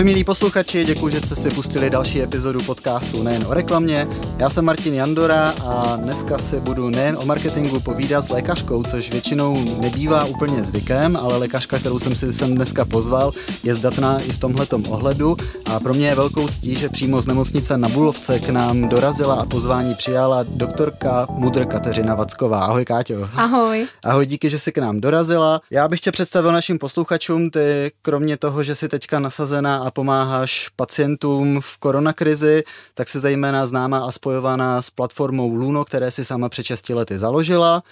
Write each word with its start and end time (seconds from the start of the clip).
Ahoj 0.00 0.12
milí 0.12 0.24
posluchači, 0.24 0.84
děkuji, 0.84 1.08
že 1.08 1.20
jste 1.20 1.36
si 1.36 1.50
pustili 1.50 1.90
další 1.90 2.22
epizodu 2.22 2.62
podcastu 2.62 3.22
Nejen 3.22 3.44
o 3.46 3.54
reklamě. 3.54 4.08
Já 4.38 4.50
jsem 4.50 4.64
Martin 4.64 4.94
Jandora 4.94 5.54
a 5.66 5.96
dneska 5.96 6.38
si 6.38 6.60
budu 6.60 6.90
nejen 6.90 7.16
o 7.20 7.26
marketingu 7.26 7.80
povídat 7.80 8.24
s 8.24 8.28
lékařkou, 8.28 8.82
což 8.82 9.10
většinou 9.10 9.64
nebývá 9.80 10.24
úplně 10.24 10.62
zvykem, 10.62 11.16
ale 11.16 11.36
lékařka, 11.36 11.78
kterou 11.78 11.98
jsem 11.98 12.14
si 12.14 12.32
sem 12.32 12.54
dneska 12.54 12.84
pozval, 12.84 13.32
je 13.62 13.74
zdatná 13.74 14.20
i 14.20 14.32
v 14.32 14.40
tomhletom 14.40 14.84
ohledu 14.88 15.36
a 15.64 15.80
pro 15.80 15.94
mě 15.94 16.06
je 16.06 16.14
velkou 16.14 16.48
stí, 16.48 16.76
že 16.76 16.88
přímo 16.88 17.22
z 17.22 17.26
nemocnice 17.26 17.78
na 17.78 17.88
Bulovce 17.88 18.38
k 18.38 18.48
nám 18.48 18.88
dorazila 18.88 19.34
a 19.34 19.46
pozvání 19.46 19.94
přijala 19.94 20.42
doktorka 20.42 21.26
Mudr 21.30 21.64
Kateřina 21.64 22.14
Vacková. 22.14 22.60
Ahoj 22.60 22.84
Káťo. 22.84 23.28
Ahoj. 23.34 23.86
Ahoj, 24.04 24.26
díky, 24.26 24.50
že 24.50 24.58
jsi 24.58 24.72
k 24.72 24.78
nám 24.78 25.00
dorazila. 25.00 25.60
Já 25.70 25.88
bych 25.88 26.00
tě 26.00 26.12
představil 26.12 26.52
našim 26.52 26.78
posluchačům, 26.78 27.50
ty 27.50 27.92
kromě 28.02 28.36
toho, 28.36 28.62
že 28.62 28.74
jsi 28.74 28.88
teďka 28.88 29.18
nasazená 29.18 29.76
a 29.76 29.89
pomáháš 29.90 30.68
pacientům 30.76 31.60
v 31.60 31.78
koronakrizi, 31.78 32.62
tak 32.94 33.08
se 33.08 33.20
zejména 33.20 33.66
známa 33.66 33.98
a 33.98 34.10
spojovaná 34.10 34.82
s 34.82 34.90
platformou 34.90 35.54
Luno, 35.54 35.84
které 35.84 36.10
si 36.10 36.24
sama 36.24 36.48
před 36.48 36.66
6 36.66 36.88
lety 36.88 37.18
založila. 37.18 37.82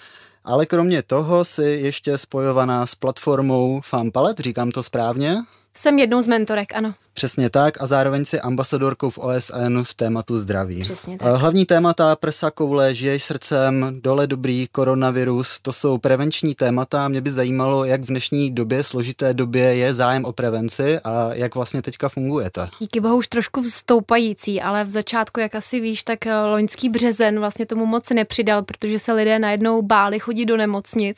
Ale 0.45 0.65
kromě 0.65 1.03
toho 1.03 1.45
si 1.45 1.63
ještě 1.63 2.17
spojovaná 2.17 2.85
s 2.85 2.95
platformou 2.95 3.81
FAMPalet, 3.83 4.39
říkám 4.39 4.71
to 4.71 4.83
správně? 4.83 5.37
Jsem 5.73 5.99
jednou 5.99 6.21
z 6.21 6.27
mentorek, 6.27 6.73
ano. 6.75 6.93
Přesně 7.19 7.49
tak 7.49 7.81
a 7.81 7.87
zároveň 7.87 8.25
si 8.25 8.39
ambasadorkou 8.39 9.09
v 9.09 9.17
OSN 9.17 9.79
v 9.83 9.93
tématu 9.93 10.37
zdraví. 10.37 10.81
Přesně 10.81 11.17
tak. 11.17 11.35
Hlavní 11.35 11.65
témata 11.65 12.15
prsa 12.15 12.51
koule, 12.51 12.95
žiješ 12.95 13.23
srdcem, 13.23 13.99
dole 14.03 14.27
dobrý, 14.27 14.67
koronavirus, 14.71 15.59
to 15.61 15.73
jsou 15.73 15.97
prevenční 15.97 16.55
témata. 16.55 17.07
Mě 17.07 17.21
by 17.21 17.29
zajímalo, 17.29 17.85
jak 17.85 18.01
v 18.01 18.05
dnešní 18.05 18.51
době, 18.51 18.83
složité 18.83 19.33
době 19.33 19.63
je 19.63 19.93
zájem 19.93 20.25
o 20.25 20.33
prevenci 20.33 20.99
a 20.99 21.29
jak 21.33 21.55
vlastně 21.55 21.81
teďka 21.81 22.09
fungujete. 22.09 22.69
Díky 22.79 22.99
bohu 22.99 23.17
už 23.17 23.27
trošku 23.27 23.63
stoupající, 23.63 24.61
ale 24.61 24.83
v 24.83 24.89
začátku, 24.89 25.39
jak 25.39 25.55
asi 25.55 25.79
víš, 25.79 26.03
tak 26.03 26.27
eh, 26.27 26.41
loňský 26.41 26.89
březen 26.89 27.39
vlastně 27.39 27.65
tomu 27.65 27.85
moc 27.85 28.09
nepřidal, 28.09 28.61
protože 28.63 28.99
se 28.99 29.13
lidé 29.13 29.39
najednou 29.39 29.81
báli 29.81 30.19
chodit 30.19 30.45
do 30.45 30.57
nemocnic 30.57 31.17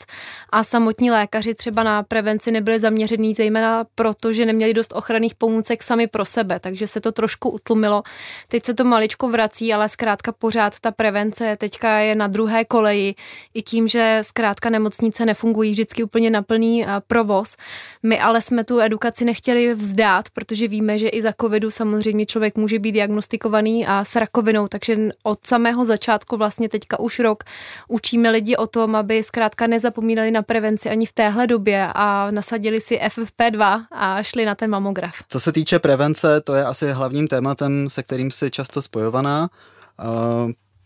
a 0.50 0.64
samotní 0.64 1.12
lékaři 1.12 1.54
třeba 1.54 1.84
na 1.84 2.04
prevenci 2.04 2.52
nebyli 2.52 2.80
zaměření, 2.80 3.34
zejména 3.34 3.86
proto, 3.96 4.34
že 4.34 4.46
neměli 4.46 4.74
dost 4.74 4.94
ochranných 4.96 5.36
pomůcek 5.36 5.84
sami 5.92 6.08
pro 6.08 6.26
sebe, 6.26 6.60
takže 6.60 6.88
se 6.88 7.02
to 7.02 7.12
trošku 7.12 7.50
utlumilo. 7.50 8.04
Teď 8.48 8.66
se 8.66 8.74
to 8.74 8.84
maličko 8.84 9.30
vrací, 9.30 9.74
ale 9.74 9.90
zkrátka 9.90 10.32
pořád 10.32 10.80
ta 10.80 10.92
prevence 10.92 11.58
teďka 11.60 11.98
je 12.00 12.16
na 12.16 12.28
druhé 12.28 12.66
koleji 12.66 13.16
i 13.54 13.62
tím, 13.62 13.88
že 13.88 14.20
zkrátka 14.22 14.70
nemocnice 14.70 15.26
nefungují 15.26 15.72
vždycky 15.72 16.04
úplně 16.04 16.30
na 16.30 16.42
plný 16.42 16.86
eh, 16.86 16.88
provoz. 17.08 17.58
My 18.04 18.20
ale 18.20 18.42
jsme 18.42 18.64
tu 18.64 18.80
edukaci 18.80 19.26
nechtěli 19.26 19.74
vzdát, 19.74 20.30
protože 20.30 20.68
víme, 20.68 20.98
že 20.98 21.10
i 21.10 21.22
za 21.22 21.34
covidu 21.42 21.72
samozřejmě 21.72 22.26
člověk 22.26 22.58
může 22.58 22.80
být 22.80 22.92
diagnostikovaný 22.92 23.88
a 23.88 24.04
s 24.04 24.16
rakovinou, 24.16 24.68
takže 24.68 24.96
od 25.24 25.40
samého 25.48 25.86
začátku 25.86 26.38
vlastně 26.38 26.70
teďka 26.70 27.00
už 27.00 27.20
rok 27.20 27.44
učíme 27.88 28.30
lidi 28.30 28.56
o 28.56 28.68
tom, 28.68 28.96
aby 28.96 29.24
zkrátka 29.24 29.68
nezapomínali 29.68 30.32
na 30.32 30.42
prevenci 30.42 30.90
ani 30.90 31.06
v 31.06 31.14
téhle 31.14 31.48
době 31.48 31.88
a 31.94 32.32
nasadili 32.32 32.82
si 32.82 33.00
FFP2 33.00 33.86
a 33.92 34.24
šli 34.24 34.46
na 34.46 34.56
ten 34.56 34.70
mamograf. 34.70 35.16
Co 35.30 35.40
se 35.40 35.52
týče 35.52 35.80
prevence, 35.82 36.42
to 36.42 36.56
je 36.56 36.66
asi 36.66 36.92
hlavním 36.92 37.28
tématem, 37.28 37.90
se 37.90 38.04
kterým 38.04 38.32
si 38.32 38.52
často 38.52 38.82
spojovaná. 38.82 39.50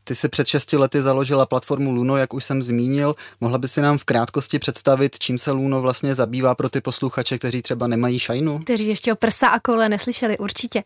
Ty 0.03 0.15
si 0.15 0.29
před 0.29 0.47
6 0.47 0.73
lety 0.73 1.01
založila 1.01 1.45
platformu 1.45 1.91
Luno, 1.91 2.17
jak 2.17 2.33
už 2.33 2.45
jsem 2.45 2.61
zmínil. 2.61 3.15
Mohla 3.41 3.57
by 3.57 3.67
si 3.67 3.81
nám 3.81 3.97
v 3.97 4.03
krátkosti 4.03 4.59
představit, 4.59 5.19
čím 5.19 5.37
se 5.37 5.51
Luno 5.51 5.81
vlastně 5.81 6.15
zabývá 6.15 6.55
pro 6.55 6.69
ty 6.69 6.81
posluchače, 6.81 7.37
kteří 7.37 7.61
třeba 7.61 7.87
nemají 7.87 8.19
šajnu? 8.19 8.59
Kteří 8.59 8.87
ještě 8.87 9.13
o 9.13 9.15
prsa 9.15 9.47
a 9.47 9.59
kole 9.59 9.89
neslyšeli, 9.89 10.37
určitě. 10.37 10.83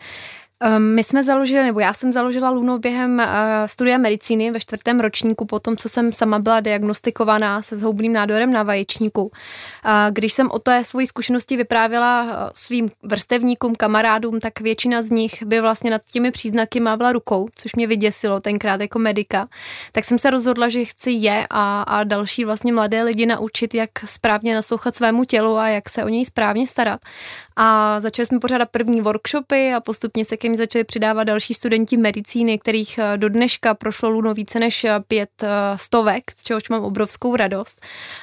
Ehm, 0.61 0.95
my 0.95 1.03
jsme 1.03 1.23
založili, 1.23 1.63
nebo 1.63 1.79
já 1.79 1.93
jsem 1.93 2.11
založila 2.11 2.49
Luno 2.49 2.79
během 2.79 3.19
eh, 3.19 3.27
studia 3.65 3.97
medicíny 3.97 4.51
ve 4.51 4.59
čtvrtém 4.59 4.99
ročníku, 4.99 5.45
po 5.45 5.59
tom, 5.59 5.77
co 5.77 5.89
jsem 5.89 6.13
sama 6.13 6.39
byla 6.39 6.59
diagnostikovaná 6.59 7.61
se 7.61 7.77
zhoubným 7.77 8.13
nádorem 8.13 8.53
na 8.53 8.63
vaječníku. 8.63 9.31
Když 10.09 10.33
jsem 10.33 10.51
o 10.51 10.59
té 10.59 10.83
svoji 10.83 11.07
zkušenosti 11.07 11.57
vyprávěla 11.57 12.27
eh, 12.29 12.51
svým 12.55 12.91
vrstevníkům, 13.03 13.75
kamarádům, 13.75 14.39
tak 14.39 14.59
většina 14.59 15.01
z 15.01 15.09
nich 15.09 15.43
by 15.43 15.61
vlastně 15.61 15.91
nad 15.91 16.01
těmi 16.11 16.31
příznaky 16.31 16.79
mávla 16.79 17.11
rukou, 17.11 17.47
což 17.55 17.75
mě 17.75 17.87
vyděsilo 17.87 18.39
tenkrát 18.39 18.81
jako 18.81 18.99
medika. 18.99 19.47
Tak 19.91 20.05
jsem 20.05 20.17
se 20.17 20.29
rozhodla, 20.29 20.69
že 20.69 20.85
chci 20.85 21.11
je 21.11 21.47
a, 21.49 21.81
a 21.81 22.03
další 22.03 22.45
vlastně 22.45 22.73
mladé 22.73 23.03
lidi 23.03 23.25
naučit, 23.25 23.73
jak 23.73 23.89
správně 24.05 24.55
naslouchat 24.55 24.95
svému 24.95 25.23
tělu 25.23 25.57
a 25.57 25.67
jak 25.67 25.89
se 25.89 26.03
o 26.03 26.07
něj 26.07 26.25
správně 26.25 26.67
starat. 26.67 27.01
A 27.61 28.01
začali 28.01 28.25
jsme 28.25 28.39
pořádat 28.39 28.69
první 28.69 29.01
workshopy 29.01 29.73
a 29.73 29.79
postupně 29.79 30.25
se 30.25 30.37
ke 30.37 30.49
mně 30.49 30.57
začali 30.57 30.83
přidávat 30.83 31.23
další 31.23 31.53
studenti 31.53 31.97
medicíny, 31.97 32.59
kterých 32.59 32.97
eh, 32.97 33.17
do 33.17 33.29
dneška 33.29 33.73
prošlo 33.73 34.09
luno 34.09 34.33
více 34.33 34.59
než 34.59 34.83
eh, 34.83 34.99
pět 35.07 35.29
eh, 35.43 35.47
stovek, 35.75 36.31
z 36.31 36.43
čehož 36.43 36.69
mám 36.69 36.83
obrovskou 36.83 37.35
radost. 37.35 37.81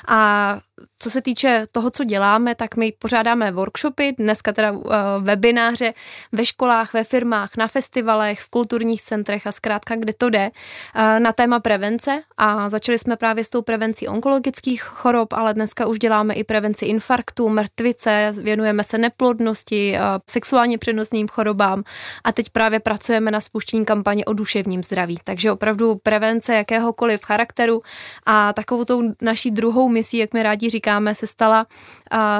A 0.08 0.60
co 0.98 1.10
se 1.10 1.22
týče 1.22 1.66
toho, 1.72 1.90
co 1.90 2.04
děláme, 2.04 2.54
tak 2.54 2.76
my 2.76 2.92
pořádáme 2.98 3.52
workshopy, 3.52 4.12
dneska 4.18 4.52
teda 4.52 4.72
uh, 4.72 4.82
webináře 5.20 5.94
ve 6.32 6.46
školách, 6.46 6.94
ve 6.94 7.04
firmách, 7.04 7.56
na 7.56 7.68
festivalech, 7.68 8.40
v 8.40 8.48
kulturních 8.48 9.02
centrech 9.02 9.46
a 9.46 9.52
zkrátka, 9.52 9.96
kde 9.96 10.12
to 10.18 10.30
jde, 10.30 10.50
uh, 10.50 11.20
na 11.20 11.32
téma 11.32 11.60
prevence 11.60 12.22
a 12.36 12.68
začali 12.68 12.98
jsme 12.98 13.16
právě 13.16 13.44
s 13.44 13.50
tou 13.50 13.62
prevencí 13.62 14.08
onkologických 14.08 14.82
chorob, 14.82 15.32
ale 15.32 15.54
dneska 15.54 15.86
už 15.86 15.98
děláme 15.98 16.34
i 16.34 16.44
prevenci 16.44 16.84
infarktu, 16.84 17.48
mrtvice, 17.48 18.34
věnujeme 18.42 18.84
se 18.84 18.98
neplodnosti, 18.98 19.94
uh, 19.94 20.00
sexuálně 20.30 20.78
přenosným 20.78 21.28
chorobám 21.28 21.82
a 22.24 22.32
teď 22.32 22.50
právě 22.50 22.80
pracujeme 22.80 23.30
na 23.30 23.40
spuštění 23.40 23.84
kampaně 23.84 24.24
o 24.24 24.32
duševním 24.32 24.82
zdraví. 24.82 25.18
Takže 25.24 25.52
opravdu 25.52 25.94
prevence 26.02 26.54
jakéhokoliv 26.54 27.24
charakteru 27.24 27.82
a 28.26 28.52
takovou 28.52 28.84
tou 28.84 29.02
naší 29.22 29.50
druhou 29.50 29.88
misí, 29.88 30.16
jak 30.16 30.34
my 30.34 30.42
rádi 30.42 30.56
rádi 30.56 30.70
říkáme, 30.86 31.14
se 31.14 31.26
stala, 31.26 31.66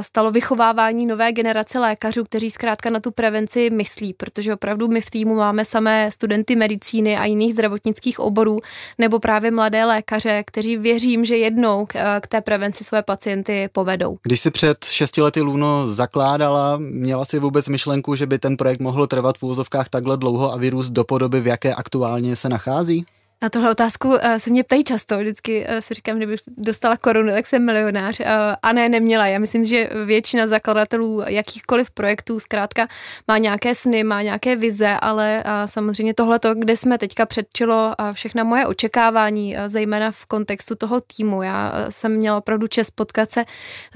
stalo 0.00 0.30
vychovávání 0.30 1.06
nové 1.06 1.32
generace 1.32 1.78
lékařů, 1.78 2.24
kteří 2.24 2.50
zkrátka 2.50 2.90
na 2.90 3.00
tu 3.00 3.10
prevenci 3.10 3.70
myslí, 3.70 4.14
protože 4.14 4.54
opravdu 4.54 4.88
my 4.88 5.00
v 5.00 5.10
týmu 5.10 5.34
máme 5.34 5.64
samé 5.64 6.10
studenty 6.10 6.56
medicíny 6.56 7.16
a 7.16 7.24
jiných 7.24 7.52
zdravotnických 7.52 8.20
oborů, 8.20 8.60
nebo 8.98 9.18
právě 9.18 9.50
mladé 9.50 9.84
lékaře, 9.84 10.44
kteří 10.46 10.76
věřím, 10.76 11.24
že 11.24 11.36
jednou 11.36 11.86
k, 11.86 12.20
k 12.20 12.26
té 12.26 12.40
prevenci 12.40 12.84
své 12.84 13.02
pacienty 13.02 13.68
povedou. 13.72 14.18
Když 14.22 14.40
si 14.40 14.50
před 14.50 14.84
šesti 14.84 15.22
lety 15.22 15.40
Luno 15.42 15.86
zakládala, 15.86 16.76
měla 16.78 17.24
si 17.24 17.38
vůbec 17.38 17.68
myšlenku, 17.68 18.14
že 18.14 18.26
by 18.26 18.38
ten 18.38 18.56
projekt 18.56 18.80
mohl 18.80 19.06
trvat 19.06 19.38
v 19.38 19.42
úvozovkách 19.42 19.88
takhle 19.88 20.16
dlouho 20.16 20.52
a 20.52 20.56
vyrůst 20.56 20.92
do 20.92 21.04
podoby, 21.04 21.40
v 21.40 21.46
jaké 21.46 21.74
aktuálně 21.74 22.36
se 22.36 22.48
nachází? 22.48 23.06
Na 23.42 23.48
tohle 23.48 23.70
otázku 23.70 24.08
uh, 24.08 24.19
se 24.38 24.50
mě 24.50 24.64
ptají 24.64 24.84
často, 24.84 25.19
vždycky 25.19 25.66
uh, 25.69 25.78
si 25.78 25.94
říkám, 25.94 26.16
kdybych 26.16 26.41
dostala 26.56 26.97
korunu, 26.97 27.32
tak 27.32 27.47
jsem 27.47 27.64
milionář. 27.64 28.20
Uh, 28.20 28.26
a 28.62 28.72
ne, 28.72 28.88
neměla. 28.88 29.26
Já 29.26 29.38
myslím, 29.38 29.64
že 29.64 29.91
většina 30.04 30.47
zakladatelů 30.47 31.22
jakýchkoliv 31.26 31.91
projektů 31.91 32.41
zkrátka 32.41 32.88
má 33.28 33.38
nějaké 33.38 33.74
sny, 33.74 34.04
má 34.04 34.22
nějaké 34.22 34.56
vize, 34.56 34.97
ale 35.00 35.44
samozřejmě 35.66 36.14
tohle, 36.14 36.41
kde 36.54 36.76
jsme 36.76 36.98
teďka 36.98 37.26
předčilo 37.26 37.94
všechna 38.12 38.44
moje 38.44 38.66
očekávání, 38.66 39.56
zejména 39.66 40.10
v 40.10 40.26
kontextu 40.26 40.74
toho 40.74 41.00
týmu. 41.00 41.42
Já 41.42 41.86
jsem 41.88 42.12
měla 42.12 42.38
opravdu 42.38 42.66
čest 42.66 42.91
potkat 42.91 43.32
se 43.32 43.44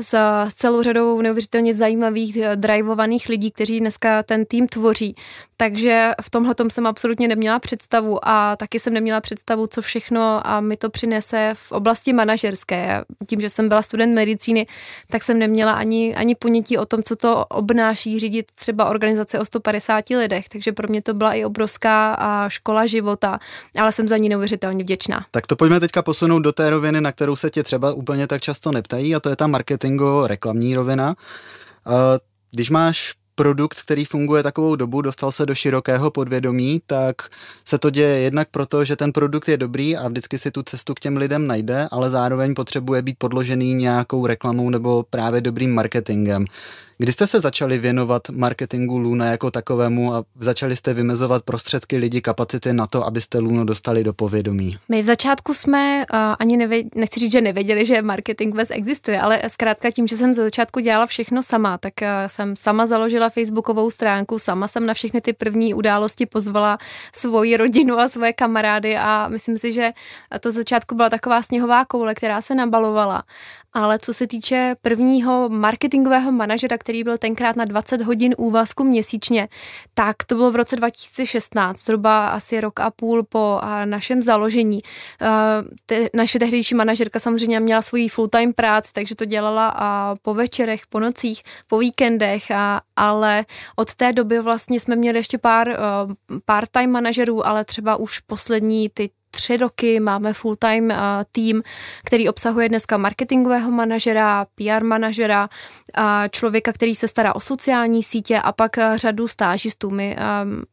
s, 0.01 0.15
s 0.49 0.55
celou 0.55 0.83
řadou 0.83 1.21
neuvěřitelně 1.21 1.75
zajímavých, 1.75 2.39
drivovaných 2.55 3.29
lidí, 3.29 3.51
kteří 3.51 3.81
dneska 3.81 4.23
ten 4.23 4.45
tým 4.45 4.69
tvoří. 4.69 5.15
Takže 5.57 6.11
v 6.23 6.31
tomhle 6.31 6.55
jsem 6.69 6.87
absolutně 6.87 7.29
neměla 7.29 7.59
představu 7.59 8.29
a 8.29 8.57
taky 8.57 8.81
jsem 8.81 8.93
neměla 8.93 9.21
představu, 9.31 9.67
co 9.67 9.83
všechno 9.83 10.47
a 10.47 10.61
mi 10.61 10.77
to 10.77 10.91
přinese 10.91 11.53
v 11.55 11.73
oblasti 11.73 12.13
manažerské. 12.13 13.05
Tím, 13.27 13.41
že 13.41 13.51
jsem 13.51 13.69
byla 13.69 13.83
student 13.83 14.15
medicíny, 14.15 14.67
tak 15.11 15.23
jsem 15.23 15.39
neměla 15.39 15.73
ani, 15.73 16.17
ani 16.17 16.35
ponětí 16.35 16.79
o 16.79 16.87
tom, 16.87 17.03
co 17.03 17.17
to 17.17 17.45
obnáší 17.45 18.21
řídit 18.21 18.47
třeba 18.55 18.85
organizace 18.85 19.39
o 19.39 19.45
150 19.45 20.05
lidech, 20.11 20.49
takže 20.49 20.73
pro 20.73 20.89
mě 20.89 21.03
to 21.03 21.15
byla 21.15 21.35
i 21.35 21.45
obrovská 21.45 22.17
škola 22.49 22.87
života, 22.87 23.39
ale 23.79 23.93
jsem 23.93 24.09
za 24.09 24.17
ní 24.17 24.29
neuvěřitelně 24.29 24.85
vděčná. 24.85 25.25
Tak 25.31 25.47
to 25.47 25.57
pojďme 25.57 25.81
teďka 25.81 26.03
posunout 26.03 26.41
do 26.41 26.53
té 26.53 26.71
roviny, 26.71 27.01
na 27.01 27.13
kterou 27.13 27.37
se 27.37 27.51
tě 27.51 27.63
třeba 27.63 27.93
úplně 27.93 28.27
tak 28.27 28.43
často 28.43 28.73
neptají 28.73 29.15
a 29.15 29.21
to 29.21 29.29
je 29.29 29.37
ta 29.37 29.47
marketingo-reklamní 29.47 30.75
rovina. 30.75 31.15
Když 32.51 32.71
máš 32.71 33.20
produkt, 33.41 33.83
který 33.83 34.05
funguje 34.05 34.43
takovou 34.43 34.77
dobu, 34.77 35.03
dostal 35.03 35.33
se 35.33 35.47
do 35.47 35.55
širokého 35.55 36.11
podvědomí, 36.11 36.83
tak 36.87 37.17
se 37.65 37.79
to 37.79 37.91
děje 37.91 38.21
jednak 38.21 38.49
proto, 38.51 38.85
že 38.85 38.97
ten 38.97 39.13
produkt 39.13 39.49
je 39.49 39.57
dobrý 39.57 39.97
a 39.97 40.09
vždycky 40.09 40.39
si 40.39 40.51
tu 40.51 40.63
cestu 40.63 40.95
k 40.95 41.01
těm 41.01 41.17
lidem 41.17 41.47
najde, 41.47 41.89
ale 41.91 42.11
zároveň 42.11 42.55
potřebuje 42.55 43.03
být 43.03 43.19
podložený 43.19 43.75
nějakou 43.75 44.27
reklamou 44.27 44.71
nebo 44.71 45.05
právě 45.11 45.41
dobrým 45.41 45.75
marketingem. 45.75 46.45
Kdy 47.01 47.13
jste 47.13 47.27
se 47.27 47.41
začali 47.41 47.79
věnovat 47.79 48.29
marketingu 48.31 48.99
Luna 48.99 49.27
jako 49.27 49.51
takovému 49.51 50.15
a 50.15 50.25
začali 50.41 50.77
jste 50.77 50.95
vymezovat 50.95 51.43
prostředky 51.43 51.97
lidi, 51.97 52.21
kapacity 52.21 52.73
na 52.73 52.87
to, 52.87 53.07
abyste 53.07 53.39
Luno 53.39 53.65
dostali 53.65 54.05
do 54.05 54.13
povědomí? 54.13 54.79
My 54.89 55.03
v 55.03 55.05
začátku 55.05 55.55
jsme 55.55 56.05
uh, 56.13 56.19
ani 56.39 56.57
nevěděli, 56.57 56.91
nechci 56.95 57.21
říct, 57.21 57.33
že 57.33 57.41
nevěděli, 57.41 57.87
že 57.87 58.03
marketing 58.03 58.55
vůbec 58.55 58.69
existuje, 58.73 59.21
ale 59.21 59.43
zkrátka 59.49 59.91
tím, 59.91 60.09
že 60.09 60.17
jsem 60.17 60.35
ze 60.35 60.43
začátku 60.43 60.81
dělala 60.81 61.07
všechno 61.07 61.43
sama, 61.43 61.79
tak 61.79 61.93
uh, 62.03 62.09
jsem 62.27 62.57
sama 62.57 62.87
založila 62.87 63.29
facebookovou 63.29 63.91
stránku, 63.91 64.39
sama 64.39 64.69
jsem 64.69 64.87
na 64.87 64.95
všechny 64.95 65.21
ty 65.21 65.33
první 65.33 65.75
události 65.75 66.27
pozvala 66.27 66.79
svoji 67.15 67.57
rodinu 67.57 67.99
a 67.99 68.09
svoje 68.09 68.33
kamarády 68.33 68.97
a 68.97 69.29
myslím 69.29 69.59
si, 69.59 69.73
že 69.73 69.93
to 70.41 70.51
začátku 70.51 70.95
byla 70.95 71.11
taková 71.11 71.43
sněhová 71.43 71.85
koule, 71.85 72.15
která 72.15 72.43
se 72.43 72.55
nabalovala 72.55 73.23
ale 73.73 73.99
co 73.99 74.15
se 74.15 74.27
týče 74.27 74.77
prvního 74.83 75.49
marketingového 75.49 76.33
manažera, 76.33 76.79
který 76.79 77.05
byl 77.05 77.19
tenkrát 77.19 77.57
na 77.57 77.65
20 77.65 78.03
hodin 78.03 78.35
úvazku 78.39 78.85
měsíčně, 78.85 79.49
tak 79.95 80.17
to 80.27 80.35
bylo 80.35 80.51
v 80.51 80.57
roce 80.57 80.77
2016, 80.77 81.85
zhruba 81.85 82.29
asi 82.29 82.61
rok 82.61 82.81
a 82.81 82.91
půl 82.91 83.23
po 83.29 83.61
našem 83.85 84.23
založení. 84.23 84.81
Te, 85.87 86.09
naše 86.15 86.39
tehdejší 86.39 86.75
manažerka 86.75 87.21
samozřejmě 87.21 87.61
měla 87.61 87.83
svoji 87.83 88.09
full-time 88.09 88.53
práci, 88.53 88.91
takže 88.95 89.15
to 89.15 89.25
dělala 89.25 89.75
po 90.23 90.35
večerech, 90.35 90.87
po 90.87 91.01
nocích, 91.01 91.43
po 91.67 91.79
víkendech, 91.79 92.43
ale 92.97 93.45
od 93.77 93.95
té 93.95 94.13
doby 94.13 94.39
vlastně 94.39 94.81
jsme 94.81 94.97
měli 94.97 95.19
ještě 95.19 95.39
pár 95.39 95.77
part-time 96.45 96.91
manažerů, 96.91 97.47
ale 97.47 97.65
třeba 97.65 97.97
už 97.97 98.19
poslední 98.19 98.89
ty 98.89 99.11
tři 99.31 99.57
roky 99.57 100.01
máme 100.01 100.33
full-time 100.33 100.95
tým, 101.33 101.63
který 102.05 102.29
obsahuje 102.29 102.69
dneska 102.69 102.97
marketingového 102.97 103.71
manažera, 103.71 104.47
PR 104.55 104.85
manažera, 104.85 105.49
člověka, 106.31 106.73
který 106.73 106.95
se 106.95 107.09
stará 107.09 107.35
o 107.35 107.41
sociální 107.41 108.03
sítě 108.03 108.39
a 108.39 108.53
pak 108.53 108.77
řadu 108.95 109.29
stážistů. 109.29 109.91
My 109.91 110.17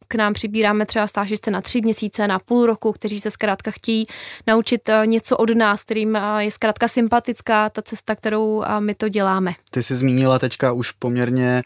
k 0.08 0.14
nám 0.14 0.34
přibíráme 0.34 0.86
třeba 0.86 1.06
stážisty 1.06 1.50
na 1.50 1.60
tři 1.60 1.80
měsíce, 1.80 2.28
na 2.28 2.38
půl 2.38 2.66
roku, 2.66 2.92
kteří 2.92 3.20
se 3.20 3.30
zkrátka 3.30 3.70
chtějí 3.70 4.06
naučit 4.46 4.90
něco 5.04 5.36
od 5.36 5.50
nás, 5.50 5.82
kterým 5.82 6.18
je 6.38 6.50
zkrátka 6.50 6.88
sympatická 6.88 7.70
ta 7.70 7.82
cesta, 7.82 8.14
kterou 8.14 8.64
my 8.78 8.94
to 8.94 9.08
děláme. 9.08 9.52
Ty 9.70 9.82
jsi 9.82 9.96
zmínila 9.96 10.38
teďka 10.38 10.72
už 10.72 10.90
poměrně 10.90 11.62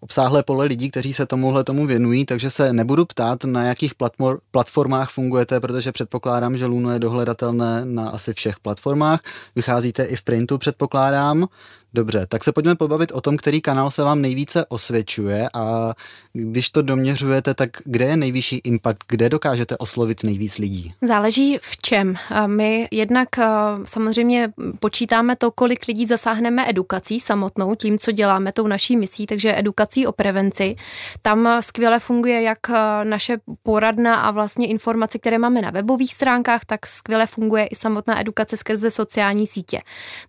obsáhlé 0.00 0.42
pole 0.42 0.64
lidí, 0.64 0.90
kteří 0.90 1.12
se 1.12 1.26
tomuhle 1.26 1.64
tomu 1.64 1.86
věnují, 1.86 2.26
takže 2.26 2.50
se 2.50 2.72
nebudu 2.72 3.04
ptát, 3.04 3.44
na 3.44 3.64
jakých 3.64 3.92
platformách 4.50 5.10
fungujete, 5.10 5.60
protože 5.60 5.92
předpokládám, 5.92 6.56
že 6.56 6.66
Luno 6.66 6.90
je 6.90 6.98
dohledatelné 6.98 7.84
na 7.84 8.08
asi 8.08 8.34
všech 8.34 8.60
platformách. 8.60 9.20
Vycházíte 9.56 10.04
i 10.04 10.16
v 10.16 10.22
printu, 10.22 10.58
předpokládám. 10.58 11.46
Dobře, 11.94 12.26
tak 12.28 12.44
se 12.44 12.52
pojďme 12.52 12.74
pobavit 12.74 13.12
o 13.12 13.20
tom, 13.20 13.36
který 13.36 13.60
kanál 13.60 13.90
se 13.90 14.02
vám 14.02 14.22
nejvíce 14.22 14.66
osvědčuje 14.66 15.48
a 15.54 15.94
když 16.32 16.70
to 16.70 16.82
doměřujete, 16.82 17.54
tak 17.54 17.70
kde 17.84 18.04
je 18.04 18.16
nejvyšší 18.16 18.60
impact, 18.64 18.98
kde 19.08 19.28
dokážete 19.28 19.76
oslovit 19.76 20.22
nejvíc 20.24 20.58
lidí? 20.58 20.92
Záleží 21.02 21.58
v 21.62 21.76
čem. 21.82 22.14
My 22.46 22.88
jednak 22.90 23.28
samozřejmě 23.84 24.52
počítáme 24.78 25.36
to, 25.36 25.50
kolik 25.50 25.86
lidí 25.86 26.06
zasáhneme 26.06 26.70
edukací 26.70 27.20
samotnou, 27.20 27.74
tím, 27.74 27.98
co 27.98 28.12
děláme 28.12 28.52
tou 28.52 28.66
naší 28.66 28.96
misí, 28.96 29.26
takže 29.26 29.58
edukací 29.58 30.06
o 30.06 30.12
prevenci. 30.12 30.76
Tam 31.22 31.48
skvěle 31.60 31.98
funguje 31.98 32.42
jak 32.42 32.58
naše 33.04 33.38
poradna 33.62 34.14
a 34.14 34.30
vlastně 34.30 34.66
informace, 34.66 35.18
které 35.18 35.38
máme 35.38 35.62
na 35.62 35.70
webových 35.70 36.14
stránkách, 36.14 36.64
tak 36.64 36.86
skvěle 36.86 37.26
funguje 37.26 37.66
i 37.66 37.74
samotná 37.74 38.20
edukace 38.20 38.56
skrze 38.56 38.90
sociální 38.90 39.46
sítě. 39.46 39.80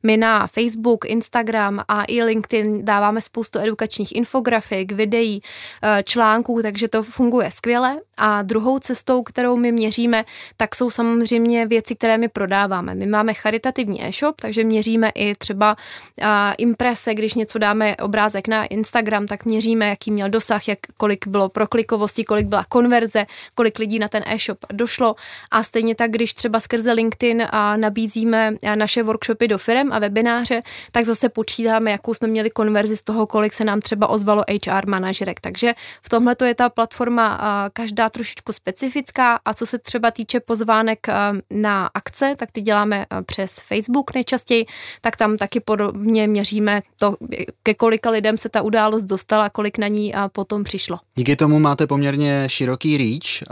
My 0.04 0.18
na 0.18 0.48
Facebook, 0.48 1.06
Instagram, 1.06 1.49
Instagram 1.50 1.80
a 1.88 2.04
i 2.08 2.24
LinkedIn 2.24 2.86
dáváme 2.86 3.22
spoustu 3.22 3.60
edukačních 3.60 4.16
infografik, 4.16 4.92
videí, 4.92 5.42
eh, 5.84 6.04
článků, 6.04 6.62
takže 6.62 6.88
to 6.88 7.04
funguje 7.04 7.52
skvěle. 7.52 8.00
A 8.20 8.42
druhou 8.42 8.80
cestou, 8.80 9.24
kterou 9.24 9.56
my 9.56 9.72
měříme, 9.72 10.26
tak 10.58 10.76
jsou 10.76 10.90
samozřejmě 10.90 11.66
věci, 11.66 11.96
které 11.96 12.18
my 12.18 12.28
prodáváme. 12.28 12.96
My 12.96 13.06
máme 13.06 13.34
charitativní 13.34 14.06
e-shop, 14.06 14.42
takže 14.42 14.64
měříme 14.64 15.10
i 15.16 15.36
třeba 15.36 15.76
uh, 16.22 16.26
imprese, 16.58 17.14
když 17.14 17.34
něco 17.34 17.60
dáme 17.60 17.96
obrázek 17.96 18.48
na 18.48 18.66
Instagram, 18.66 19.28
tak 19.28 19.46
měříme, 19.46 19.90
jaký 19.90 20.12
měl 20.12 20.30
dosah, 20.30 20.68
jak, 20.68 20.80
kolik 20.98 21.28
bylo 21.28 21.50
proklikovosti, 21.50 22.24
kolik 22.24 22.48
byla 22.48 22.66
konverze, 22.70 23.26
kolik 23.56 23.80
lidí 23.80 24.00
na 24.00 24.08
ten 24.08 24.24
e-shop 24.28 24.58
došlo. 24.74 25.16
A 25.52 25.64
stejně 25.64 25.96
tak, 25.96 26.12
když 26.12 26.34
třeba 26.34 26.60
skrze 26.60 26.92
LinkedIn 26.92 27.44
a 27.50 27.78
nabízíme 27.78 28.54
naše 28.76 29.04
workshopy 29.04 29.48
do 29.48 29.58
firm 29.58 29.94
a 29.94 30.00
webináře, 30.00 30.62
tak 30.92 31.06
zase 31.06 31.30
počítáme, 31.40 31.92
jakou 31.92 32.14
jsme 32.14 32.28
měli 32.28 32.50
konverzi 32.50 32.98
z 32.98 33.04
toho, 33.04 33.28
kolik 33.28 33.54
se 33.54 33.64
nám 33.64 33.82
třeba 33.82 34.08
ozvalo 34.08 34.44
HR 34.66 34.88
manažerek. 34.88 35.40
Takže 35.40 35.74
v 36.02 36.10
tomhle 36.10 36.36
to 36.36 36.46
je 36.46 36.56
ta 36.56 36.70
platforma 36.70 37.40
každá 37.74 38.10
trošičku 38.10 38.54
specifická 38.54 39.40
a 39.46 39.54
co 39.54 39.66
se 39.66 39.80
třeba 39.80 40.12
týče 40.12 40.40
pozvánek 40.40 41.08
na 41.54 41.90
akce, 41.94 42.36
tak 42.38 42.52
ty 42.52 42.62
děláme 42.62 43.06
přes 43.26 43.60
Facebook 43.60 44.14
nejčastěji, 44.14 44.66
tak 45.02 45.18
tam 45.18 45.38
taky 45.38 45.60
podobně 45.60 46.28
měříme 46.28 46.82
to, 46.98 47.16
ke 47.64 47.74
kolika 47.74 48.10
lidem 48.10 48.38
se 48.38 48.50
ta 48.50 48.62
událost 48.62 49.04
dostala, 49.04 49.50
kolik 49.50 49.78
na 49.78 49.88
ní 49.88 50.14
potom 50.32 50.64
přišlo. 50.64 51.00
Díky 51.16 51.36
tomu 51.36 51.60
máte 51.60 51.88
poměrně 51.88 52.44
široký 52.48 52.98
reach 52.98 53.48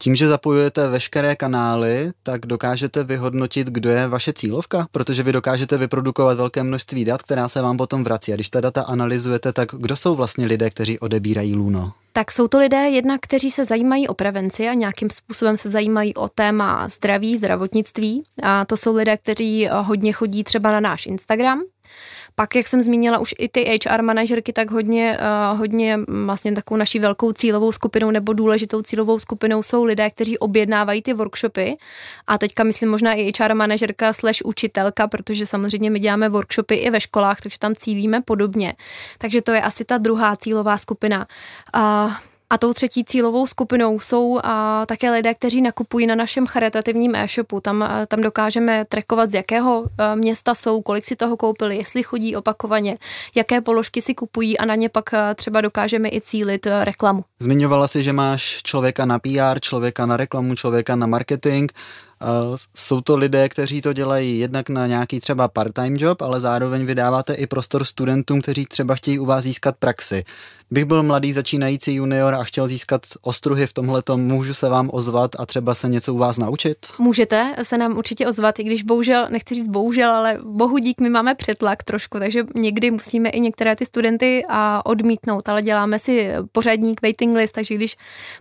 tím, 0.00 0.16
že 0.16 0.28
zapojujete 0.28 0.88
veškeré 0.88 1.36
kanály, 1.36 2.12
tak 2.22 2.46
dokážete 2.46 3.04
vyhodnotit, 3.04 3.66
kdo 3.66 3.90
je 3.90 4.08
vaše 4.08 4.32
cílovka, 4.32 4.86
protože 4.92 5.22
vy 5.22 5.32
dokážete 5.32 5.78
vyprodukovat 5.78 6.36
velké 6.36 6.62
množství 6.62 7.04
dat, 7.04 7.22
která 7.22 7.48
se 7.48 7.62
vám 7.62 7.76
potom 7.76 8.04
vrací. 8.04 8.32
A 8.32 8.34
když 8.34 8.48
ta 8.48 8.60
data 8.60 8.82
analyzujete, 8.82 9.52
tak 9.52 9.68
kdo 9.72 9.96
jsou 9.96 10.14
vlastně 10.14 10.46
lidé, 10.46 10.70
kteří 10.70 10.98
odebírají 10.98 11.54
Luno? 11.54 11.92
Tak 12.12 12.30
jsou 12.30 12.48
to 12.48 12.58
lidé 12.58 12.76
jednak, 12.76 13.20
kteří 13.20 13.50
se 13.50 13.64
zajímají 13.64 14.08
o 14.08 14.14
prevenci 14.14 14.68
a 14.68 14.74
nějakým 14.74 15.10
způsobem 15.10 15.56
se 15.56 15.68
zajímají 15.68 16.14
o 16.14 16.28
téma 16.28 16.88
zdraví, 16.88 17.38
zdravotnictví. 17.38 18.22
A 18.42 18.64
to 18.64 18.76
jsou 18.76 18.96
lidé, 18.96 19.16
kteří 19.16 19.68
hodně 19.72 20.12
chodí 20.12 20.44
třeba 20.44 20.72
na 20.72 20.80
náš 20.80 21.06
Instagram, 21.06 21.62
pak, 22.40 22.56
jak 22.56 22.68
jsem 22.68 22.82
zmínila, 22.82 23.18
už 23.18 23.34
i 23.38 23.48
ty 23.48 23.78
HR 23.84 24.02
manažerky, 24.02 24.52
tak 24.52 24.70
hodně, 24.70 25.18
uh, 25.52 25.58
hodně 25.58 25.98
vlastně 26.08 26.52
takovou 26.52 26.78
naší 26.78 26.98
velkou 26.98 27.32
cílovou 27.32 27.72
skupinou 27.72 28.10
nebo 28.10 28.32
důležitou 28.32 28.82
cílovou 28.82 29.18
skupinou 29.18 29.62
jsou 29.62 29.84
lidé, 29.84 30.10
kteří 30.10 30.38
objednávají 30.38 31.02
ty 31.02 31.12
workshopy. 31.12 31.76
A 32.26 32.38
teďka 32.38 32.64
myslím 32.64 32.90
možná 32.90 33.12
i 33.14 33.32
HR 33.40 33.54
manažerka 33.54 34.12
slash 34.12 34.42
učitelka, 34.44 35.08
protože 35.08 35.46
samozřejmě 35.46 35.90
my 35.90 36.00
děláme 36.00 36.28
workshopy 36.28 36.74
i 36.74 36.90
ve 36.90 37.00
školách, 37.00 37.40
takže 37.40 37.58
tam 37.58 37.74
cílíme 37.74 38.20
podobně. 38.20 38.74
Takže 39.18 39.42
to 39.42 39.52
je 39.52 39.60
asi 39.60 39.84
ta 39.84 39.98
druhá 39.98 40.36
cílová 40.36 40.78
skupina. 40.78 41.26
Uh, 41.76 42.12
a 42.50 42.58
tou 42.58 42.72
třetí 42.72 43.04
cílovou 43.04 43.46
skupinou 43.46 44.00
jsou 44.00 44.40
a, 44.44 44.86
také 44.86 45.10
lidé, 45.10 45.34
kteří 45.34 45.60
nakupují 45.60 46.06
na 46.06 46.14
našem 46.14 46.46
charitativním 46.46 47.14
e-shopu. 47.14 47.60
Tam, 47.60 47.82
a, 47.82 48.06
tam 48.06 48.20
dokážeme 48.20 48.84
trekovat, 48.84 49.30
z 49.30 49.34
jakého 49.34 49.84
a, 49.98 50.14
města 50.14 50.54
jsou, 50.54 50.82
kolik 50.82 51.04
si 51.04 51.16
toho 51.16 51.36
koupili, 51.36 51.76
jestli 51.76 52.02
chodí 52.02 52.36
opakovaně, 52.36 52.98
jaké 53.34 53.60
položky 53.60 54.02
si 54.02 54.14
kupují 54.14 54.58
a 54.58 54.64
na 54.64 54.74
ně 54.74 54.88
pak 54.88 55.14
a, 55.14 55.34
třeba 55.34 55.60
dokážeme 55.60 56.08
i 56.08 56.20
cílit 56.20 56.66
a, 56.66 56.84
reklamu. 56.84 57.24
Zmiňovala 57.38 57.88
si, 57.88 58.02
že 58.02 58.12
máš 58.12 58.62
člověka 58.62 59.04
na 59.04 59.18
PR, 59.18 59.60
člověka 59.60 60.06
na 60.06 60.16
reklamu, 60.16 60.54
člověka 60.54 60.96
na 60.96 61.06
marketing. 61.06 61.72
Jsou 62.74 63.00
to 63.00 63.16
lidé, 63.16 63.48
kteří 63.48 63.80
to 63.80 63.92
dělají 63.92 64.38
jednak 64.38 64.68
na 64.68 64.86
nějaký 64.86 65.20
třeba 65.20 65.48
part-time 65.48 65.96
job, 65.96 66.22
ale 66.22 66.40
zároveň 66.40 66.86
vydáváte 66.86 67.34
i 67.34 67.46
prostor 67.46 67.84
studentům, 67.84 68.42
kteří 68.42 68.66
třeba 68.66 68.94
chtějí 68.94 69.18
u 69.18 69.24
vás 69.24 69.44
získat 69.44 69.76
praxi 69.78 70.24
bych 70.70 70.84
byl 70.84 71.02
mladý 71.02 71.32
začínající 71.32 71.94
junior 71.94 72.34
a 72.34 72.44
chtěl 72.44 72.68
získat 72.68 73.02
ostruhy 73.22 73.66
v 73.66 73.72
tomhle, 73.72 74.02
můžu 74.16 74.54
se 74.54 74.68
vám 74.68 74.90
ozvat 74.92 75.30
a 75.38 75.46
třeba 75.46 75.74
se 75.74 75.88
něco 75.88 76.14
u 76.14 76.18
vás 76.18 76.38
naučit? 76.38 76.86
Můžete 76.98 77.54
se 77.62 77.78
nám 77.78 77.96
určitě 77.96 78.26
ozvat, 78.26 78.58
i 78.58 78.64
když 78.64 78.82
bohužel, 78.82 79.26
nechci 79.30 79.54
říct 79.54 79.68
bohužel, 79.68 80.10
ale 80.10 80.38
bohu 80.44 80.78
dík, 80.78 81.00
my 81.00 81.10
máme 81.10 81.34
přetlak 81.34 81.84
trošku, 81.84 82.18
takže 82.18 82.44
někdy 82.54 82.90
musíme 82.90 83.28
i 83.28 83.40
některé 83.40 83.76
ty 83.76 83.86
studenty 83.86 84.44
a 84.48 84.86
odmítnout, 84.86 85.48
ale 85.48 85.62
děláme 85.62 85.98
si 85.98 86.30
pořadník, 86.52 87.02
waiting 87.02 87.36
list, 87.36 87.52
takže 87.52 87.74
když 87.74 87.96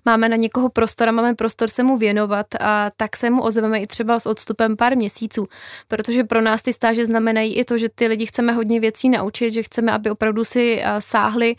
máme 0.06 0.30
na 0.30 0.36
někoho 0.36 0.70
prostor 0.70 1.10
a 1.10 1.12
máme 1.12 1.36
prostor 1.36 1.70
se 1.70 1.84
mu 1.84 1.98
věnovat, 1.98 2.48
a 2.60 2.92
tak 2.98 3.18
se 3.18 3.30
mu 3.30 3.42
ozveme 3.42 3.80
i 3.80 3.88
třeba 3.88 4.20
s 4.20 4.26
odstupem 4.26 4.78
pár 4.78 4.98
měsíců, 4.98 5.48
protože 5.88 6.24
pro 6.24 6.42
nás 6.42 6.62
ty 6.62 6.74
stáže 6.74 7.06
znamenají 7.06 7.56
i 7.56 7.64
to, 7.64 7.78
že 7.78 7.90
ty 7.96 8.08
lidi 8.08 8.26
chceme 8.26 8.54
hodně 8.54 8.80
věcí 8.80 9.10
naučit, 9.10 9.54
že 9.54 9.64
chceme, 9.64 9.92
aby 9.92 10.12
opravdu 10.12 10.46
si 10.46 10.84
sáhli 11.00 11.56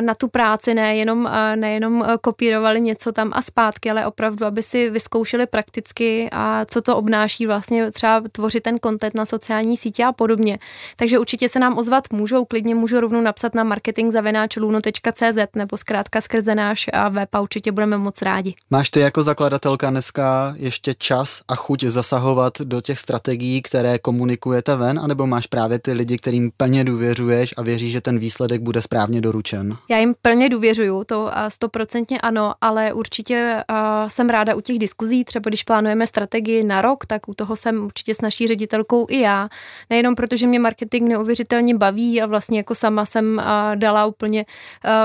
na 0.00 0.14
tu 0.14 0.28
práci, 0.28 0.74
nejenom, 0.74 1.30
nejenom 1.54 2.04
kopírovali 2.20 2.80
něco 2.80 3.12
tam 3.12 3.30
a 3.34 3.42
zpátky, 3.42 3.90
ale 3.90 4.06
opravdu, 4.06 4.46
aby 4.46 4.62
si 4.62 4.90
vyzkoušeli 4.90 5.46
prakticky 5.46 6.28
a 6.32 6.64
co 6.64 6.82
to 6.82 6.96
obnáší 6.96 7.46
vlastně 7.46 7.90
třeba 7.90 8.22
tvořit 8.32 8.62
ten 8.62 8.78
content 8.84 9.14
na 9.14 9.26
sociální 9.26 9.76
sítě 9.76 10.04
a 10.04 10.12
podobně. 10.12 10.58
Takže 10.96 11.18
určitě 11.18 11.48
se 11.48 11.58
nám 11.58 11.78
ozvat 11.78 12.12
můžou, 12.12 12.44
klidně 12.44 12.74
můžu 12.74 13.00
rovnou 13.00 13.20
napsat 13.20 13.54
na 13.54 13.64
marketingzavináčluno.cz 13.64 15.56
nebo 15.56 15.76
zkrátka 15.76 16.20
skrze 16.20 16.54
náš 16.54 16.90
web 17.10 17.34
a 17.34 17.40
určitě 17.40 17.72
budeme 17.72 17.98
moc 17.98 18.22
rádi. 18.22 18.54
Máš 18.70 18.90
ty 18.90 19.00
jako 19.00 19.22
zakladatelka 19.22 19.90
dneska 19.90 20.54
ještě 20.56 20.94
čas 20.94 21.12
čas 21.12 21.42
a 21.48 21.56
chuť 21.56 21.84
zasahovat 21.84 22.60
do 22.60 22.80
těch 22.80 22.98
strategií, 22.98 23.62
které 23.62 23.98
komunikujete 23.98 24.76
ven, 24.76 24.98
anebo 24.98 25.26
máš 25.26 25.46
právě 25.46 25.78
ty 25.78 25.92
lidi, 25.92 26.18
kterým 26.18 26.50
plně 26.56 26.84
důvěřuješ 26.84 27.54
a 27.56 27.62
věříš, 27.62 27.92
že 27.92 28.00
ten 28.00 28.18
výsledek 28.18 28.62
bude 28.62 28.82
správně 28.82 29.20
doručen? 29.20 29.76
Já 29.88 29.98
jim 29.98 30.14
plně 30.22 30.48
důvěřuju, 30.48 31.04
to 31.04 31.30
stoprocentně 31.48 32.20
ano, 32.20 32.54
ale 32.60 32.92
určitě 32.92 33.64
jsem 34.06 34.28
ráda 34.28 34.54
u 34.54 34.60
těch 34.60 34.78
diskuzí, 34.78 35.24
třeba 35.24 35.48
když 35.48 35.62
plánujeme 35.62 36.06
strategii 36.06 36.64
na 36.64 36.82
rok, 36.82 37.06
tak 37.06 37.28
u 37.28 37.34
toho 37.34 37.56
jsem 37.56 37.84
určitě 37.84 38.14
s 38.14 38.20
naší 38.20 38.46
ředitelkou 38.46 39.06
i 39.10 39.20
já. 39.20 39.48
Nejenom 39.90 40.14
protože 40.14 40.46
mě 40.46 40.58
marketing 40.58 41.08
neuvěřitelně 41.08 41.74
baví 41.74 42.22
a 42.22 42.26
vlastně 42.26 42.58
jako 42.58 42.74
sama 42.74 43.06
jsem 43.06 43.42
dala 43.74 44.06
úplně 44.06 44.44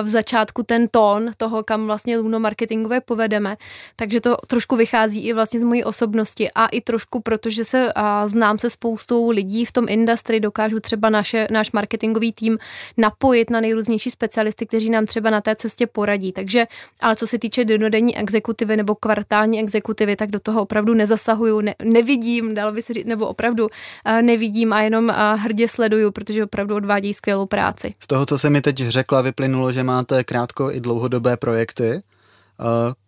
v 0.03 0.07
začátku 0.07 0.63
ten 0.63 0.87
tón 0.87 1.31
toho, 1.37 1.63
kam 1.63 1.85
vlastně 1.85 2.17
Luno 2.17 2.39
marketingové 2.39 3.01
povedeme, 3.01 3.57
takže 3.95 4.21
to 4.21 4.35
trošku 4.47 4.75
vychází 4.75 5.27
i 5.27 5.33
vlastně 5.33 5.59
z 5.59 5.63
mojí 5.63 5.83
osobnosti 5.83 6.49
a 6.55 6.67
i 6.67 6.81
trošku, 6.81 7.19
protože 7.19 7.65
se 7.65 7.93
znám 8.25 8.59
se 8.59 8.69
spoustou 8.69 9.29
lidí 9.29 9.65
v 9.65 9.71
tom 9.71 9.85
industrii, 9.89 10.39
dokážu 10.39 10.79
třeba 10.79 11.09
naše, 11.09 11.47
náš 11.51 11.71
marketingový 11.71 12.33
tým 12.33 12.57
napojit 12.97 13.49
na 13.49 13.61
nejrůznější 13.61 14.11
specialisty, 14.11 14.66
kteří 14.67 14.89
nám 14.89 15.05
třeba 15.05 15.29
na 15.29 15.41
té 15.41 15.55
cestě 15.55 15.87
poradí. 15.87 16.31
Takže, 16.31 16.65
ale 17.01 17.15
co 17.15 17.27
se 17.27 17.39
týče 17.39 17.65
denodenní 17.65 18.17
exekutivy 18.17 18.77
nebo 18.77 18.95
kvartální 18.95 19.59
exekutivy, 19.59 20.15
tak 20.15 20.29
do 20.29 20.39
toho 20.39 20.61
opravdu 20.61 20.93
nezasahuju, 20.93 21.61
ne, 21.61 21.75
nevidím, 21.83 22.55
dalo 22.55 22.71
by 22.71 22.81
se 22.81 22.93
říct, 22.93 23.05
nebo 23.05 23.27
opravdu 23.27 23.67
a, 24.05 24.21
nevidím 24.21 24.73
a 24.73 24.81
jenom 24.81 25.09
a, 25.09 25.33
hrdě 25.33 25.67
sleduju, 25.67 26.11
protože 26.11 26.43
opravdu 26.43 26.75
odvádí 26.75 27.13
skvělou 27.13 27.45
práci. 27.45 27.93
Z 27.99 28.07
toho, 28.07 28.25
co 28.25 28.37
se 28.37 28.49
mi 28.49 28.61
teď 28.61 28.77
řekla, 28.77 29.21
vyplynulo, 29.21 29.71
že 29.71 29.83
máte 29.83 30.23
krátko 30.23 30.71
i 30.71 30.79
dlouhodobé 30.79 31.37
projekty. 31.37 32.01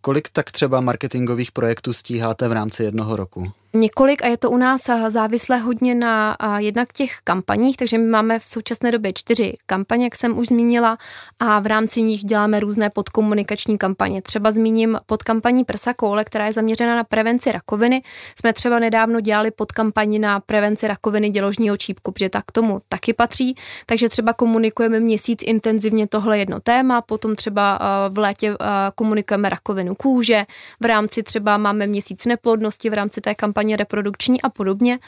Kolik 0.02 0.30
tak 0.30 0.52
třeba 0.52 0.82
marketingových 0.82 1.52
projektů 1.52 1.94
stíháte 1.94 2.48
v 2.48 2.52
rámci 2.52 2.84
jednoho 2.84 3.16
roku? 3.16 3.52
Několik 3.74 4.24
a 4.24 4.28
je 4.28 4.38
to 4.38 4.50
u 4.50 4.58
nás 4.58 4.82
závislé 5.10 5.58
hodně 5.58 5.96
na 5.96 6.38
jednak 6.58 6.94
těch 6.94 7.18
kampaních, 7.24 7.78
takže 7.78 7.98
my 7.98 8.08
máme 8.08 8.40
v 8.40 8.48
současné 8.48 8.92
době 8.92 9.14
čtyři 9.14 9.54
kampaně, 9.66 10.04
jak 10.04 10.16
jsem 10.16 10.38
už 10.38 10.48
zmínila, 10.48 10.98
a 11.40 11.60
v 11.60 11.66
rámci 11.66 12.02
nich 12.02 12.22
děláme 12.22 12.60
různé 12.60 12.90
podkomunikační 12.90 13.78
kampaně. 13.78 14.22
Třeba 14.22 14.52
zmíním 14.52 14.98
podkampaní 15.06 15.66
Prsa 15.66 15.94
koule, 15.94 16.26
která 16.26 16.46
je 16.46 16.54
zaměřena 16.54 16.96
na 16.96 17.04
prevenci 17.04 17.52
rakoviny. 17.52 18.04
Jsme 18.40 18.54
třeba 18.54 18.80
nedávno 18.80 19.20
dělali 19.20 19.52
podkampaní 19.52 20.20
na 20.20 20.40
prevenci 20.40 20.88
rakoviny 20.88 21.30
děložního 21.30 21.78
čípku, 21.78 22.12
protože 22.12 22.30
tak 22.30 22.52
tomu 22.52 22.80
taky 22.90 23.14
patří. 23.14 23.56
Takže 23.86 24.10
třeba 24.10 24.34
komunikujeme 24.34 25.00
měsíc 25.00 25.40
intenzivně 25.44 26.08
tohle 26.08 26.38
jedno 26.40 26.60
téma, 26.60 27.02
potom 27.02 27.36
třeba 27.36 27.80
v 28.10 28.18
létě 28.18 28.56
komunikujeme 28.96 29.50
rakovinu 29.50 29.89
kůže, 29.96 30.46
v 30.80 30.86
rámci 30.86 31.24
třeba 31.24 31.58
máme 31.58 31.88
měsíc 31.88 32.26
neplodnosti 32.26 32.90
v 32.90 32.94
rámci 32.94 33.22
té 33.22 33.36
kampaně 33.36 33.76
reprodukční 33.76 34.42
a 34.42 34.50
podobně. 34.50 35.00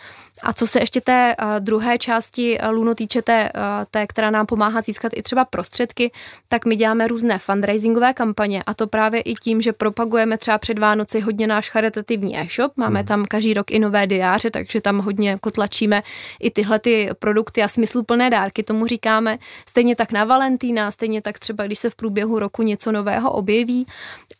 A 0.43 0.53
co 0.53 0.67
se 0.67 0.79
ještě 0.79 1.01
té 1.01 1.35
uh, 1.41 1.59
druhé 1.59 1.97
části 1.97 2.59
uh, 2.59 2.69
Luno 2.69 2.95
týče, 2.95 3.21
té, 3.21 3.51
uh, 3.55 3.61
té, 3.91 4.07
která 4.07 4.31
nám 4.31 4.45
pomáhá 4.45 4.81
získat 4.81 5.11
i 5.15 5.21
třeba 5.21 5.45
prostředky, 5.45 6.11
tak 6.49 6.65
my 6.65 6.75
děláme 6.75 7.07
různé 7.07 7.39
fundraisingové 7.39 8.13
kampaně 8.13 8.63
a 8.65 8.73
to 8.73 8.87
právě 8.87 9.21
i 9.21 9.33
tím, 9.33 9.61
že 9.61 9.73
propagujeme 9.73 10.37
třeba 10.37 10.57
před 10.57 10.79
Vánoci 10.79 11.19
hodně 11.19 11.47
náš 11.47 11.69
charitativní 11.69 12.39
e-shop, 12.39 12.71
máme 12.77 12.99
hmm. 12.99 13.07
tam 13.07 13.25
každý 13.25 13.53
rok 13.53 13.71
i 13.71 13.79
nové 13.79 14.07
diáře, 14.07 14.51
takže 14.51 14.81
tam 14.81 14.97
hodně 14.99 15.29
jako 15.29 15.51
tlačíme 15.51 16.03
i 16.39 16.51
tyhle 16.51 16.79
ty 16.79 17.09
produkty 17.19 17.63
a 17.63 17.67
smysluplné 17.67 18.29
dárky, 18.29 18.63
tomu 18.63 18.87
říkáme. 18.87 19.37
Stejně 19.69 19.95
tak 19.95 20.11
na 20.11 20.23
Valentína, 20.23 20.91
stejně 20.91 21.21
tak 21.21 21.39
třeba, 21.39 21.65
když 21.65 21.79
se 21.79 21.89
v 21.89 21.95
průběhu 21.95 22.39
roku 22.39 22.61
něco 22.61 22.91
nového 22.91 23.31
objeví. 23.31 23.85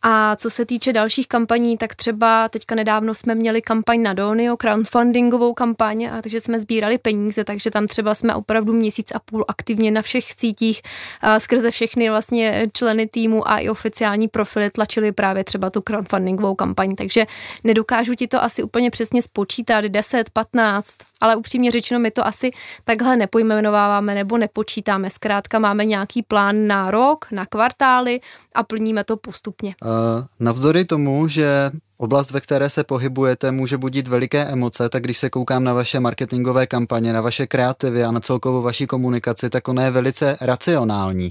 A 0.02 0.36
co 0.36 0.50
se 0.50 0.66
týče 0.66 0.92
dalších 0.92 1.28
kampaní, 1.28 1.78
tak 1.78 1.94
třeba 1.94 2.48
teďka 2.48 2.74
nedávno 2.74 3.14
jsme 3.14 3.34
měli 3.34 3.62
kampaň 3.62 4.02
na 4.02 4.12
Donio, 4.12 4.56
crowdfundingovou 4.56 5.54
kampaň, 5.54 6.08
a 6.12 6.22
takže 6.22 6.40
jsme 6.40 6.60
sbírali 6.60 6.98
peníze, 6.98 7.44
takže 7.44 7.70
tam 7.70 7.86
třeba 7.86 8.14
jsme 8.14 8.34
opravdu 8.34 8.72
měsíc 8.72 9.12
a 9.14 9.18
půl 9.18 9.44
aktivně 9.48 9.90
na 9.90 10.02
všech 10.02 10.32
sítích 10.32 10.82
a 11.20 11.40
skrze 11.40 11.70
všechny 11.70 12.10
vlastně 12.10 12.66
členy 12.72 13.06
týmu 13.06 13.50
a 13.50 13.58
i 13.58 13.68
oficiální 13.68 14.28
profily 14.28 14.70
tlačili 14.70 15.12
právě 15.12 15.44
třeba 15.44 15.70
tu 15.70 15.80
crowdfundingovou 15.80 16.54
kampaň, 16.54 16.94
takže 16.94 17.26
nedokážu 17.64 18.14
ti 18.14 18.28
to 18.28 18.42
asi 18.42 18.62
úplně 18.62 18.90
přesně 18.90 19.22
spočítat, 19.22 19.84
10, 19.84 20.30
15, 20.30 20.94
ale 21.22 21.36
upřímně 21.36 21.70
řečeno 21.70 22.00
my 22.00 22.10
to 22.10 22.26
asi 22.26 22.50
takhle 22.84 23.16
nepojmenováváme 23.16 24.14
nebo 24.14 24.38
nepočítáme. 24.38 25.10
Zkrátka 25.10 25.58
máme 25.58 25.84
nějaký 25.84 26.22
plán 26.22 26.66
na 26.66 26.90
rok, 26.90 27.26
na 27.32 27.46
kvartály 27.46 28.20
a 28.54 28.62
plníme 28.62 29.04
to 29.04 29.16
postupně. 29.16 29.74
Uh, 29.84 29.90
navzdory 30.40 30.84
tomu, 30.84 31.28
že 31.28 31.70
Oblast, 31.98 32.30
ve 32.30 32.40
které 32.40 32.70
se 32.70 32.84
pohybujete, 32.84 33.50
může 33.50 33.78
budit 33.78 34.08
veliké 34.08 34.44
emoce, 34.44 34.88
tak 34.88 35.02
když 35.02 35.18
se 35.18 35.30
koukám 35.30 35.64
na 35.64 35.72
vaše 35.72 36.00
marketingové 36.00 36.66
kampaně, 36.66 37.12
na 37.12 37.20
vaše 37.20 37.46
kreativy 37.46 38.04
a 38.04 38.10
na 38.10 38.20
celkovou 38.20 38.62
vaši 38.62 38.86
komunikaci, 38.86 39.50
tak 39.50 39.68
ona 39.68 39.84
je 39.84 39.90
velice 39.90 40.36
racionální. 40.40 41.30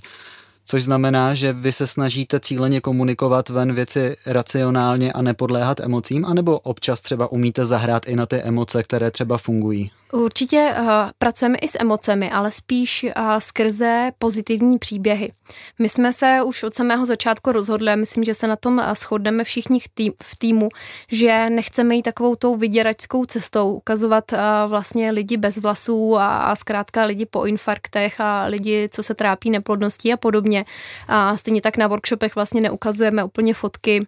Což 0.65 0.83
znamená, 0.83 1.35
že 1.35 1.53
vy 1.53 1.71
se 1.71 1.87
snažíte 1.87 2.39
cíleně 2.39 2.81
komunikovat 2.81 3.49
ven 3.49 3.73
věci 3.73 4.15
racionálně 4.25 5.13
a 5.13 5.21
nepodléhat 5.21 5.79
emocím, 5.79 6.25
anebo 6.25 6.59
občas 6.59 7.01
třeba 7.01 7.31
umíte 7.31 7.65
zahrát 7.65 8.09
i 8.09 8.15
na 8.15 8.25
ty 8.25 8.35
emoce, 8.35 8.83
které 8.83 9.11
třeba 9.11 9.37
fungují? 9.37 9.91
Určitě 10.13 10.75
uh, 10.79 10.87
pracujeme 11.17 11.57
i 11.57 11.67
s 11.67 11.77
emocemi, 11.79 12.31
ale 12.31 12.51
spíš 12.51 13.03
uh, 13.03 13.11
skrze 13.39 14.11
pozitivní 14.17 14.77
příběhy. 14.77 15.31
My 15.79 15.89
jsme 15.89 16.13
se 16.13 16.39
už 16.45 16.63
od 16.63 16.75
samého 16.75 17.05
začátku 17.05 17.51
rozhodli, 17.51 17.95
myslím, 17.95 18.23
že 18.23 18.35
se 18.35 18.47
na 18.47 18.55
tom 18.55 18.77
uh, 18.77 18.93
shodneme 18.93 19.43
všichni 19.43 19.79
v 20.23 20.35
týmu, 20.39 20.69
že 21.11 21.49
nechceme 21.49 21.95
jít 21.95 22.03
takovou 22.03 22.35
tou 22.35 22.55
vyděračskou 22.55 23.25
cestou, 23.25 23.73
ukazovat 23.73 24.33
uh, 24.33 24.39
vlastně 24.67 25.11
lidi 25.11 25.37
bez 25.37 25.57
vlasů 25.57 26.17
a, 26.17 26.37
a 26.37 26.55
zkrátka 26.55 27.03
lidi 27.03 27.25
po 27.25 27.45
infarktech 27.45 28.21
a 28.21 28.45
lidi, 28.45 28.89
co 28.91 29.03
se 29.03 29.13
trápí 29.13 29.49
neplodností 29.49 30.13
a 30.13 30.17
podobně. 30.17 30.65
A 31.07 31.37
stejně 31.37 31.61
tak 31.61 31.77
na 31.77 31.87
workshopech 31.87 32.35
vlastně 32.35 32.61
neukazujeme 32.61 33.23
úplně 33.23 33.53
fotky 33.53 34.07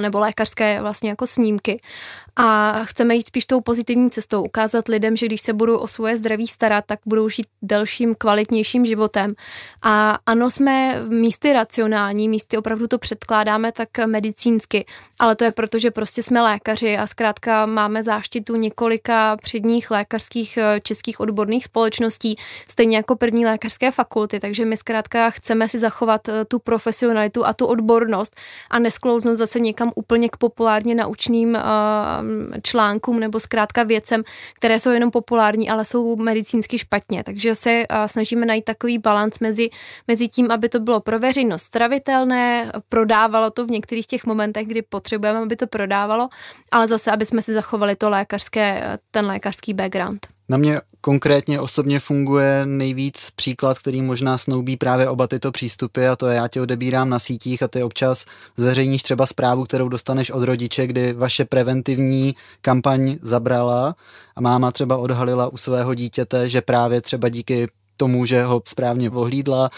nebo 0.00 0.20
lékařské 0.20 0.82
vlastně 0.82 1.10
jako 1.10 1.26
snímky, 1.26 1.80
a 2.40 2.80
chceme 2.84 3.14
jít 3.14 3.26
spíš 3.26 3.46
tou 3.46 3.60
pozitivní 3.60 4.10
cestou, 4.10 4.44
ukázat 4.44 4.88
lidem, 4.88 5.16
že 5.16 5.26
když 5.26 5.40
se 5.40 5.52
budou 5.52 5.76
o 5.76 5.86
svoje 5.86 6.18
zdraví 6.18 6.46
starat, 6.46 6.84
tak 6.86 7.00
budou 7.06 7.28
žít 7.28 7.46
delším, 7.62 8.14
kvalitnějším 8.14 8.86
životem. 8.86 9.34
A 9.82 10.18
ano, 10.26 10.50
jsme 10.50 11.02
místy 11.08 11.52
racionální, 11.52 12.28
místy 12.28 12.56
opravdu 12.56 12.86
to 12.86 12.98
předkládáme 12.98 13.72
tak 13.72 13.88
medicínsky, 14.06 14.84
ale 15.18 15.36
to 15.36 15.44
je 15.44 15.52
proto, 15.52 15.78
že 15.78 15.90
prostě 15.90 16.22
jsme 16.22 16.42
lékaři 16.42 16.96
a 16.96 17.06
zkrátka 17.06 17.66
máme 17.66 18.02
záštitu 18.02 18.56
několika 18.56 19.36
předních 19.36 19.90
lékařských 19.90 20.56
eh, 20.56 20.80
českých 20.80 21.20
odborných 21.20 21.64
společností, 21.64 22.36
stejně 22.68 22.96
jako 22.96 23.16
první 23.16 23.46
lékařské 23.46 23.90
fakulty, 23.90 24.40
takže 24.40 24.64
my 24.64 24.76
zkrátka 24.76 25.30
chceme 25.30 25.68
si 25.68 25.78
zachovat 25.78 26.28
eh, 26.28 26.44
tu 26.44 26.58
profesionalitu 26.58 27.46
a 27.46 27.52
tu 27.52 27.66
odbornost 27.66 28.36
a 28.70 28.78
nesklouznout 28.78 29.38
zase 29.38 29.60
někam 29.60 29.92
úplně 29.94 30.28
k 30.28 30.36
populárně 30.36 30.94
naučným 30.94 31.48
uh, 31.48 32.27
článkům 32.62 33.20
nebo 33.20 33.40
zkrátka 33.40 33.82
věcem, 33.82 34.22
které 34.54 34.80
jsou 34.80 34.90
jenom 34.90 35.10
populární, 35.10 35.70
ale 35.70 35.84
jsou 35.84 36.16
medicínsky 36.16 36.78
špatně. 36.78 37.24
Takže 37.24 37.54
se 37.54 37.84
snažíme 38.06 38.46
najít 38.46 38.64
takový 38.64 38.98
balans 38.98 39.38
mezi, 39.40 39.70
mezi 40.08 40.28
tím, 40.28 40.50
aby 40.50 40.68
to 40.68 40.80
bylo 40.80 41.00
pro 41.00 41.18
veřejnost 41.18 41.62
stravitelné, 41.62 42.72
prodávalo 42.88 43.50
to 43.50 43.66
v 43.66 43.70
některých 43.70 44.06
těch 44.06 44.26
momentech, 44.26 44.66
kdy 44.68 44.82
potřebujeme, 44.82 45.38
aby 45.38 45.56
to 45.56 45.66
prodávalo, 45.66 46.28
ale 46.72 46.88
zase, 46.88 47.10
aby 47.10 47.26
jsme 47.26 47.42
si 47.42 47.54
zachovali 47.54 47.96
to 47.96 48.10
lékařské, 48.10 48.98
ten 49.10 49.26
lékařský 49.26 49.74
background. 49.74 50.26
Na 50.48 50.56
mě 50.56 50.80
konkrétně 51.00 51.60
osobně 51.60 52.00
funguje 52.00 52.62
nejvíc 52.66 53.30
příklad, 53.30 53.78
který 53.78 54.02
možná 54.02 54.38
snoubí 54.38 54.76
právě 54.76 55.08
oba 55.08 55.26
tyto 55.26 55.52
přístupy 55.52 56.06
a 56.06 56.16
to 56.16 56.26
je, 56.26 56.36
já 56.36 56.48
tě 56.48 56.60
odebírám 56.60 57.10
na 57.10 57.18
sítích 57.18 57.62
a 57.62 57.68
ty 57.68 57.82
občas 57.82 58.24
zveřejníš 58.56 59.02
třeba 59.02 59.26
zprávu, 59.26 59.64
kterou 59.64 59.88
dostaneš 59.88 60.30
od 60.30 60.42
rodiče, 60.42 60.86
kdy 60.86 61.12
vaše 61.12 61.44
preventivní 61.44 62.34
kampaň 62.60 63.16
zabrala 63.22 63.94
a 64.36 64.40
máma 64.40 64.72
třeba 64.72 64.96
odhalila 64.96 65.52
u 65.52 65.56
svého 65.56 65.94
dítěte, 65.94 66.48
že 66.48 66.60
právě 66.60 67.00
třeba 67.00 67.28
díky 67.28 67.68
tomu, 67.96 68.24
že 68.24 68.44
ho 68.44 68.62
správně 68.64 69.10
vohlídla, 69.10 69.70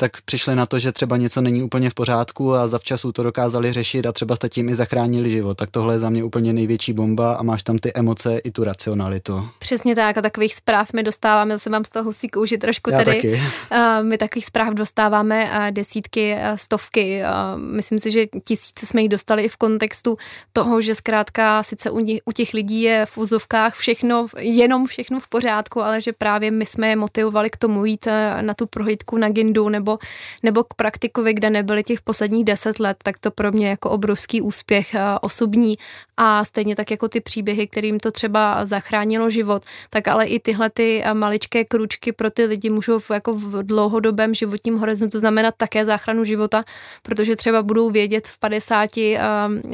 tak 0.00 0.22
přišli 0.22 0.56
na 0.56 0.66
to, 0.66 0.78
že 0.78 0.92
třeba 0.92 1.16
něco 1.16 1.40
není 1.40 1.62
úplně 1.62 1.90
v 1.90 1.94
pořádku 1.94 2.54
a 2.54 2.68
zavčasu 2.68 3.12
to 3.12 3.22
dokázali 3.22 3.72
řešit 3.72 4.06
a 4.06 4.12
třeba 4.12 4.36
jste 4.36 4.48
tím 4.48 4.68
i 4.68 4.74
zachránili 4.74 5.30
život. 5.30 5.54
Tak 5.54 5.70
tohle 5.70 5.94
je 5.94 5.98
za 5.98 6.10
mě 6.10 6.24
úplně 6.24 6.52
největší 6.52 6.92
bomba 6.92 7.32
a 7.32 7.42
máš 7.42 7.62
tam 7.62 7.78
ty 7.78 7.92
emoce 7.94 8.38
i 8.38 8.50
tu 8.50 8.64
racionalitu. 8.64 9.48
Přesně 9.58 9.94
tak 9.94 10.18
a 10.18 10.22
takových 10.22 10.54
zpráv 10.54 10.92
my 10.92 11.02
dostáváme, 11.02 11.54
zase 11.54 11.70
mám 11.70 11.84
z 11.84 11.90
toho 11.90 12.04
husí 12.04 12.28
kouži 12.28 12.58
trošku 12.58 12.90
Já 12.90 12.98
tady. 12.98 13.16
Taky. 13.16 13.34
Uh, 13.34 13.78
my 14.02 14.18
takových 14.18 14.46
zpráv 14.46 14.74
dostáváme 14.74 15.44
uh, 15.44 15.70
desítky, 15.70 16.34
uh, 16.34 16.56
stovky. 16.56 17.22
Uh, 17.22 17.60
myslím 17.60 17.98
si, 17.98 18.10
že 18.10 18.26
tisíce 18.26 18.86
jsme 18.86 19.00
jich 19.00 19.08
dostali 19.08 19.42
i 19.42 19.48
v 19.48 19.56
kontextu 19.56 20.16
toho, 20.52 20.80
že 20.80 20.94
zkrátka 20.94 21.62
sice 21.62 21.90
u, 21.90 21.98
u 22.24 22.32
těch 22.32 22.54
lidí 22.54 22.82
je 22.82 23.06
v 23.06 23.18
úzovkách 23.18 23.74
všechno, 23.74 24.26
jenom 24.38 24.86
všechno 24.86 25.20
v 25.20 25.28
pořádku, 25.28 25.82
ale 25.82 26.00
že 26.00 26.12
právě 26.12 26.50
my 26.50 26.66
jsme 26.66 26.88
je 26.88 26.96
motivovali 26.96 27.50
k 27.50 27.56
tomu 27.56 27.84
jít 27.84 28.08
na 28.40 28.54
tu 28.54 28.66
prohlídku 28.66 29.18
na 29.18 29.28
Gindu 29.28 29.68
nebo 29.68 29.89
nebo, 29.90 29.98
nebo 30.42 30.64
k 30.64 30.74
praktikovi, 30.74 31.34
kde 31.34 31.50
nebyli 31.50 31.82
těch 31.82 32.02
posledních 32.02 32.44
deset 32.44 32.80
let, 32.80 32.96
tak 33.02 33.18
to 33.18 33.30
pro 33.30 33.52
mě 33.52 33.68
jako 33.68 33.90
obrovský 33.90 34.40
úspěch 34.40 34.94
osobní 35.20 35.78
a 36.22 36.44
stejně 36.44 36.76
tak 36.76 36.90
jako 36.90 37.08
ty 37.08 37.20
příběhy, 37.20 37.66
kterým 37.66 38.00
to 38.00 38.10
třeba 38.10 38.66
zachránilo 38.66 39.30
život, 39.30 39.62
tak 39.90 40.08
ale 40.08 40.26
i 40.26 40.40
tyhle 40.40 40.70
ty 40.70 41.04
maličké 41.12 41.64
kručky 41.64 42.12
pro 42.12 42.30
ty 42.30 42.44
lidi 42.44 42.70
můžou 42.70 42.98
v, 42.98 43.10
jako 43.10 43.34
v 43.34 43.62
dlouhodobém 43.62 44.34
životním 44.34 44.78
horizontu 44.78 45.18
znamenat 45.20 45.54
také 45.56 45.84
záchranu 45.84 46.24
života, 46.24 46.64
protože 47.02 47.36
třeba 47.36 47.62
budou 47.62 47.90
vědět 47.90 48.28
v 48.28 48.38
50 48.38 48.90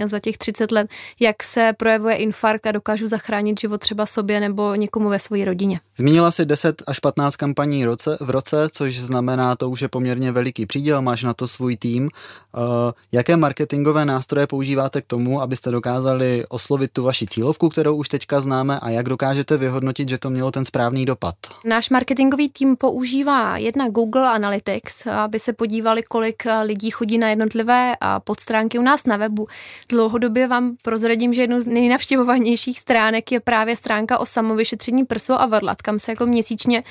za 0.06 0.20
těch 0.20 0.38
30 0.38 0.72
let, 0.72 0.90
jak 1.20 1.42
se 1.42 1.72
projevuje 1.76 2.16
infarkt 2.16 2.66
a 2.66 2.72
dokážu 2.72 3.08
zachránit 3.08 3.60
život 3.60 3.78
třeba 3.78 4.06
sobě 4.06 4.40
nebo 4.40 4.74
někomu 4.74 5.08
ve 5.08 5.18
své 5.18 5.44
rodině. 5.44 5.80
Zmínila 5.98 6.30
si 6.30 6.46
10 6.46 6.82
až 6.86 6.98
15 6.98 7.36
kampaní 7.36 7.84
roce, 7.84 8.16
v 8.20 8.30
roce, 8.30 8.68
což 8.72 8.98
znamená, 8.98 9.56
to 9.56 9.70
už 9.70 9.80
je 9.80 9.88
poměrně 9.88 10.32
veliký 10.32 10.66
příděl, 10.66 11.02
máš 11.02 11.22
na 11.22 11.34
to 11.34 11.46
svůj 11.46 11.76
tým. 11.76 12.02
Uh, 12.02 12.62
jaké 13.12 13.36
marketingové 13.36 14.04
nástroje 14.04 14.46
používáte 14.46 15.02
k 15.02 15.06
tomu, 15.06 15.42
abyste 15.42 15.70
dokázali 15.70 16.35
oslovit 16.48 16.92
tu 16.92 17.02
vaši 17.02 17.26
cílovku, 17.26 17.68
kterou 17.68 17.96
už 17.96 18.08
teďka 18.08 18.40
známe 18.40 18.78
a 18.80 18.90
jak 18.90 19.08
dokážete 19.08 19.56
vyhodnotit, 19.56 20.08
že 20.08 20.18
to 20.18 20.30
mělo 20.30 20.50
ten 20.50 20.64
správný 20.64 21.04
dopad? 21.06 21.34
Náš 21.64 21.90
marketingový 21.90 22.50
tým 22.50 22.76
používá 22.76 23.56
jedna 23.56 23.88
Google 23.88 24.28
Analytics, 24.28 25.06
aby 25.06 25.40
se 25.40 25.52
podívali, 25.52 26.02
kolik 26.02 26.42
lidí 26.62 26.90
chodí 26.90 27.18
na 27.18 27.28
jednotlivé 27.28 27.94
podstránky 28.24 28.78
u 28.78 28.82
nás 28.82 29.06
na 29.06 29.16
webu. 29.16 29.46
Dlouhodobě 29.88 30.48
vám 30.48 30.76
prozradím, 30.82 31.34
že 31.34 31.42
jednou 31.42 31.60
z 31.60 31.66
nejnavštěvovanějších 31.66 32.80
stránek 32.80 33.32
je 33.32 33.40
právě 33.40 33.76
stránka 33.76 34.18
o 34.18 34.26
samovyšetření 34.26 35.04
prsu 35.04 35.32
a 35.32 35.46
varlat, 35.46 35.82
kam 35.82 35.98
se 35.98 36.12
jako 36.12 36.26
měsíčně 36.26 36.84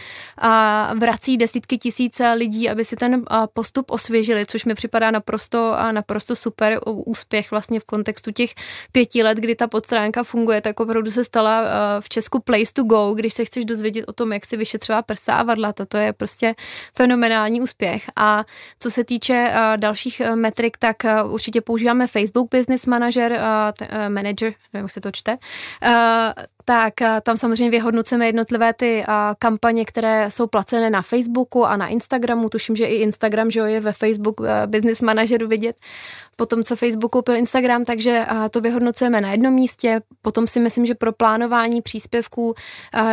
vrací 0.99 1.37
desítky 1.37 1.77
tisíc 1.77 2.21
lidí, 2.35 2.69
aby 2.69 2.85
si 2.85 2.95
ten 2.95 3.23
postup 3.53 3.91
osvěžili, 3.91 4.45
což 4.45 4.65
mi 4.65 4.75
připadá 4.75 5.11
naprosto, 5.11 5.75
naprosto 5.91 6.35
super 6.35 6.79
úspěch 6.85 7.51
vlastně 7.51 7.79
v 7.79 7.83
kontextu 7.83 8.31
těch 8.31 8.49
pěti 8.91 9.23
let, 9.23 9.34
kdy 9.37 9.55
ta 9.55 9.67
podstránka 9.67 10.23
funguje, 10.23 10.61
tak 10.61 10.79
opravdu 10.79 11.11
se 11.11 11.23
stala 11.23 11.63
v 11.99 12.09
Česku 12.09 12.39
place 12.39 12.73
to 12.73 12.83
go, 12.83 13.13
když 13.13 13.33
se 13.33 13.45
chceš 13.45 13.65
dozvědět 13.65 14.05
o 14.07 14.13
tom, 14.13 14.33
jak 14.33 14.45
si 14.45 14.57
vyšetřová 14.57 15.01
prsa 15.01 15.33
a 15.33 15.43
varlata. 15.43 15.85
To 15.85 15.97
je 15.97 16.13
prostě 16.13 16.55
fenomenální 16.93 17.61
úspěch. 17.61 18.03
A 18.15 18.45
co 18.79 18.91
se 18.91 19.03
týče 19.03 19.53
dalších 19.75 20.19
e, 20.19 20.35
metrik, 20.35 20.77
tak 20.77 20.97
určitě 21.29 21.61
používáme 21.61 22.07
Facebook 22.07 22.49
Business 22.51 22.85
Manager, 22.85 23.41
Manager, 24.09 24.53
nevím, 24.73 24.85
jak 24.85 24.91
se 24.91 25.01
to 25.01 25.11
čte, 25.11 25.37
tak 26.65 27.01
eh, 27.01 27.21
tam 27.21 27.37
samozřejmě 27.37 27.71
vyhodnocujeme 27.71 28.25
jednotlivé 28.25 28.73
ty 28.73 29.03
eh, 29.03 29.13
kampaně, 29.39 29.85
které 29.85 30.31
jsou 30.31 30.47
placené 30.47 30.89
na 30.89 31.01
Facebooku 31.01 31.65
a 31.65 31.77
na 31.77 31.87
Instagramu. 31.87 32.49
Tuším, 32.49 32.75
že 32.75 32.85
i 32.85 32.95
Instagram 32.95 33.51
že 33.51 33.59
je 33.59 33.79
ve 33.79 33.93
Facebook 33.93 34.41
eh, 34.41 34.67
Business 34.67 35.01
Manageru 35.01 35.47
vidět. 35.47 35.75
Potom, 36.37 36.63
co 36.63 36.75
Facebook 36.75 37.11
koupil 37.11 37.35
Instagram, 37.35 37.85
takže 37.85 38.25
to 38.49 38.61
vyhodnocujeme 38.61 39.21
na 39.21 39.31
jednom 39.31 39.53
místě. 39.53 40.01
Potom 40.21 40.47
si 40.47 40.59
myslím, 40.59 40.85
že 40.85 40.95
pro 40.95 41.11
plánování 41.11 41.81
příspěvků 41.81 42.53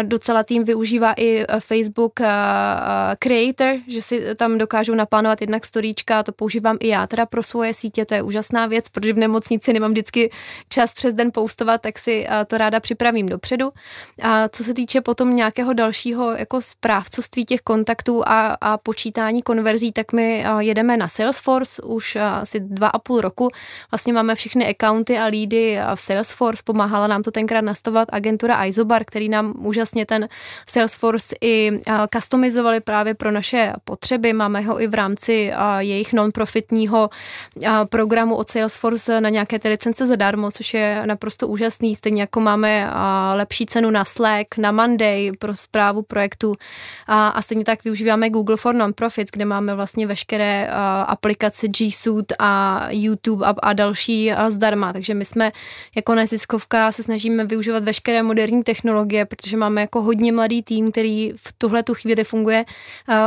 docela 0.03 0.45
tým 0.45 0.65
využívá 0.65 1.15
i 1.17 1.45
Facebook 1.59 2.13
Creator, 3.19 3.69
že 3.89 4.03
si 4.03 4.35
tam 4.35 4.59
dokážou 4.59 4.95
naplánovat 4.95 5.41
jednak 5.41 5.67
storíčka, 5.67 6.23
to 6.23 6.33
používám 6.33 6.77
i 6.81 6.89
já 6.89 7.07
teda 7.07 7.27
pro 7.27 7.43
svoje 7.43 7.75
sítě, 7.75 8.05
to 8.05 8.15
je 8.15 8.23
úžasná 8.23 8.67
věc, 8.67 8.89
protože 8.89 9.13
v 9.13 9.19
nemocnici 9.19 9.73
nemám 9.73 9.91
vždycky 9.91 10.31
čas 10.69 10.95
přes 10.95 11.15
den 11.15 11.31
postovat, 11.35 11.81
tak 11.81 11.99
si 11.99 12.27
to 12.47 12.59
ráda 12.59 12.81
připravím 12.81 13.29
do 13.29 13.39
dopředu. 13.43 13.73
A 14.23 14.49
co 14.49 14.65
se 14.65 14.75
týče 14.75 15.01
potom 15.01 15.37
nějakého 15.37 15.73
dalšího 15.73 16.33
jako 16.33 16.61
správcovství 16.61 17.45
těch 17.45 17.61
kontaktů 17.61 18.23
a, 18.29 18.57
a 18.61 18.79
počítání 18.79 19.43
konverzí, 19.43 19.93
tak 19.93 20.13
my 20.13 20.45
jedeme 20.59 20.97
na 20.97 21.09
Salesforce 21.09 21.83
už 21.83 22.17
asi 22.17 22.61
dva 22.61 22.89
a 22.89 22.99
půl 22.99 23.21
roku. 23.21 23.49
Vlastně 23.91 24.13
máme 24.13 24.35
všechny 24.35 24.75
accounty 24.75 25.19
a 25.19 25.25
lídy 25.25 25.79
v 25.95 26.01
Salesforce. 26.01 26.63
Pomáhala 26.65 27.07
nám 27.07 27.23
to 27.23 27.31
tenkrát 27.31 27.61
nastavovat 27.61 28.09
agentura 28.13 28.67
Izobar, 28.67 29.05
který 29.05 29.29
nám 29.29 29.55
úžasně 29.59 30.07
ten 30.07 30.29
Salesforce 30.69 31.35
i 31.41 31.81
customizovali 32.15 32.81
právě 32.81 33.15
pro 33.15 33.31
naše 33.31 33.73
potřeby. 33.85 34.33
Máme 34.33 34.61
ho 34.61 34.81
i 34.81 34.87
v 34.87 34.95
rámci 34.95 35.53
jejich 35.79 36.13
non-profitního 36.13 37.11
programu 37.91 38.37
od 38.37 38.49
Salesforce 38.49 39.21
na 39.21 39.29
nějaké 39.29 39.59
ty 39.59 39.69
licence 39.69 40.07
zadarmo, 40.07 40.51
což 40.51 40.75
je 40.75 41.03
naprosto 41.07 41.49
úžasný. 41.49 41.95
Stejně 41.97 42.23
jako 42.23 42.41
máme 42.41 42.91
lepší 43.35 43.67
cenu 43.67 43.91
na 43.91 44.05
Slack, 44.05 44.59
na 44.59 44.73
Monday 44.73 45.33
pro 45.39 45.55
zprávu 45.55 46.03
projektu. 46.03 46.55
A, 47.07 47.29
a 47.29 47.43
stejně 47.43 47.65
tak 47.65 47.85
využíváme 47.85 48.31
Google 48.31 48.57
for 48.57 48.75
Non-Profits, 48.75 49.31
kde 49.33 49.45
máme 49.45 49.75
vlastně 49.75 50.07
veškeré 50.07 50.69
uh, 50.69 50.75
aplikace 51.07 51.69
G 51.69 51.93
Suite 51.93 52.35
a 52.39 52.87
YouTube 52.91 53.47
a, 53.47 53.55
a 53.63 53.73
další 53.73 54.33
a 54.33 54.51
zdarma, 54.51 54.93
takže 54.93 55.15
my 55.15 55.25
jsme 55.25 55.53
jako 55.97 56.15
neziskovka 56.15 56.93
se 56.93 57.03
snažíme 57.03 57.45
využívat 57.45 57.85
veškeré 57.85 58.23
moderní 58.23 58.63
technologie, 58.63 59.25
protože 59.25 59.57
máme 59.57 59.81
jako 59.81 60.03
hodně 60.03 60.33
mladý 60.33 60.63
tým, 60.63 60.93
který 60.93 61.33
v 61.37 61.53
tuhle 61.59 61.83
tu 61.83 61.95
chvíli 61.95 62.25
funguje 62.25 62.65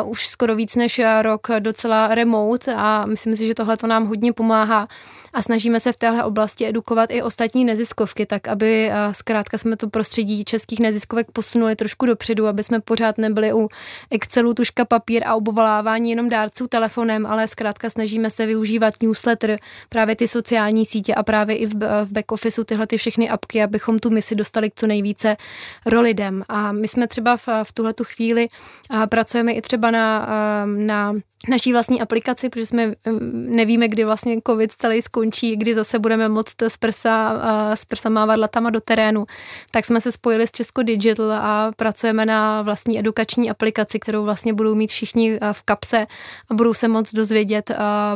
uh, 0.01 0.10
už 0.10 0.27
skoro 0.27 0.56
víc 0.56 0.75
než 0.75 1.01
rok 1.21 1.47
docela 1.60 2.15
remote 2.15 2.75
a 2.75 3.06
myslím 3.06 3.36
si, 3.36 3.47
že 3.47 3.53
tohle 3.53 3.77
to 3.77 3.88
nám 3.88 4.08
hodně 4.08 4.34
pomáhá. 4.34 4.88
A 5.34 5.41
snažíme 5.41 5.80
se 5.80 5.91
v 5.91 5.95
téhle 5.97 6.23
oblasti 6.23 6.67
edukovat 6.67 7.12
i 7.12 7.21
ostatní 7.21 7.65
neziskovky, 7.65 8.25
tak 8.25 8.47
aby 8.47 8.91
zkrátka 9.12 9.58
jsme 9.58 9.77
to 9.77 9.89
prostředí 9.95 10.43
českých 10.45 10.79
neziskovek 10.79 11.31
posunuli 11.31 11.75
trošku 11.75 12.05
dopředu, 12.05 12.47
aby 12.47 12.63
jsme 12.63 12.79
pořád 12.79 13.17
nebyli 13.17 13.53
u 13.53 13.69
Excelu, 14.12 14.53
tuška, 14.53 14.86
papír 14.86 15.23
a 15.25 15.36
obovolávání 15.36 16.10
jenom 16.10 16.29
dárců 16.29 16.67
telefonem, 16.67 17.25
ale 17.25 17.47
zkrátka 17.47 17.89
snažíme 17.89 18.31
se 18.31 18.45
využívat 18.45 18.93
newsletter, 19.01 19.60
právě 19.89 20.15
ty 20.15 20.27
sociální 20.27 20.86
sítě 20.86 21.15
a 21.15 21.23
právě 21.23 21.55
i 21.55 21.65
v, 21.65 21.73
v 22.05 22.12
back 22.12 22.31
officeu 22.31 22.63
tyhle 22.63 22.88
ty 22.88 22.97
všechny 22.97 23.29
apky, 23.29 23.63
abychom 23.63 23.99
tu 23.99 24.10
misi 24.10 24.36
dostali 24.36 24.69
k 24.71 24.75
co 24.75 24.88
nejvíce 24.88 25.38
rolidem. 25.86 26.43
A 26.47 26.71
my 26.71 26.88
jsme 26.88 27.08
třeba 27.08 27.38
v, 27.38 27.47
v 27.63 27.73
tuhle 27.73 27.93
tu 27.93 28.03
chvíli 28.03 28.47
a 28.89 29.08
pracujeme 29.08 29.51
i 29.51 29.62
třeba 29.62 29.91
na, 29.91 30.27
na 30.65 31.13
naší 31.49 31.73
vlastní 31.73 32.01
aplikaci, 32.01 32.49
protože 32.49 32.65
jsme 32.65 32.93
nevíme, 33.31 33.88
kdy 33.88 34.03
vlastně 34.03 34.38
covid 34.47 34.71
celý 34.71 35.01
skončí, 35.01 35.55
kdy 35.55 35.75
zase 35.75 35.99
budeme 35.99 36.29
moct 36.29 36.55
z 36.67 36.77
prsa, 36.77 37.41
z 37.75 37.86
prsa 37.86 38.10
mávat 38.10 38.39
latama 38.39 38.69
do 38.69 38.81
terénu, 38.81 39.25
tak 39.71 39.86
jsme 39.86 40.01
se 40.01 40.12
spojili 40.12 40.47
s 40.47 40.51
Česko 40.51 40.84
Digital 40.84 41.31
a 41.31 41.71
pracujeme 41.75 42.25
na 42.25 42.62
vlastní 42.62 42.99
edukační 42.99 43.49
aplikaci, 43.49 43.99
kterou 43.99 44.23
vlastně 44.23 44.53
budou 44.53 44.75
mít 44.75 44.91
všichni 44.91 45.39
v 45.51 45.62
kapse 45.63 46.08
a 46.51 46.53
budou 46.53 46.73
se 46.73 46.88
moc 46.88 47.12
dozvědět 47.13 47.71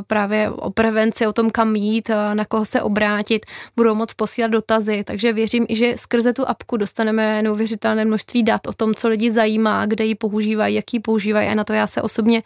právě 0.08 0.50
o 0.50 0.70
prevenci, 0.70 1.28
o 1.28 1.34
tom, 1.34 1.50
kam 1.50 1.76
jít, 1.76 2.12
na 2.34 2.46
koho 2.46 2.66
se 2.66 2.82
obrátit, 2.82 3.46
budou 3.76 3.96
moc 3.96 4.14
posílat 4.14 4.52
dotazy, 4.52 5.04
takže 5.04 5.34
věřím 5.34 5.66
i, 5.70 5.76
že 5.76 5.94
skrze 5.98 6.34
tu 6.34 6.50
apku 6.50 6.78
dostaneme 6.78 7.42
neuvěřitelné 7.42 8.06
množství 8.06 8.44
dat 8.44 8.68
o 8.68 8.74
tom, 8.74 8.96
co 8.96 9.08
lidi 9.08 9.32
zajímá, 9.32 9.86
kde 9.86 10.06
ji 10.06 10.16
používají, 10.16 10.76
jak 10.76 10.94
ji 10.94 11.00
používají 11.00 11.48
a 11.50 11.56
na 11.56 11.64
to 11.64 11.74
já 11.74 11.88
se 11.88 12.02
osobně 12.02 12.44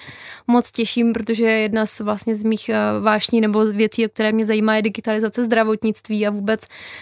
moc 0.48 0.72
těším, 0.76 1.14
protože 1.14 1.46
jedna 1.46 1.86
z 1.86 2.00
vlastně 2.00 2.36
z 2.36 2.44
mých 2.44 2.70
vášní 3.02 3.42
nebo 3.42 3.66
věcí, 3.66 4.06
které 4.14 4.32
mě 4.32 4.46
zajímá, 4.46 4.76
je 4.76 4.82
digitalizace 4.82 5.46
zdravotnictví 5.46 6.28
a 6.28 6.32
vůbec 6.32 6.62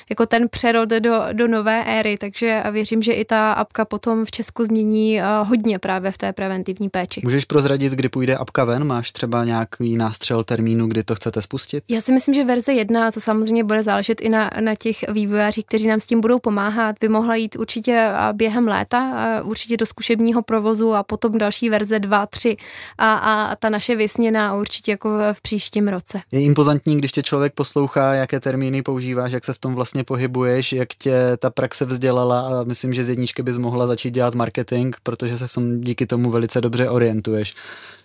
jako 0.09 0.25
ten 0.25 0.49
přerod 0.49 0.89
do, 0.89 1.19
do 1.33 1.47
nové 1.47 1.83
éry, 1.83 2.17
takže 2.17 2.63
věřím, 2.71 3.01
že 3.01 3.13
i 3.13 3.25
ta 3.25 3.51
apka 3.51 3.85
potom 3.85 4.25
v 4.25 4.31
Česku 4.31 4.65
změní 4.65 5.19
hodně 5.43 5.79
právě 5.79 6.11
v 6.11 6.17
té 6.17 6.33
preventivní 6.33 6.89
péči. 6.89 7.21
Můžeš 7.23 7.45
prozradit, 7.45 7.93
kdy 7.93 8.09
půjde 8.09 8.35
apka 8.35 8.63
ven? 8.63 8.83
Máš 8.83 9.11
třeba 9.11 9.43
nějaký 9.43 9.97
nástřel 9.97 10.43
termínu, 10.43 10.87
kdy 10.87 11.03
to 11.03 11.15
chcete 11.15 11.41
spustit? 11.41 11.83
Já 11.89 12.01
si 12.01 12.11
myslím, 12.11 12.35
že 12.35 12.43
verze 12.43 12.73
jedna, 12.73 13.11
to 13.11 13.21
samozřejmě 13.21 13.63
bude 13.63 13.83
záležet 13.83 14.21
i 14.21 14.29
na, 14.29 14.51
na 14.59 14.75
těch 14.75 14.97
vývojářích, 15.09 15.65
kteří 15.65 15.87
nám 15.87 15.99
s 15.99 16.05
tím 16.05 16.21
budou 16.21 16.39
pomáhat, 16.39 16.95
by 17.01 17.07
mohla 17.09 17.35
jít 17.35 17.55
určitě 17.59 18.07
během 18.33 18.67
léta, 18.67 19.41
určitě 19.43 19.77
do 19.77 19.85
zkušebního 19.85 20.41
provozu 20.41 20.95
a 20.95 21.03
potom 21.03 21.37
další 21.37 21.69
verze 21.69 21.99
2, 21.99 22.25
3 22.25 22.57
a, 22.97 23.13
a 23.13 23.55
ta 23.61 23.69
naše 23.69 23.95
vysněná 23.95 24.55
určitě 24.55 24.91
jako 24.91 25.09
v 25.33 25.41
příštím 25.41 25.87
roce. 25.87 26.21
Je 26.31 26.41
impozantní, 26.41 26.97
když 26.97 27.11
tě 27.11 27.23
člověk 27.23 27.53
poslouchá, 27.53 28.13
jaké 28.13 28.39
termíny 28.39 28.81
používáš, 28.81 29.31
jak 29.31 29.45
se 29.45 29.53
v 29.53 29.59
tom 29.59 29.75
vlastně 29.75 30.03
pohybuješ, 30.03 30.73
jak 30.73 30.89
tě 30.89 31.37
ta 31.37 31.49
praxe 31.49 31.85
vzdělala 31.85 32.39
a 32.39 32.63
myslím, 32.63 32.93
že 32.93 33.03
z 33.03 33.09
jedničky 33.09 33.43
bys 33.43 33.57
mohla 33.57 33.87
začít 33.87 34.11
dělat 34.11 34.35
marketing, 34.35 34.95
protože 35.03 35.37
se 35.37 35.47
v 35.47 35.53
tom 35.53 35.81
díky 35.81 36.05
tomu 36.05 36.31
velice 36.31 36.61
dobře 36.61 36.89
orientuješ. 36.89 37.55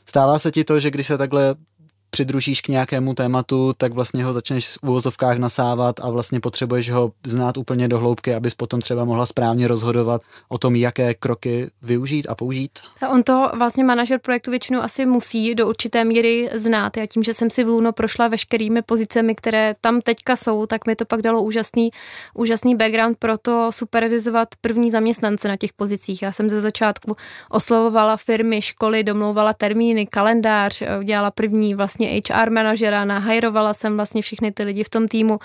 Stává 0.09 0.39
se 0.39 0.51
ti 0.51 0.65
to, 0.65 0.81
že 0.81 0.91
když 0.91 1.07
se 1.07 1.19
takhle 1.19 1.55
přidružíš 2.11 2.61
k 2.61 2.69
nějakému 2.69 3.15
tématu, 3.15 3.73
tak 3.77 3.93
vlastně 3.93 4.25
ho 4.25 4.33
začneš 4.33 4.69
v 4.69 4.89
úvozovkách 4.89 5.39
nasávat 5.39 6.01
a 6.01 6.11
vlastně 6.11 6.41
potřebuješ 6.41 6.91
ho 6.91 7.13
znát 7.27 7.57
úplně 7.57 7.89
do 7.89 7.99
hloubky, 7.99 8.35
abys 8.35 8.55
potom 8.55 8.81
třeba 8.81 9.05
mohla 9.05 9.27
správně 9.27 9.69
rozhodovat 9.69 10.23
o 10.49 10.59
tom, 10.59 10.77
jaké 10.77 11.15
kroky 11.15 11.71
využít 11.83 12.27
a 12.29 12.35
použít. 12.35 12.71
A 13.03 13.09
on 13.09 13.23
to 13.23 13.51
vlastně 13.59 13.85
manažer 13.85 14.21
projektu 14.21 14.51
většinou 14.51 14.81
asi 14.81 15.07
musí 15.07 15.55
do 15.55 15.69
určité 15.69 16.05
míry 16.05 16.51
znát. 16.55 16.97
Já 16.97 17.07
tím, 17.07 17.23
že 17.23 17.35
jsem 17.35 17.51
si 17.51 17.65
v 17.65 17.69
Luno 17.69 17.93
prošla 17.93 18.29
veškerými 18.29 18.83
pozicemi, 18.83 19.35
které 19.35 19.75
tam 19.81 20.01
teďka 20.01 20.37
jsou, 20.37 20.67
tak 20.67 20.87
mi 20.87 20.97
to 20.97 21.05
pak 21.05 21.23
dalo 21.23 21.43
úžasný, 21.43 21.91
úžasný 22.35 22.77
background 22.77 23.19
pro 23.19 23.39
to 23.39 23.73
supervizovat 23.73 24.49
první 24.61 24.91
zaměstnance 24.91 25.49
na 25.49 25.57
těch 25.57 25.73
pozicích. 25.73 26.23
Já 26.23 26.33
jsem 26.33 26.49
ze 26.51 26.61
začátku 26.61 27.17
oslovovala 27.51 28.17
firmy, 28.17 28.63
školy, 28.63 29.05
domlouvala 29.05 29.53
termíny, 29.53 30.07
kalendář, 30.07 30.83
dělala 31.05 31.31
první 31.31 31.75
vlastně 31.75 31.96
vlastně 31.99 32.21
HR 32.37 32.51
manažera, 32.51 33.05
nahajrovala 33.05 33.75
jsem 33.75 33.97
vlastně 33.97 34.23
všechny 34.23 34.53
ty 34.53 34.65
lidi 34.65 34.85
v 34.85 34.91
tom 34.91 35.09
týmu. 35.09 35.39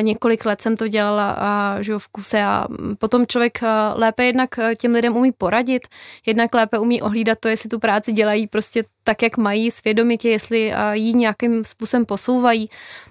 Několik 0.00 0.44
let 0.44 0.62
jsem 0.62 0.76
to 0.76 0.88
dělala 0.88 1.36
že 1.80 1.98
v 1.98 2.08
kuse 2.08 2.42
a 2.42 2.66
potom 2.98 3.26
člověk 3.26 3.58
lépe 3.94 4.24
jednak 4.24 4.50
těm 4.78 4.92
lidem 4.92 5.16
umí 5.16 5.32
poradit, 5.32 5.82
jednak 6.26 6.54
lépe 6.54 6.78
umí 6.78 7.02
ohlídat 7.02 7.38
to, 7.40 7.48
jestli 7.48 7.68
tu 7.68 7.78
práci 7.78 8.12
dělají 8.12 8.46
prostě 8.46 8.84
tak, 9.06 9.22
jak 9.22 9.36
mají 9.36 9.70
svědomitě, 9.70 10.28
jestli 10.28 10.72
jí 10.92 11.14
nějakým 11.14 11.64
způsobem 11.64 12.06
posouvají. 12.06 12.68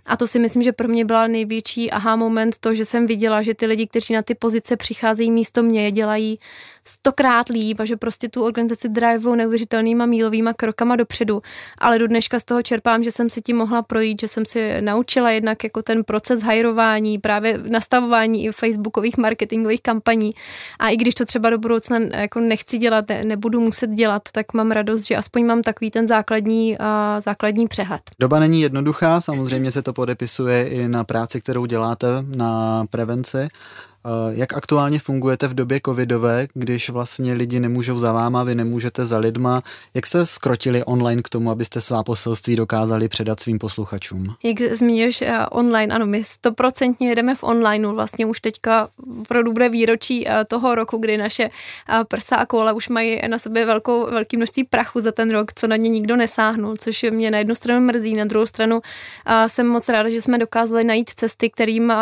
A 0.08 0.17
to 0.17 0.28
si 0.28 0.39
myslím, 0.39 0.63
že 0.63 0.72
pro 0.72 0.88
mě 0.88 1.06
byla 1.06 1.28
největší 1.28 1.91
aha 1.91 2.15
moment 2.15 2.58
to, 2.60 2.76
že 2.76 2.86
jsem 2.86 3.08
viděla, 3.08 3.41
že 3.41 3.54
ty 3.54 3.65
lidi, 3.65 3.88
kteří 3.88 4.13
na 4.13 4.22
ty 4.22 4.36
pozice 4.36 4.78
přicházejí 4.78 5.32
místo 5.32 5.63
mě, 5.63 5.91
dělají 5.91 6.39
stokrát 6.88 7.50
líp 7.50 7.80
a 7.80 7.86
že 7.86 7.98
prostě 7.98 8.30
tu 8.30 8.43
organizaci 8.43 8.89
drivou 8.89 9.36
neuvěřitelnýma 9.36 10.06
mílovýma 10.06 10.54
krokama 10.54 10.96
dopředu. 10.96 11.41
Ale 11.78 12.00
do 12.00 12.08
dneška 12.08 12.39
z 12.39 12.43
toho 12.43 12.62
čerpám, 12.62 13.04
že 13.04 13.12
jsem 13.12 13.30
si 13.30 13.41
tím 13.41 13.58
mohla 13.58 13.82
projít, 13.82 14.22
že 14.22 14.28
jsem 14.28 14.46
si 14.46 14.82
naučila 14.82 15.32
jednak 15.32 15.63
jako 15.63 15.82
ten 15.82 16.04
proces 16.04 16.41
hajrování, 16.41 17.19
právě 17.19 17.60
nastavování 17.69 18.46
i 18.46 18.52
facebookových 18.52 19.17
marketingových 19.17 19.82
kampaní. 19.82 20.32
A 20.80 20.89
i 20.89 20.98
když 20.98 21.15
to 21.15 21.26
třeba 21.26 21.50
do 21.50 21.58
budoucna 21.58 22.00
jako 22.13 22.39
nechci 22.39 22.78
dělat, 22.78 23.10
ne, 23.10 23.24
nebudu 23.24 23.60
muset 23.60 23.89
dělat, 23.89 24.22
tak 24.32 24.54
mám 24.54 24.72
radost, 24.72 25.08
že 25.08 25.15
aspoň 25.15 25.46
mám 25.46 25.62
takový 25.62 25.91
ten 25.91 26.08
základní, 26.08 26.78
uh, 26.80 26.86
základní 27.19 27.67
přehled. 27.67 28.02
Doba 28.19 28.39
není 28.39 28.62
jednoduchá, 28.62 29.22
samozřejmě 29.22 29.72
se 29.72 29.82
to 29.82 29.93
podepisuje 29.93 30.69
i 30.69 30.88
na 30.88 31.04
práci, 31.04 31.41
kterou 31.41 31.65
děláte 31.65 32.08
na 32.36 32.86
prevenci. 32.89 33.48
Eh, 34.06 34.34
jak 34.36 34.54
aktuálně 34.54 35.00
fungujete 35.00 35.48
v 35.48 35.54
době 35.54 35.80
covidové, 35.86 36.48
když 36.54 36.89
vlastně 36.89 37.34
lidi 37.34 37.60
nemůžou 37.60 38.00
za 38.00 38.12
váma, 38.12 38.44
vy 38.44 38.56
nemůžete 38.56 39.06
za 39.06 39.18
lidma? 39.18 39.63
Jak 39.94 40.06
jste 40.06 40.26
skrotili 40.26 40.84
online 40.84 41.22
k 41.22 41.30
tomu, 41.30 41.52
abyste 41.52 41.82
svá 41.82 42.04
poselství 42.04 42.56
dokázali 42.56 43.10
předat 43.10 43.39
svým 43.39 43.60
posluchačům? 43.60 44.36
Jak 44.44 44.62
zmíníš 44.62 45.22
eh, 45.22 45.39
online, 45.52 45.96
ano, 45.96 46.06
my 46.06 46.24
stoprocentně 46.24 47.10
jedeme 47.10 47.36
v 47.36 47.44
onlineu, 47.44 47.94
vlastně 47.94 48.26
už 48.26 48.42
teďka 48.42 48.89
opravdu 49.22 49.54
bude 49.54 49.70
výročí 49.70 50.28
eh, 50.28 50.46
toho 50.46 50.76
roku, 50.76 50.98
kdy 50.98 51.18
naše 51.18 51.50
prsa 52.08 52.36
a 52.36 52.46
koule 52.46 52.74
už 52.74 52.89
mají 52.89 53.22
na 53.28 53.39
sobě 53.39 53.66
velkou, 53.66 54.06
velký 54.06 54.38
množství 54.38 54.63
prachu 54.63 55.02
za 55.02 55.12
ten 55.12 55.32
rok, 55.32 55.54
co 55.54 55.68
na 55.68 55.76
ně 55.76 55.89
nikdo 55.89 56.16
nesáhnul, 56.16 56.76
což 56.76 57.06
mě 57.12 57.32
na 57.32 57.38
jednu 57.38 57.56
stranu 57.56 57.86
mrzí, 57.86 58.13
na 58.13 58.26
druhou 58.26 58.46
stranu 58.46 58.82
jsem 59.48 59.68
moc 59.68 59.89
ráda, 59.89 60.10
že 60.10 60.22
jsme 60.22 60.38
dokázali 60.38 60.84
najít 60.84 61.10
cesty, 61.10 61.50
kterým 61.50 61.94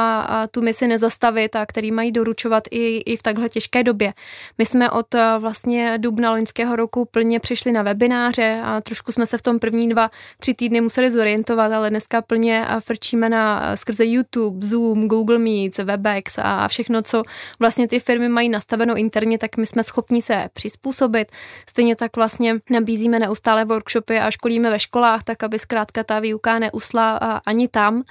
tu 0.52 0.62
misi 0.62 0.88
nezastavit 0.88 1.56
a 1.56 1.66
mají 1.91 2.12
doručovat 2.12 2.63
i, 2.71 2.97
i 2.97 3.17
v 3.17 3.21
takhle 3.21 3.49
těžké 3.49 3.84
době. 3.84 4.13
My 4.58 4.65
jsme 4.65 4.89
od 4.89 5.15
eh, 5.15 5.34
vlastně 5.39 5.97
dubna 5.97 6.32
loňského 6.32 6.75
roku 6.75 7.06
plně 7.06 7.39
přišli 7.39 7.71
na 7.71 7.82
webináře 7.84 8.62
a 8.63 8.82
trošku 8.82 9.12
jsme 9.12 9.27
se 9.27 9.38
v 9.38 9.41
tom 9.41 9.60
první 9.60 9.89
dva, 9.89 10.10
tři 10.39 10.54
týdny 10.54 10.82
museli 10.82 11.12
zorientovat, 11.12 11.71
ale 11.71 11.89
dneska 11.89 12.21
plně 12.21 12.65
eh, 12.69 12.82
frčíme 12.82 13.30
na 13.30 13.62
eh, 13.63 13.77
skrze 13.77 14.06
YouTube, 14.06 14.67
Zoom, 14.67 15.08
Google 15.08 15.39
Meets, 15.39 15.77
Webex 15.77 16.38
a 16.38 16.67
všechno, 16.67 17.01
co 17.01 17.23
vlastně 17.60 17.88
ty 17.88 17.99
firmy 17.99 18.30
mají 18.30 18.49
nastaveno 18.49 18.95
interně, 18.95 19.38
tak 19.38 19.58
my 19.58 19.65
jsme 19.65 19.84
schopni 19.84 20.21
se 20.21 20.49
přizpůsobit. 20.54 21.32
Stejně 21.69 21.95
tak 21.95 22.15
vlastně 22.15 22.56
nabízíme 22.69 23.19
neustále 23.19 23.65
workshopy 23.65 24.19
a 24.19 24.32
školíme 24.32 24.69
ve 24.69 24.80
školách, 24.80 25.23
tak 25.23 25.43
aby 25.43 25.60
zkrátka 25.60 26.04
ta 26.04 26.19
výuka 26.19 26.60
neusla 26.60 27.17
ani 27.45 27.67
tam. 27.67 28.04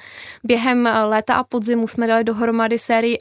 Během 0.45 0.89
léta 1.05 1.35
a 1.35 1.45
podzimu 1.45 1.89
jsme 1.89 2.07
dali 2.07 2.25
dohromady 2.25 2.79
sérii 2.79 3.19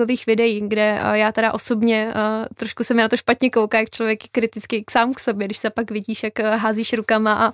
e-learningových 0.00 0.26
videí, 0.26 0.68
kde 0.68 1.00
já 1.12 1.32
teda 1.32 1.52
osobně 1.52 2.12
trošku 2.54 2.84
se 2.84 2.94
mi 2.94 3.02
na 3.02 3.08
to 3.08 3.16
špatně 3.16 3.50
kouká, 3.50 3.78
jak 3.78 3.90
člověk 3.90 4.24
je 4.24 4.28
kritický 4.32 4.84
sám 4.90 5.14
k 5.14 5.20
sobě, 5.20 5.46
když 5.46 5.58
se 5.58 5.70
pak 5.70 5.90
vidíš, 5.90 6.22
jak 6.22 6.38
házíš 6.38 6.92
rukama 6.92 7.34
a, 7.34 7.52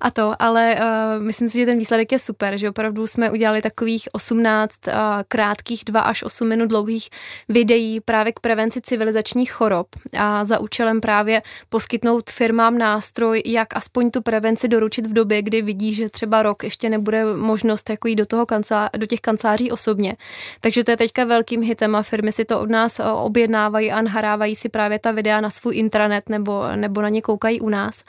a 0.00 0.10
to, 0.10 0.34
ale 0.38 0.76
myslím 1.18 1.50
si, 1.50 1.58
že 1.58 1.66
ten 1.66 1.78
výsledek 1.78 2.12
je 2.12 2.18
super, 2.18 2.58
že 2.58 2.70
opravdu 2.70 3.06
jsme 3.06 3.30
udělali 3.30 3.62
takových 3.62 4.08
18 4.12 4.74
uh, 4.86 4.92
krátkých 5.28 5.84
2 5.84 6.00
až 6.00 6.22
8 6.22 6.48
minut 6.48 6.66
dlouhých 6.66 7.08
videí 7.48 8.00
právě 8.00 8.32
k 8.32 8.40
prevenci 8.40 8.80
civilizačních 8.80 9.52
chorob. 9.52 9.86
A 10.18 10.44
za 10.44 10.58
účelem 10.58 11.00
právě 11.00 11.42
poskytnout 11.68 12.30
firmám 12.30 12.78
nástroj, 12.78 13.42
jak 13.46 13.76
aspoň 13.76 14.10
tu 14.10 14.22
prevenci 14.22 14.68
doručit 14.68 15.06
v 15.06 15.12
době, 15.12 15.42
kdy 15.42 15.62
vidí, 15.62 15.94
že 15.94 16.08
třeba 16.08 16.42
rok 16.42 16.64
ještě 16.64 16.90
nebude 16.90 17.24
možnost 17.36 17.90
jako 17.90 18.08
jít 18.08 18.16
do, 18.16 18.26
toho 18.26 18.46
kancelá, 18.46 18.90
do 18.96 19.06
těch 19.06 19.20
kanceláří 19.20 19.70
osobně. 19.70 20.16
Takže 20.60 20.84
to 20.84 20.90
je 20.90 20.96
teďka 20.96 21.24
velkým 21.24 21.62
hitem 21.62 21.87
a 21.94 22.02
firmy 22.02 22.32
si 22.32 22.44
to 22.44 22.60
od 22.60 22.70
nás 22.70 23.00
eh, 23.00 23.04
objednávají 23.04 23.92
a 23.92 24.02
nahrávají 24.02 24.56
si 24.56 24.68
právě 24.68 24.98
ta 24.98 25.12
videa 25.12 25.40
na 25.40 25.50
svůj 25.50 25.76
intranet 25.76 26.28
nebo, 26.28 26.62
nebo 26.76 27.02
na 27.02 27.08
ně 27.08 27.22
koukají 27.22 27.60
u 27.60 27.68
nás. 27.68 28.04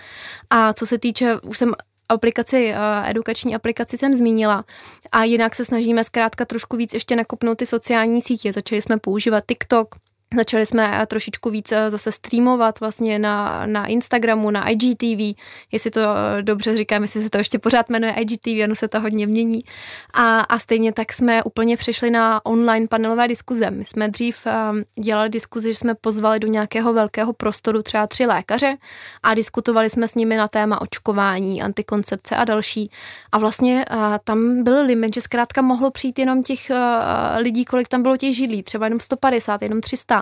A 0.50 0.74
co 0.74 0.86
se 0.86 0.98
týče, 0.98 1.40
už 1.42 1.58
jsem 1.58 1.74
aplikaci, 2.10 2.74
eh, 2.76 3.10
edukační 3.10 3.56
aplikaci 3.56 3.98
jsem 3.98 4.14
zmínila. 4.14 4.66
A 5.12 5.24
jinak 5.24 5.56
se 5.56 5.66
snažíme 5.66 6.04
zkrátka 6.04 6.46
trošku 6.46 6.78
víc 6.78 6.94
ještě 6.94 7.16
nakopnout 7.16 7.58
ty 7.58 7.66
sociální 7.66 8.22
sítě. 8.22 8.54
Začali 8.54 8.82
jsme 8.82 8.98
používat 8.98 9.44
TikTok, 9.48 9.96
Začali 10.38 10.66
jsme 10.66 11.06
trošičku 11.08 11.50
víc 11.50 11.72
eh, 11.72 11.92
zase 11.92 12.12
streamovat 12.12 12.80
vlastně 12.80 13.20
na, 13.20 13.66
na 13.66 13.86
Instagramu, 13.86 14.52
na 14.52 14.70
IGTV, 14.70 15.40
jestli 15.72 15.92
to 15.92 16.00
eh, 16.00 16.42
dobře 16.42 16.78
říkám, 16.78 17.02
jestli 17.02 17.22
se 17.22 17.30
to 17.30 17.38
ještě 17.38 17.60
pořád 17.60 17.90
jmenuje 17.90 18.14
IGTV, 18.14 18.64
ono 18.64 18.76
se 18.76 18.88
to 18.88 19.00
hodně 19.00 19.28
mění. 19.28 19.60
A, 20.14 20.40
a 20.40 20.60
stejně 20.60 20.94
tak 20.94 21.14
jsme 21.14 21.44
úplně 21.44 21.78
přešli 21.78 22.12
na 22.12 22.46
online 22.46 22.88
panelové 22.88 23.28
diskuze. 23.28 23.72
My 23.72 23.86
jsme 23.86 24.08
dřív 24.10 24.48
um, 24.72 25.04
dělali 25.04 25.30
diskuzi, 25.30 25.74
že 25.74 25.80
jsme 25.80 25.96
pozvali 25.96 26.40
do 26.40 26.48
nějakého 26.48 26.94
velkého 26.94 27.34
prostoru 27.34 27.82
třeba 27.82 28.08
tři 28.08 28.26
lékaře 28.26 28.78
a 29.24 29.34
diskutovali 29.34 29.90
jsme 29.90 30.08
s 30.08 30.16
nimi 30.16 30.38
na 30.38 30.48
téma 30.48 30.82
očkování, 30.82 31.62
antikoncepce 31.62 32.36
a 32.36 32.46
další. 32.46 32.92
A 33.32 33.38
vlastně 33.38 33.86
tam 34.24 34.64
byl 34.64 34.86
limit, 34.86 35.16
že 35.16 35.22
zkrátka 35.22 35.62
mohlo 35.62 35.92
přijít 35.92 36.20
jenom 36.20 36.44
těch 36.44 36.72
lidí, 37.38 37.66
kolik 37.66 37.88
tam 37.88 38.04
bylo 38.04 38.18
těch 38.18 38.36
židlí, 38.36 38.64
třeba 38.64 38.86
jenom 38.86 39.00
150, 39.00 39.62
jenom 39.62 39.82
300 39.82 40.19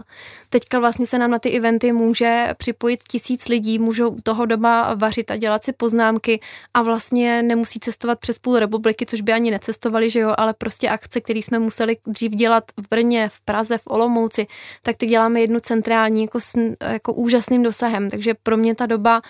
Teďka 0.49 0.79
vlastně 0.79 1.07
se 1.07 1.17
nám 1.17 1.31
na 1.31 1.39
ty 1.39 1.49
eventy 1.49 1.91
může 1.91 2.53
připojit 2.57 2.99
tisíc 3.12 3.47
lidí, 3.47 3.79
můžou 3.79 4.15
toho 4.23 4.45
doma 4.45 4.93
vařit 4.93 5.31
a 5.31 5.36
dělat 5.36 5.63
si 5.63 5.73
poznámky 5.73 6.39
a 6.73 6.81
vlastně 6.81 7.43
nemusí 7.43 7.79
cestovat 7.79 8.19
přes 8.19 8.39
půl 8.39 8.60
republiky, 8.60 9.05
což 9.05 9.21
by 9.21 9.33
ani 9.33 9.51
necestovali, 9.51 10.10
že 10.10 10.19
jo, 10.19 10.33
ale 10.38 10.53
prostě 10.53 10.89
akce, 10.89 11.21
které 11.21 11.39
jsme 11.39 11.60
museli 11.60 11.97
dřív 12.07 12.31
dělat 12.31 12.63
v 12.77 12.89
Brně, 12.89 13.29
v 13.29 13.41
Praze, 13.41 13.77
v 13.77 13.88
Olomouci, 13.88 14.47
tak 14.81 14.97
ty 14.97 15.05
děláme 15.05 15.41
jednu 15.41 15.60
centrální 15.60 16.21
jako, 16.21 16.39
s, 16.39 16.57
jako 16.88 17.13
úžasným 17.13 17.63
dosahem. 17.63 18.10
Takže 18.10 18.33
pro 18.43 18.57
mě 18.57 18.75
ta 18.75 18.86
doba 18.86 19.21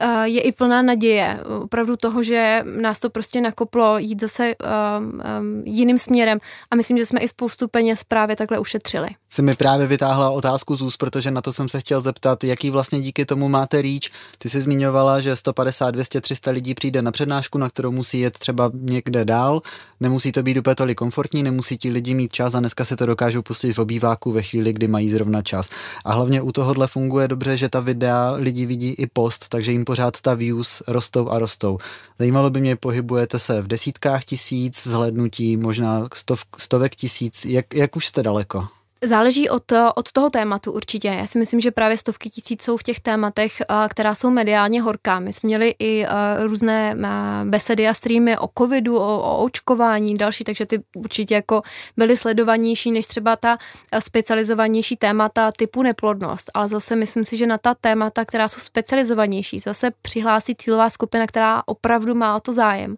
Eh, 0.00 0.28
je 0.28 0.40
i 0.40 0.52
plná 0.52 0.82
naděje, 0.82 1.40
opravdu 1.62 1.96
toho, 1.96 2.22
že 2.22 2.62
nás 2.80 3.00
to 3.00 3.10
prostě 3.10 3.40
nakoplo 3.40 3.98
jít 3.98 4.20
zase 4.20 4.54
um, 4.54 5.04
um, 5.04 5.62
jiným 5.64 5.98
směrem 5.98 6.38
a 6.70 6.76
myslím, 6.76 6.98
že 6.98 7.06
jsme 7.06 7.20
i 7.20 7.28
spoustu 7.28 7.68
peněz 7.68 8.04
právě 8.04 8.36
takhle 8.36 8.58
ušetřili. 8.58 9.08
Jsi 9.28 9.42
mi 9.42 9.54
právě 9.54 9.86
vytáhla 10.16 10.30
otázku 10.30 10.76
z 10.76 10.82
úst, 10.82 10.96
protože 10.96 11.30
na 11.30 11.40
to 11.40 11.52
jsem 11.52 11.68
se 11.68 11.80
chtěl 11.80 12.00
zeptat, 12.00 12.44
jaký 12.44 12.70
vlastně 12.70 13.00
díky 13.00 13.26
tomu 13.26 13.48
máte 13.48 13.82
reach. 13.82 14.08
Ty 14.38 14.48
jsi 14.48 14.60
zmiňovala, 14.60 15.20
že 15.20 15.36
150, 15.36 15.90
200, 15.90 16.20
300 16.20 16.50
lidí 16.50 16.74
přijde 16.74 17.02
na 17.02 17.12
přednášku, 17.12 17.58
na 17.58 17.68
kterou 17.68 17.92
musí 17.92 18.20
jet 18.20 18.38
třeba 18.38 18.70
někde 18.74 19.24
dál. 19.24 19.62
Nemusí 20.00 20.32
to 20.32 20.42
být 20.42 20.58
úplně 20.58 20.74
tolik 20.74 20.98
komfortní, 20.98 21.42
nemusí 21.42 21.78
ti 21.78 21.90
lidi 21.90 22.14
mít 22.14 22.32
čas 22.32 22.54
a 22.54 22.60
dneska 22.60 22.84
se 22.84 22.96
to 22.96 23.06
dokážou 23.06 23.42
pustit 23.42 23.72
v 23.72 23.78
obýváku 23.78 24.32
ve 24.32 24.42
chvíli, 24.42 24.72
kdy 24.72 24.88
mají 24.88 25.10
zrovna 25.10 25.42
čas. 25.42 25.68
A 26.04 26.12
hlavně 26.12 26.42
u 26.42 26.52
tohohle 26.52 26.86
funguje 26.86 27.28
dobře, 27.28 27.56
že 27.56 27.68
ta 27.68 27.80
videa 27.80 28.34
lidi 28.36 28.66
vidí 28.66 28.94
i 28.98 29.06
post, 29.06 29.48
takže 29.48 29.72
jim 29.72 29.84
pořád 29.84 30.20
ta 30.20 30.34
views 30.34 30.82
rostou 30.88 31.28
a 31.28 31.38
rostou. 31.38 31.76
Zajímalo 32.18 32.50
by 32.50 32.60
mě, 32.60 32.76
pohybujete 32.76 33.38
se 33.38 33.62
v 33.62 33.68
desítkách 33.68 34.24
tisíc 34.24 34.86
zhlednutí, 34.86 35.56
možná 35.56 36.08
stov, 36.14 36.44
stovek 36.58 36.96
tisíc, 36.96 37.44
jak, 37.44 37.74
jak 37.74 37.96
už 37.96 38.06
jste 38.06 38.22
daleko? 38.22 38.68
Záleží 39.04 39.48
od, 39.48 39.72
od 39.94 40.12
toho 40.12 40.30
tématu 40.30 40.72
určitě. 40.72 41.08
Já 41.08 41.26
si 41.26 41.38
myslím, 41.38 41.60
že 41.60 41.70
právě 41.70 41.98
stovky 41.98 42.30
tisíc 42.30 42.62
jsou 42.62 42.76
v 42.76 42.82
těch 42.82 43.00
tématech, 43.00 43.62
která 43.88 44.14
jsou 44.14 44.30
mediálně 44.30 44.82
horká. 44.82 45.20
My 45.20 45.32
jsme 45.32 45.46
měli 45.46 45.74
i 45.78 46.06
různé 46.38 46.96
besedy 47.44 47.88
a 47.88 47.94
streamy 47.94 48.38
o 48.38 48.48
covidu, 48.58 48.96
o, 48.96 49.18
o 49.18 49.44
očkování, 49.44 50.14
další, 50.14 50.44
takže 50.44 50.66
ty 50.66 50.82
určitě 50.96 51.34
jako 51.34 51.62
byly 51.96 52.16
sledovanější 52.16 52.92
než 52.92 53.06
třeba 53.06 53.36
ta 53.36 53.58
specializovanější 53.98 54.96
témata 54.96 55.52
typu 55.52 55.82
neplodnost. 55.82 56.50
Ale 56.54 56.68
zase 56.68 56.96
myslím 56.96 57.24
si, 57.24 57.36
že 57.36 57.46
na 57.46 57.58
ta 57.58 57.74
témata, 57.74 58.24
která 58.24 58.48
jsou 58.48 58.60
specializovanější, 58.60 59.58
zase 59.58 59.90
přihlásí 60.02 60.54
cílová 60.54 60.90
skupina, 60.90 61.26
která 61.26 61.62
opravdu 61.66 62.14
má 62.14 62.36
o 62.36 62.40
to 62.40 62.52
zájem. 62.52 62.96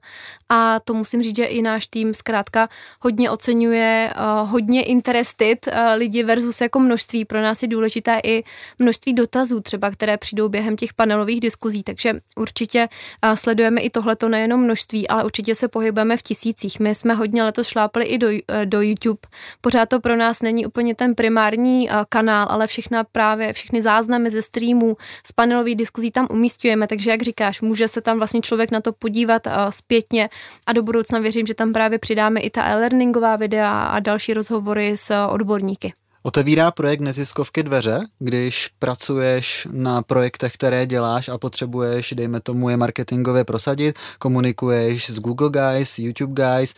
A 0.48 0.80
to 0.80 0.94
musím 0.94 1.22
říct, 1.22 1.37
že 1.37 1.44
i 1.44 1.62
náš 1.62 1.87
tým 1.87 2.14
zkrátka 2.14 2.68
hodně 3.02 3.30
oceňuje, 3.30 4.12
hodně 4.44 4.82
interested 4.82 5.68
lidi 5.98 6.22
versus 6.22 6.61
jako 6.61 6.80
množství. 6.80 7.24
Pro 7.24 7.42
nás 7.42 7.62
je 7.62 7.68
důležité 7.68 8.20
i 8.24 8.44
množství 8.78 9.14
dotazů 9.14 9.61
třeba, 9.61 9.90
které 9.90 10.18
přijdou 10.18 10.48
během 10.48 10.76
těch 10.76 10.94
panelových 10.94 11.40
diskuzí, 11.40 11.82
takže 11.82 12.14
určitě 12.37 12.88
sledujeme 13.34 13.80
i 13.80 13.90
tohleto 13.90 14.28
nejenom 14.28 14.61
množství, 14.61 15.08
ale 15.08 15.24
určitě 15.24 15.54
se 15.54 15.68
pohybujeme 15.68 16.16
v 16.16 16.22
tisících. 16.22 16.80
My 16.80 16.94
jsme 16.94 17.14
hodně 17.14 17.42
letos 17.42 17.68
šlápli 17.68 18.04
i 18.04 18.18
do, 18.18 18.28
do 18.64 18.82
YouTube. 18.82 19.20
Pořád 19.61 19.88
to 19.88 20.00
pro 20.00 20.16
nás 20.16 20.42
není 20.42 20.66
úplně 20.66 20.94
ten 20.94 21.14
primární 21.14 21.88
kanál, 22.08 22.46
ale 22.50 22.66
všechna 22.66 23.04
právě, 23.04 23.52
všechny 23.52 23.82
záznamy 23.82 24.30
ze 24.30 24.42
streamů, 24.42 24.96
z 25.26 25.32
panelových 25.32 25.76
diskuzí 25.76 26.11
tam 26.11 26.26
umístujeme, 26.30 26.87
takže 26.87 27.11
jak 27.11 27.22
říkáš, 27.22 27.61
může 27.61 27.88
se 27.88 28.00
tam 28.00 28.18
vlastně 28.18 28.40
člověk 28.40 28.70
na 28.70 28.80
to 28.80 28.92
podívat 28.92 29.42
zpětně 29.70 30.28
a 30.66 30.72
do 30.72 30.82
budoucna 30.82 31.18
věřím, 31.18 31.46
že 31.46 31.54
tam 31.54 31.72
právě 31.72 31.98
přidáme 31.98 32.40
i 32.40 32.50
ta 32.50 32.64
e-learningová 32.64 33.37
videa 33.37 33.82
a 33.82 34.00
další 34.00 34.34
rozhovory 34.34 34.96
s 34.96 35.26
odborníky. 35.28 35.88
Otevírá 36.22 36.70
projekt 36.70 37.00
neziskovky 37.00 37.62
dveře, 37.62 38.00
když 38.18 38.70
pracuješ 38.78 39.68
na 39.70 40.02
projektech, 40.02 40.54
které 40.54 40.87
děláš 40.87 41.28
a 41.28 41.38
potřebuješ, 41.38 42.14
dejme 42.16 42.40
tomu, 42.40 42.68
je 42.68 42.76
marketingově 42.76 43.44
prosadit, 43.44 43.96
komunikuješ 44.18 45.11
s 45.11 45.20
Google 45.20 45.50
Guys, 45.50 45.98
YouTube 45.98 46.42
Guys, 46.42 46.74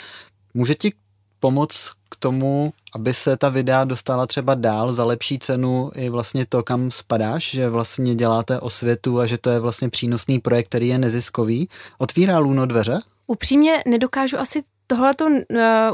může 0.54 0.74
ti 0.74 0.92
pomoct 1.40 1.90
k 2.08 2.16
tomu, 2.16 2.72
aby 2.94 3.14
se 3.14 3.36
ta 3.36 3.48
videa 3.48 3.84
dostala 3.84 4.26
třeba 4.26 4.54
dál 4.54 4.92
za 4.92 5.04
lepší 5.04 5.38
cenu 5.38 5.90
i 5.94 6.08
vlastně 6.08 6.46
to, 6.46 6.62
kam 6.62 6.90
spadáš, 6.90 7.50
že 7.50 7.68
vlastně 7.68 8.14
děláte 8.14 8.60
osvětu 8.60 9.20
a 9.20 9.26
že 9.26 9.38
to 9.38 9.50
je 9.50 9.60
vlastně 9.60 9.88
přínosný 9.88 10.38
projekt, 10.38 10.68
který 10.68 10.88
je 10.88 10.98
neziskový. 10.98 11.68
Otvírá 11.98 12.38
Luno 12.38 12.66
dveře? 12.66 12.98
Upřímně 13.26 13.82
nedokážu 13.88 14.38
asi 14.38 14.62
tohle 14.90 15.14
to 15.14 15.26
uh, 15.26 15.36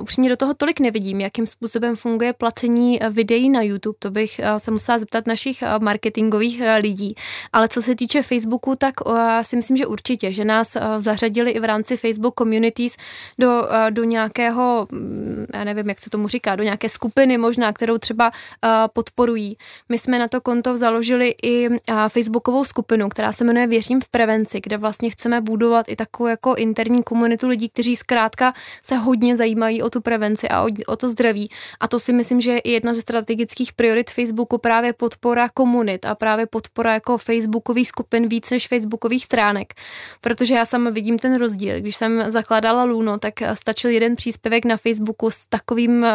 upřímně 0.01 0.29
do 0.29 0.37
toho 0.37 0.55
tolik 0.55 0.81
nevidím, 0.81 1.21
jakým 1.21 1.47
způsobem 1.47 1.97
funguje 1.97 2.33
placení 2.33 3.03
eh, 3.03 3.11
videí 3.11 3.51
na 3.51 3.63
YouTube. 3.63 3.97
To 3.99 4.11
bych 4.11 4.41
uh, 4.41 4.57
se 4.57 4.71
musela 4.71 4.99
zeptat 4.99 5.27
našich 5.27 5.63
uh, 5.63 5.85
marketingových 5.85 6.61
uh, 6.61 6.67
lidí. 6.81 7.15
Ale 7.53 7.69
co 7.69 7.83
se 7.83 7.95
týče 7.95 8.23
Facebooku, 8.23 8.77
tak 8.77 8.95
uh, 9.07 9.19
si 9.43 9.57
myslím, 9.57 9.77
že 9.77 9.87
určitě, 9.87 10.33
že 10.33 10.45
nás 10.45 10.77
uh, 10.77 10.83
zařadili 10.99 11.51
i 11.51 11.61
v 11.61 11.65
rámci 11.65 11.97
Facebook 11.97 12.35
Communities 12.39 12.97
do, 13.39 13.49
uh, 13.49 13.91
do 13.91 14.05
nějakého, 14.05 14.87
um, 14.93 15.47
já 15.55 15.65
nevím, 15.65 15.89
jak 15.89 16.01
se 16.01 16.11
tomu 16.11 16.29
říká, 16.29 16.57
do 16.57 16.65
nějaké 16.65 16.89
skupiny 16.89 17.39
možná, 17.39 17.73
kterou 17.73 17.99
třeba 17.99 18.31
uh, 18.31 18.71
podporují. 18.93 19.57
My 19.89 19.99
jsme 19.99 20.19
na 20.19 20.29
to 20.29 20.41
konto 20.41 20.79
založili 20.79 21.35
i 21.43 21.69
uh, 21.69 21.77
Facebookovou 22.09 22.65
skupinu, 22.65 23.09
která 23.09 23.33
se 23.33 23.45
jmenuje 23.45 23.67
Věřím 23.67 24.01
v 24.01 24.09
prevenci, 24.09 24.61
kde 24.63 24.77
vlastně 24.77 25.11
chceme 25.11 25.41
budovat 25.41 25.87
i 25.89 25.97
takovou 25.97 26.29
jako 26.29 26.55
interní 26.55 27.03
komunitu 27.03 27.49
lidí, 27.49 27.69
kteří 27.69 27.97
zkrátka 27.97 28.53
se 28.87 28.97
hodně 28.97 29.37
zajímají 29.37 29.83
o 29.83 29.91
tu 29.91 30.01
prevenci 30.01 30.49
a 30.49 30.63
o, 30.63 30.67
o 30.87 30.97
to 30.97 31.09
zdraví. 31.09 31.49
A 31.81 31.89
to 31.89 32.01
si 32.01 32.13
myslím, 32.13 32.41
že 32.41 32.51
je 32.51 32.61
jedna 32.65 32.95
ze 32.95 33.01
strategických 33.01 33.73
priorit 33.73 34.11
Facebooku 34.11 34.59
právě 34.59 34.93
podpora 34.93 35.49
komunit 35.49 36.05
a 36.05 36.15
právě 36.15 36.47
podpora 36.47 36.95
jako 36.95 37.19
Facebookových 37.19 37.89
skupin 37.89 38.29
víc 38.29 38.51
než 38.51 38.69
Facebookových 38.69 39.25
stránek. 39.25 39.75
Protože 40.21 40.55
já 40.55 40.65
sama 40.65 40.91
vidím 40.91 41.19
ten 41.19 41.39
rozdíl. 41.39 41.81
Když 41.81 41.97
jsem 41.97 42.33
zakládala 42.33 42.85
Luno, 42.85 43.19
tak 43.19 43.35
stačil 43.55 43.91
jeden 43.91 44.17
příspěvek 44.17 44.65
na 44.65 44.77
Facebooku 44.77 45.31
s 45.31 45.47
takovým 45.49 46.07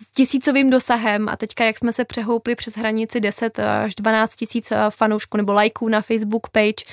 s 0.00 0.08
tisícovým 0.16 0.70
dosahem 0.70 1.28
a 1.28 1.36
teďka, 1.36 1.64
jak 1.64 1.78
jsme 1.78 1.92
se 1.92 2.04
přehoupli 2.04 2.54
přes 2.54 2.76
hranici 2.76 3.20
10 3.20 3.58
až 3.58 3.94
12 3.94 4.36
tisíc 4.36 4.72
fanoušků 4.90 5.36
nebo 5.36 5.52
lajků 5.52 5.88
na 5.88 6.00
Facebook 6.02 6.48
page, 6.50 6.84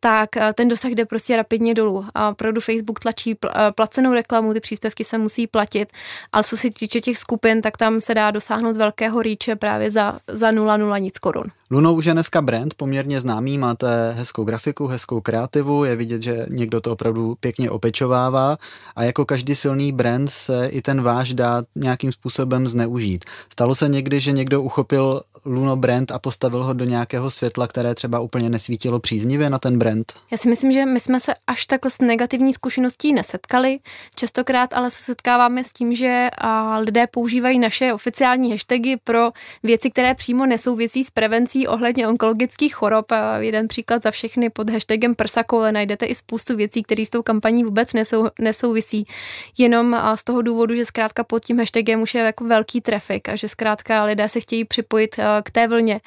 tak 0.00 0.30
ten 0.54 0.68
dosah 0.68 0.90
jde 0.90 1.04
prostě 1.04 1.36
rapidně 1.36 1.74
dolů. 1.74 2.06
A 2.14 2.30
opravdu 2.30 2.60
Facebook 2.60 3.00
tlačí 3.00 3.36
placenou 3.74 4.12
reklamu, 4.12 4.54
ty 4.54 4.60
příspěvky 4.60 4.77
se 5.04 5.18
musí 5.18 5.46
platit, 5.46 5.88
ale 6.32 6.44
co 6.44 6.56
se 6.56 6.70
týče 6.70 7.00
těch 7.00 7.18
skupin, 7.18 7.62
tak 7.62 7.76
tam 7.76 8.00
se 8.00 8.14
dá 8.14 8.30
dosáhnout 8.30 8.76
velkého 8.76 9.22
rýče 9.22 9.56
právě 9.56 9.90
za, 9.90 10.18
za 10.28 10.50
0,0 10.50 11.00
nic 11.00 11.18
korun. 11.18 11.44
Luno 11.70 11.94
už 11.94 12.04
je 12.04 12.12
dneska 12.12 12.42
brand 12.42 12.74
poměrně 12.74 13.20
známý, 13.20 13.58
máte 13.58 14.12
hezkou 14.12 14.44
grafiku, 14.44 14.86
hezkou 14.86 15.20
kreativu, 15.20 15.84
je 15.84 15.96
vidět, 15.96 16.22
že 16.22 16.46
někdo 16.50 16.80
to 16.80 16.92
opravdu 16.92 17.36
pěkně 17.40 17.70
opečovává 17.70 18.58
a 18.96 19.02
jako 19.02 19.24
každý 19.24 19.56
silný 19.56 19.92
brand 19.92 20.30
se 20.30 20.68
i 20.68 20.82
ten 20.82 21.02
váš 21.02 21.34
dá 21.34 21.62
nějakým 21.76 22.12
způsobem 22.12 22.68
zneužít. 22.68 23.24
Stalo 23.52 23.74
se 23.74 23.88
někdy, 23.88 24.20
že 24.20 24.32
někdo 24.32 24.62
uchopil 24.62 25.20
Luno 25.44 25.76
brand 25.76 26.10
a 26.10 26.18
postavil 26.18 26.64
ho 26.64 26.72
do 26.72 26.84
nějakého 26.84 27.30
světla, 27.30 27.66
které 27.66 27.94
třeba 27.94 28.20
úplně 28.20 28.50
nesvítilo 28.50 29.00
příznivě 29.00 29.50
na 29.50 29.58
ten 29.58 29.78
brand? 29.78 30.12
Já 30.30 30.38
si 30.38 30.48
myslím, 30.48 30.72
že 30.72 30.86
my 30.86 31.00
jsme 31.00 31.20
se 31.20 31.34
až 31.46 31.66
takhle 31.66 31.90
s 31.90 31.98
negativní 31.98 32.52
zkušeností 32.52 33.12
nesetkali. 33.12 33.78
Častokrát 34.14 34.74
ale 34.74 34.90
se 34.90 35.02
setkáváme 35.02 35.64
s 35.64 35.72
tím, 35.72 35.94
že 35.94 36.28
lidé 36.78 37.06
používají 37.06 37.58
naše 37.58 37.92
oficiální 37.92 38.50
hashtagy 38.50 38.96
pro 39.04 39.30
věci, 39.62 39.90
které 39.90 40.14
přímo 40.14 40.46
nesouvisí 40.46 41.04
s 41.04 41.10
prevencí 41.10 41.57
ohledně 41.66 42.08
onkologických 42.08 42.74
chorob. 42.74 43.12
Jeden 43.38 43.68
příklad 43.68 44.02
za 44.02 44.10
všechny 44.10 44.50
pod 44.50 44.70
hashtagem 44.70 45.14
prsakole 45.14 45.72
najdete 45.72 46.06
i 46.06 46.14
spoustu 46.14 46.56
věcí, 46.56 46.82
které 46.82 47.04
s 47.04 47.10
tou 47.10 47.22
kampaní 47.22 47.64
vůbec 47.64 47.92
nesou, 47.92 48.28
nesouvisí. 48.40 49.06
Jenom 49.58 50.00
z 50.14 50.24
toho 50.24 50.42
důvodu, 50.42 50.74
že 50.74 50.84
zkrátka 50.84 51.24
pod 51.24 51.44
tím 51.44 51.58
hashtagem 51.58 52.02
už 52.02 52.14
je 52.14 52.22
jako 52.22 52.44
velký 52.44 52.80
trafik 52.80 53.28
a 53.28 53.36
že 53.36 53.48
zkrátka 53.48 54.04
lidé 54.04 54.28
se 54.28 54.40
chtějí 54.40 54.64
připojit 54.64 55.16
k 55.42 55.50
té 55.50 55.68
vlně. 55.68 56.00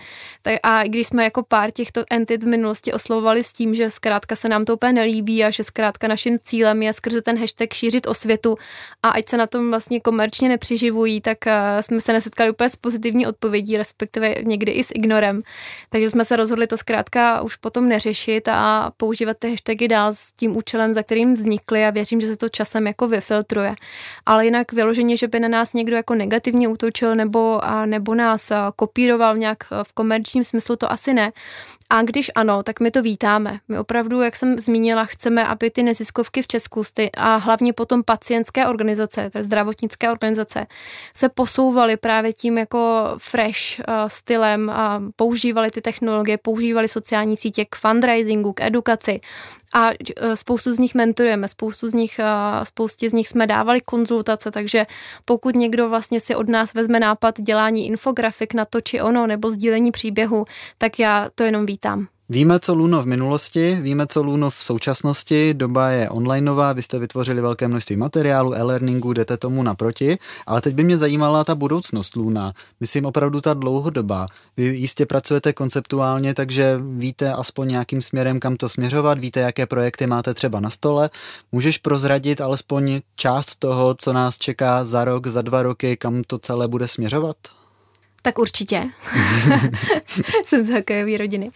A 0.64 0.84
když 0.84 1.08
jsme 1.08 1.24
jako 1.24 1.44
pár 1.44 1.72
těchto 1.72 2.04
entit 2.10 2.44
v 2.44 2.48
minulosti 2.48 2.94
oslovovali 2.94 3.44
s 3.44 3.54
tím, 3.54 3.76
že 3.76 3.92
zkrátka 3.92 4.36
se 4.36 4.50
nám 4.50 4.66
to 4.66 4.74
úplně 4.74 4.94
nelíbí 4.94 5.44
a 5.44 5.50
že 5.50 5.64
zkrátka 5.64 6.08
naším 6.08 6.38
cílem 6.44 6.82
je 6.82 6.94
skrze 6.94 7.22
ten 7.22 7.40
hashtag 7.40 7.74
šířit 7.74 8.08
osvětu 8.08 8.58
a 9.04 9.10
ať 9.10 9.30
se 9.30 9.38
na 9.38 9.48
tom 9.48 9.70
vlastně 9.70 10.00
komerčně 10.00 10.50
nepřiživují, 10.50 11.22
tak 11.22 11.48
eh, 11.48 11.84
jsme 11.84 12.02
se 12.02 12.14
nesetkali 12.14 12.52
úplně 12.52 12.70
s 12.70 12.76
pozitivní 12.76 13.28
odpovědí, 13.28 13.78
respektive 13.78 14.36
někdy 14.44 14.72
i 14.72 14.84
s 14.84 14.92
ignorem. 14.94 15.41
Takže 15.90 16.10
jsme 16.10 16.26
se 16.26 16.36
rozhodli 16.36 16.68
to 16.68 16.78
zkrátka 16.78 17.42
už 17.42 17.56
potom 17.56 17.90
neřešit 17.90 18.48
a 18.48 18.92
používat 18.98 19.38
ty 19.40 19.50
hashtagy 19.50 19.88
dál 19.88 20.14
s 20.14 20.32
tím 20.32 20.58
účelem, 20.58 20.94
za 20.94 21.04
kterým 21.04 21.34
vznikly 21.34 21.86
a 21.86 21.90
věřím, 21.90 22.22
že 22.22 22.28
se 22.28 22.38
to 22.38 22.50
časem 22.50 22.88
jako 22.88 23.08
vyfiltruje. 23.08 23.76
Ale 24.26 24.46
jinak 24.46 24.74
vyloženě, 24.74 25.18
že 25.18 25.28
by 25.28 25.40
na 25.40 25.48
nás 25.48 25.74
někdo 25.74 25.96
jako 25.96 26.16
negativně 26.16 26.68
útočil 26.68 27.16
nebo, 27.16 27.66
a, 27.66 27.86
nebo 27.86 28.16
nás 28.16 28.52
kopíroval 28.76 29.38
nějak 29.38 29.58
v 29.84 29.94
komerčním 29.94 30.44
smyslu, 30.44 30.76
to 30.76 30.92
asi 30.92 31.14
ne. 31.14 31.32
A 31.94 32.02
když 32.02 32.32
ano, 32.36 32.64
tak 32.64 32.80
my 32.80 32.92
to 32.92 33.02
vítáme. 33.02 33.60
My 33.68 33.80
opravdu, 33.80 34.22
jak 34.22 34.36
jsem 34.36 34.60
zmínila, 34.60 35.06
chceme, 35.06 35.48
aby 35.48 35.72
ty 35.72 35.84
neziskovky 35.84 36.42
v 36.42 36.48
Česku 36.48 36.84
a 37.18 37.36
hlavně 37.36 37.74
potom 37.74 38.04
pacientské 38.04 38.68
organizace, 38.68 39.30
tedy 39.30 39.46
zdravotnické 39.46 40.12
organizace, 40.12 40.68
se 41.16 41.30
posouvaly 41.30 41.98
právě 41.98 42.34
tím 42.34 42.58
jako 42.58 43.14
fresh 43.18 43.80
uh, 43.80 43.84
stylem 44.08 44.70
a 44.70 45.04
používali 45.16 45.72
ty 45.72 45.82
technologie, 45.82 46.38
používali 46.38 46.88
sociální 46.88 47.38
sítě 47.38 47.66
k 47.66 47.76
fundraisingu, 47.76 48.54
k 48.54 48.62
edukaci 48.62 49.20
a 49.74 49.90
uh, 49.90 50.34
spoustu 50.34 50.76
z 50.76 50.80
nich 50.80 50.96
mentorujeme, 50.96 51.48
spoustu 51.48 51.90
z 51.90 51.94
nich, 51.94 52.20
uh, 52.20 52.64
spoustě 52.64 53.10
z 53.10 53.14
nich 53.14 53.28
jsme 53.28 53.48
dávali 53.48 53.82
konzultace, 53.82 54.52
takže 54.52 54.86
pokud 55.26 55.56
někdo 55.56 55.90
vlastně 55.90 56.22
si 56.22 56.36
od 56.36 56.50
nás 56.50 56.74
vezme 56.74 57.00
nápad 57.00 57.42
dělání 57.42 57.88
infografik 57.88 58.54
na 58.54 58.66
to 58.66 58.82
či 58.82 59.02
ono, 59.02 59.28
nebo 59.28 59.52
sdílení 59.52 59.92
příběhu, 59.92 60.46
tak 60.78 61.00
já 61.00 61.30
to 61.36 61.44
jenom 61.44 61.66
vítám 61.66 61.81
vítám. 61.82 62.08
Víme, 62.30 62.60
co 62.60 62.74
Luno 62.74 63.02
v 63.02 63.06
minulosti, 63.06 63.78
víme, 63.82 64.08
co 64.08 64.24
Luno 64.24 64.50
v 64.50 64.56
současnosti, 64.56 65.54
doba 65.54 65.90
je 65.90 66.10
onlineová, 66.10 66.74
vy 66.74 66.82
jste 66.82 67.00
vytvořili 67.00 67.42
velké 67.42 67.68
množství 67.68 67.98
materiálu, 67.98 68.54
e-learningu, 68.54 69.14
jdete 69.14 69.38
tomu 69.38 69.64
naproti, 69.64 70.18
ale 70.48 70.62
teď 70.62 70.76
by 70.76 70.84
mě 70.84 70.98
zajímala 70.98 71.44
ta 71.44 71.56
budoucnost 71.56 72.16
Luna, 72.16 72.54
myslím 72.80 73.06
opravdu 73.06 73.42
ta 73.42 73.54
dlouhodobá. 73.54 74.28
Vy 74.58 74.64
jistě 74.64 75.06
pracujete 75.06 75.54
konceptuálně, 75.54 76.34
takže 76.34 76.80
víte 76.98 77.34
aspoň 77.34 77.68
nějakým 77.68 78.02
směrem, 78.02 78.40
kam 78.40 78.56
to 78.56 78.70
směřovat, 78.70 79.20
víte, 79.20 79.40
jaké 79.40 79.66
projekty 79.66 80.08
máte 80.08 80.34
třeba 80.34 80.60
na 80.60 80.70
stole. 80.70 81.10
Můžeš 81.52 81.78
prozradit 81.78 82.42
alespoň 82.42 83.02
část 83.16 83.60
toho, 83.60 83.96
co 83.98 84.14
nás 84.14 84.38
čeká 84.38 84.84
za 84.86 85.06
rok, 85.06 85.28
za 85.28 85.42
dva 85.42 85.64
roky, 85.64 85.98
kam 85.98 86.22
to 86.28 86.38
celé 86.38 86.68
bude 86.68 86.88
směřovat? 86.88 87.36
Tak 88.22 88.40
určitě. 88.40 88.90
Jsem 90.46 90.64
z 90.64 90.70
hokejové 90.70 91.18
rodiny. 91.18 91.52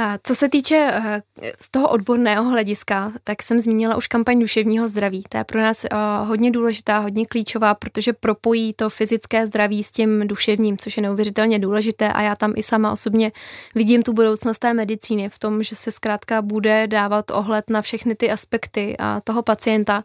A 0.00 0.18
co 0.22 0.34
se 0.34 0.48
týče 0.48 0.90
eh, 0.92 1.22
z 1.60 1.70
toho 1.70 1.88
odborného 1.88 2.44
hlediska, 2.44 3.12
tak 3.24 3.42
jsem 3.42 3.60
zmínila 3.60 3.96
už 3.96 4.06
kampaň 4.06 4.40
duševního 4.40 4.88
zdraví. 4.88 5.24
To 5.28 5.38
je 5.38 5.44
pro 5.44 5.60
nás 5.60 5.84
eh, 5.84 5.88
hodně 6.24 6.50
důležitá, 6.50 6.98
hodně 6.98 7.26
klíčová, 7.26 7.74
protože 7.74 8.12
propojí 8.12 8.74
to 8.74 8.90
fyzické 8.90 9.46
zdraví 9.46 9.84
s 9.84 9.90
tím 9.90 10.28
duševním, 10.28 10.78
což 10.78 10.96
je 10.96 11.02
neuvěřitelně 11.02 11.58
důležité 11.58 12.12
a 12.12 12.22
já 12.22 12.36
tam 12.36 12.52
i 12.56 12.62
sama 12.62 12.92
osobně 12.92 13.32
vidím 13.74 14.02
tu 14.02 14.12
budoucnost 14.12 14.58
té 14.58 14.74
medicíny 14.74 15.28
v 15.28 15.38
tom, 15.38 15.62
že 15.62 15.76
se 15.76 15.92
zkrátka 15.92 16.42
bude 16.42 16.86
dávat 16.86 17.30
ohled 17.30 17.70
na 17.70 17.82
všechny 17.82 18.14
ty 18.14 18.30
aspekty 18.30 18.96
a 18.98 19.20
toho 19.20 19.42
pacienta, 19.42 20.04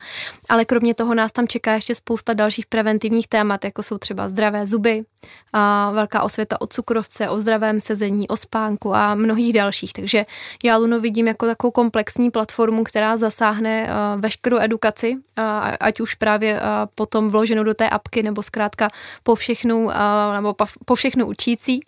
ale 0.49 0.65
kromě 0.65 0.93
toho 0.93 1.15
nás 1.15 1.31
tam 1.31 1.47
čeká 1.47 1.73
ještě 1.73 1.95
spousta 1.95 2.33
dalších 2.33 2.65
preventivních 2.65 3.27
témat, 3.27 3.65
jako 3.65 3.83
jsou 3.83 3.97
třeba 3.97 4.29
zdravé 4.29 4.67
zuby, 4.67 5.03
a 5.53 5.91
velká 5.91 6.23
osvěta 6.23 6.61
o 6.61 6.67
cukrovce, 6.67 7.29
o 7.29 7.39
zdravém 7.39 7.79
sezení, 7.79 8.27
o 8.27 8.37
spánku 8.37 8.95
a 8.95 9.15
mnohých 9.15 9.53
dalších. 9.53 9.93
Takže 9.93 10.25
já 10.63 10.77
Luno 10.77 10.99
vidím 10.99 11.27
jako 11.27 11.45
takovou 11.45 11.71
komplexní 11.71 12.31
platformu, 12.31 12.83
která 12.83 13.17
zasáhne 13.17 13.83
uh, 13.83 14.21
veškerou 14.21 14.59
edukaci, 14.59 15.15
uh, 15.15 15.43
ať 15.79 15.99
už 15.99 16.15
právě 16.15 16.53
uh, 16.53 16.59
potom 16.95 17.29
vloženou 17.29 17.63
do 17.63 17.73
té 17.73 17.89
apky, 17.89 18.23
nebo 18.23 18.43
zkrátka 18.43 18.89
po 19.23 19.35
všechnu, 19.35 19.89
nebo 20.33 20.55
po 20.85 20.95
všechnu 20.95 21.25
učící. 21.25 21.79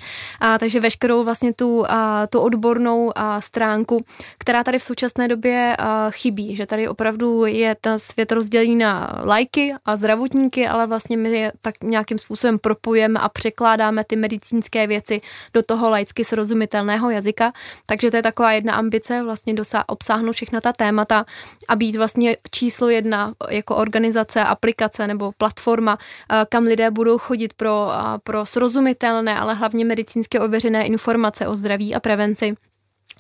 Uh, 0.42 0.58
takže 0.58 0.80
veškerou 0.80 1.24
vlastně 1.24 1.54
tu, 1.54 1.84
tu 2.30 2.40
odbornou 2.40 3.12
stránku, 3.40 4.06
která 4.38 4.64
tady 4.64 4.80
v 4.80 4.84
současné 4.84 5.28
době 5.28 5.78
chybí, 6.10 6.56
že 6.56 6.66
tady 6.66 6.88
opravdu 6.88 7.46
je 7.46 7.76
ten 7.82 8.00
svět 8.00 8.32
rozdělený 8.32 8.76
na 8.76 9.22
lajky 9.26 9.74
a 9.86 9.96
zdravotníky, 9.96 10.68
ale 10.68 10.88
vlastně 10.88 11.18
my 11.18 11.30
je 11.30 11.52
tak 11.62 11.84
nějakým 11.84 12.18
způsobem 12.18 12.60
propojujeme 12.60 13.20
a 13.26 13.30
překládáme 13.30 14.04
ty 14.04 14.16
medicínské 14.16 14.88
věci 14.88 15.22
do 15.54 15.64
toho 15.64 15.90
laicky 15.90 16.26
srozumitelného 16.26 17.10
jazyka. 17.10 17.54
Takže 17.86 18.12
to 18.12 18.18
je 18.18 18.24
taková 18.24 18.52
jedna 18.52 18.74
ambice, 18.74 19.24
vlastně 19.24 19.54
dosá- 19.54 19.84
obsáhnout 19.88 20.34
všechna 20.34 20.62
ta 20.62 20.74
témata 20.74 21.26
a 21.68 21.76
být 21.76 21.96
vlastně 21.96 22.38
číslo 22.52 22.90
jedna 22.90 23.34
jako 23.50 23.76
organizace, 23.76 24.42
aplikace 24.42 25.08
nebo 25.08 25.32
platforma, 25.38 25.98
eh, 25.98 26.46
kam 26.50 26.64
lidé 26.64 26.92
budou 26.92 27.18
chodit 27.18 27.54
pro, 27.54 27.90
pro 28.24 28.46
srozumitelné, 28.46 29.40
ale 29.40 29.54
hlavně 29.54 29.86
medicínsky 29.86 30.40
ověřené 30.40 30.86
informace 30.86 31.48
o 31.48 31.56
zdraví 31.56 31.96
a 31.96 32.00
prevenci. 32.00 32.56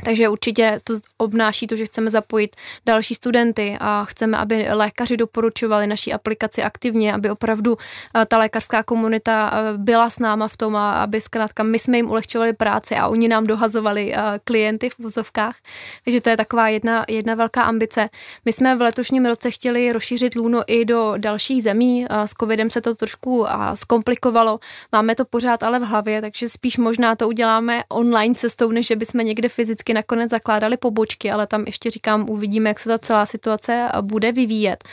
Takže 0.03 0.29
určitě 0.29 0.81
to 0.83 0.93
obnáší 1.17 1.67
to, 1.67 1.75
že 1.75 1.85
chceme 1.85 2.09
zapojit 2.09 2.55
další 2.85 3.15
studenty 3.15 3.77
a 3.79 4.05
chceme, 4.05 4.37
aby 4.37 4.67
lékaři 4.69 5.17
doporučovali 5.17 5.87
naší 5.87 6.13
aplikaci 6.13 6.63
aktivně, 6.63 7.13
aby 7.13 7.29
opravdu 7.29 7.77
eh, 8.15 8.25
ta 8.25 8.37
lékařská 8.37 8.83
komunita 8.83 9.51
eh, 9.53 9.77
byla 9.77 10.09
s 10.09 10.19
náma 10.19 10.47
v 10.47 10.57
tom 10.57 10.75
a 10.75 11.03
aby 11.03 11.21
zkrátka 11.21 11.63
my 11.63 11.79
jsme 11.79 11.97
jim 11.97 12.09
ulehčovali 12.09 12.53
práci 12.53 12.95
a 12.95 13.07
oni 13.07 13.27
nám 13.27 13.47
dohazovali 13.47 14.13
eh, 14.15 14.19
klienty 14.43 14.89
v 14.89 14.99
vozovkách. 14.99 15.55
Takže 16.05 16.21
to 16.21 16.29
je 16.29 16.37
taková 16.37 16.69
jedna, 16.69 17.05
jedna 17.09 17.35
velká 17.35 17.63
ambice. 17.63 18.09
My 18.45 18.53
jsme 18.53 18.75
v 18.75 18.81
letošním 18.81 19.25
roce 19.25 19.51
chtěli 19.51 19.91
rozšířit 19.91 20.35
Luno 20.35 20.61
i 20.67 20.85
do 20.85 21.13
dalších 21.17 21.63
zemí. 21.63 22.05
S 22.25 22.33
covidem 22.39 22.69
se 22.69 22.81
to 22.81 22.95
trošku 22.95 23.45
zkomplikovalo. 23.73 24.59
Máme 24.91 25.15
to 25.15 25.25
pořád 25.25 25.63
ale 25.63 25.79
v 25.79 25.83
hlavě, 25.83 26.21
takže 26.21 26.49
spíš 26.49 26.77
možná 26.77 27.15
to 27.15 27.27
uděláme 27.27 27.83
online 27.89 28.35
cestou, 28.35 28.71
než 28.71 28.87
že 28.87 28.95
bychom 28.95 29.25
někde 29.25 29.49
fyzicky 29.49 29.84
vždycky 29.85 29.93
nakonec 29.93 30.31
zakládali 30.31 30.77
pobočky, 30.77 31.31
ale 31.31 31.47
tam 31.47 31.63
ještě 31.65 31.91
říkám, 31.91 32.29
uvidíme, 32.29 32.69
jak 32.69 32.79
se 32.79 32.89
ta 32.89 32.97
celá 32.97 33.25
situace 33.25 33.89
bude 34.01 34.31
vyvíjet. 34.31 34.83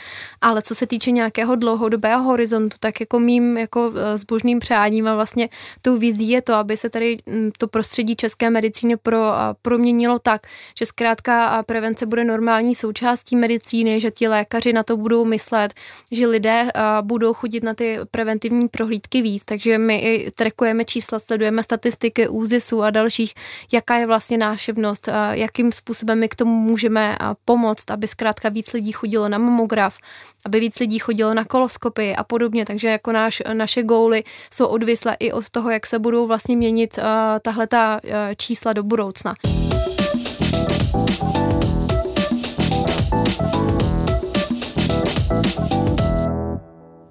Ale 0.41 0.61
co 0.61 0.75
se 0.75 0.87
týče 0.87 1.11
nějakého 1.11 1.55
dlouhodobého 1.55 2.23
horizontu, 2.23 2.77
tak 2.79 2.99
jako 2.99 3.19
mým 3.19 3.57
jako 3.57 3.91
e, 3.95 4.17
zbožným 4.17 4.59
přáním 4.59 5.07
a 5.07 5.15
vlastně 5.15 5.49
tou 5.81 5.97
vizí 5.97 6.29
je 6.29 6.41
to, 6.41 6.53
aby 6.53 6.77
se 6.77 6.89
tady 6.89 7.17
to 7.57 7.67
prostředí 7.67 8.15
české 8.15 8.49
medicíny 8.49 8.97
pro, 8.97 9.33
proměnilo 9.61 10.19
tak, 10.19 10.47
že 10.77 10.85
zkrátka 10.85 11.63
prevence 11.63 12.05
bude 12.05 12.23
normální 12.23 12.75
součástí 12.75 13.35
medicíny, 13.35 13.99
že 13.99 14.11
ti 14.11 14.27
lékaři 14.27 14.73
na 14.73 14.83
to 14.83 14.97
budou 14.97 15.25
myslet, 15.25 15.73
že 16.11 16.27
lidé 16.27 16.69
budou 17.01 17.33
chodit 17.33 17.63
na 17.63 17.73
ty 17.73 17.99
preventivní 18.11 18.67
prohlídky 18.67 19.21
víc, 19.21 19.45
takže 19.45 19.77
my 19.77 19.97
i 19.99 20.31
trekujeme 20.31 20.85
čísla, 20.85 21.19
sledujeme 21.19 21.63
statistiky 21.63 22.27
úzisu 22.27 22.83
a 22.83 22.89
dalších, 22.89 23.33
jaká 23.71 23.97
je 23.97 24.05
vlastně 24.07 24.37
náševnost 24.37 24.82
schopnost, 24.83 25.09
jakým 25.31 25.71
způsobem 25.71 26.19
my 26.19 26.29
k 26.29 26.35
tomu 26.35 26.51
můžeme 26.59 27.17
pomoct, 27.45 27.91
aby 27.91 28.07
zkrátka 28.07 28.49
víc 28.49 28.73
lidí 28.73 28.91
chodilo 28.91 29.29
na 29.29 29.37
mamograf, 29.37 29.97
aby 30.45 30.59
víc 30.59 30.79
lidí 30.79 30.99
chodilo 30.99 31.33
na 31.33 31.45
koloskopy 31.45 32.15
a 32.15 32.23
podobně. 32.23 32.65
Takže 32.65 32.87
jako 32.87 33.11
náš, 33.11 33.41
naše 33.53 33.83
góly 33.83 34.23
jsou 34.53 34.65
odvislé 34.65 35.15
i 35.19 35.31
od 35.31 35.49
toho, 35.49 35.69
jak 35.69 35.87
se 35.87 35.99
budou 35.99 36.27
vlastně 36.27 36.57
měnit 36.57 36.99
tahle 37.41 37.67
ta 37.67 37.99
čísla 38.37 38.73
do 38.73 38.83
budoucna. 38.83 39.35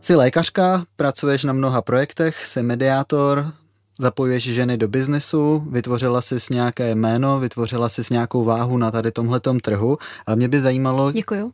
Jsi 0.00 0.14
lékařka, 0.14 0.84
pracuješ 0.96 1.44
na 1.44 1.52
mnoha 1.52 1.82
projektech, 1.82 2.46
jsi 2.46 2.62
mediátor, 2.62 3.52
zapojuješ 4.02 4.44
ženy 4.44 4.76
do 4.76 4.88
biznesu, 4.88 5.64
vytvořila 5.70 6.20
jsi 6.20 6.36
nějaké 6.50 6.94
jméno, 6.94 7.40
vytvořila 7.40 7.88
jsi 7.88 8.02
nějakou 8.10 8.44
váhu 8.44 8.76
na 8.76 8.90
tady 8.90 9.10
tomhletom 9.10 9.60
trhu 9.60 9.98
a 10.26 10.34
mě 10.34 10.48
by 10.48 10.60
zajímalo... 10.60 11.12
Děkuju. 11.12 11.52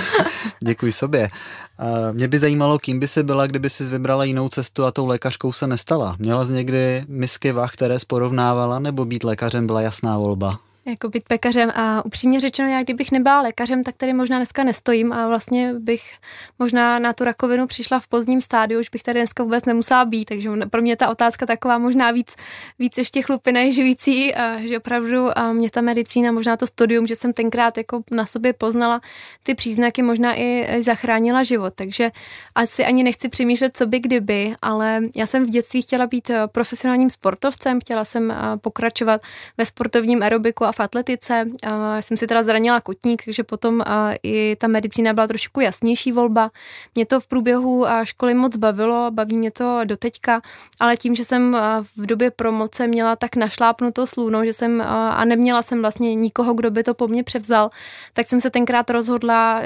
Děkuji 0.60 0.92
sobě. 0.92 1.30
A 1.78 2.12
mě 2.12 2.28
by 2.28 2.38
zajímalo, 2.38 2.78
kým 2.78 2.98
by 2.98 3.08
si 3.08 3.22
byla, 3.22 3.46
kdyby 3.46 3.70
si 3.70 3.84
vybrala 3.84 4.24
jinou 4.24 4.48
cestu 4.48 4.84
a 4.84 4.92
tou 4.92 5.06
lékařkou 5.06 5.52
se 5.52 5.66
nestala. 5.66 6.16
Měla 6.18 6.44
jsi 6.44 6.52
někdy 6.52 7.04
misky 7.08 7.52
vah, 7.52 7.72
které 7.72 7.98
sporovnávala, 7.98 8.78
nebo 8.78 9.04
být 9.04 9.24
lékařem 9.24 9.66
byla 9.66 9.80
jasná 9.80 10.18
volba? 10.18 10.58
Jako 10.86 11.08
být 11.08 11.24
pekařem 11.28 11.70
a 11.74 12.04
upřímně 12.04 12.40
řečeno, 12.40 12.68
já 12.68 12.82
kdybych 12.82 13.12
nebyla 13.12 13.40
lékařem, 13.40 13.84
tak 13.84 13.96
tady 13.96 14.12
možná 14.12 14.36
dneska 14.36 14.64
nestojím 14.64 15.12
a 15.12 15.28
vlastně 15.28 15.74
bych 15.74 16.12
možná 16.58 16.98
na 16.98 17.12
tu 17.12 17.24
rakovinu 17.24 17.66
přišla 17.66 18.00
v 18.00 18.08
pozdním 18.08 18.40
stádiu, 18.40 18.80
už 18.80 18.88
bych 18.88 19.02
tady 19.02 19.20
dneska 19.20 19.42
vůbec 19.42 19.64
nemusela 19.64 20.04
být, 20.04 20.24
takže 20.24 20.50
pro 20.70 20.82
mě 20.82 20.96
ta 20.96 21.08
otázka 21.08 21.46
taková 21.46 21.78
možná 21.78 22.10
víc, 22.10 22.34
víc 22.78 22.98
ještě 22.98 23.22
chlupy 23.22 23.52
neživící, 23.52 24.34
a 24.34 24.58
že 24.66 24.78
opravdu 24.78 25.38
a 25.38 25.52
mě 25.52 25.70
ta 25.70 25.80
medicína, 25.80 26.32
možná 26.32 26.56
to 26.56 26.66
studium, 26.66 27.06
že 27.06 27.16
jsem 27.16 27.32
tenkrát 27.32 27.78
jako 27.78 28.02
na 28.10 28.26
sobě 28.26 28.52
poznala 28.52 29.00
ty 29.42 29.54
příznaky, 29.54 30.02
možná 30.02 30.38
i 30.38 30.66
zachránila 30.82 31.42
život, 31.42 31.74
takže 31.76 32.10
asi 32.54 32.84
ani 32.84 33.02
nechci 33.02 33.28
přemýšlet, 33.28 33.76
co 33.76 33.86
by 33.86 34.00
kdyby, 34.00 34.54
ale 34.62 35.00
já 35.16 35.26
jsem 35.26 35.46
v 35.46 35.50
dětství 35.50 35.82
chtěla 35.82 36.06
být 36.06 36.30
profesionálním 36.46 37.10
sportovcem, 37.10 37.80
chtěla 37.80 38.04
jsem 38.04 38.34
pokračovat 38.60 39.20
ve 39.58 39.66
sportovním 39.66 40.22
aerobiku 40.22 40.64
a 40.64 40.72
v 40.76 40.80
atletice. 40.80 41.44
Já 41.64 42.02
jsem 42.02 42.16
si 42.16 42.26
teda 42.26 42.42
zranila 42.42 42.80
kotník, 42.80 43.24
takže 43.24 43.44
potom 43.44 43.82
i 44.22 44.56
ta 44.56 44.66
medicína 44.66 45.12
byla 45.12 45.26
trošku 45.26 45.60
jasnější 45.60 46.12
volba. 46.12 46.50
Mě 46.94 47.06
to 47.06 47.20
v 47.20 47.26
průběhu 47.26 47.86
školy 48.02 48.34
moc 48.34 48.56
bavilo, 48.56 49.10
baví 49.10 49.38
mě 49.38 49.50
to 49.50 49.80
doteďka, 49.84 50.40
ale 50.80 50.96
tím, 50.96 51.14
že 51.14 51.24
jsem 51.24 51.56
v 51.96 52.06
době 52.06 52.30
promoce 52.30 52.86
měla 52.86 53.16
tak 53.16 53.36
našlápnuto 53.36 54.06
sluno, 54.06 54.44
že 54.44 54.52
jsem 54.52 54.80
a 54.86 55.24
neměla 55.24 55.62
jsem 55.62 55.80
vlastně 55.80 56.14
nikoho, 56.14 56.54
kdo 56.54 56.70
by 56.70 56.82
to 56.82 56.94
po 56.94 57.08
mně 57.08 57.22
převzal, 57.22 57.70
tak 58.12 58.26
jsem 58.26 58.40
se 58.40 58.50
tenkrát 58.50 58.90
rozhodla 58.90 59.62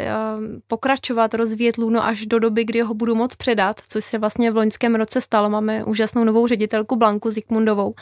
pokračovat, 0.67 1.35
rozvíjet 1.35 1.77
luno 1.77 2.05
až 2.05 2.27
do 2.27 2.39
doby, 2.39 2.65
kdy 2.65 2.81
ho 2.81 2.95
budu 2.95 3.15
moc 3.15 3.37
předat, 3.37 3.81
což 3.89 4.05
se 4.05 4.19
vlastně 4.19 4.51
v 4.51 4.57
loňském 4.57 4.95
roce 4.95 5.21
stalo. 5.21 5.51
Máme 5.51 5.85
úžasnou 5.85 6.25
novou 6.25 6.47
ředitelku 6.47 6.97
Blanku 6.97 7.31
Zikmundovou 7.31 7.95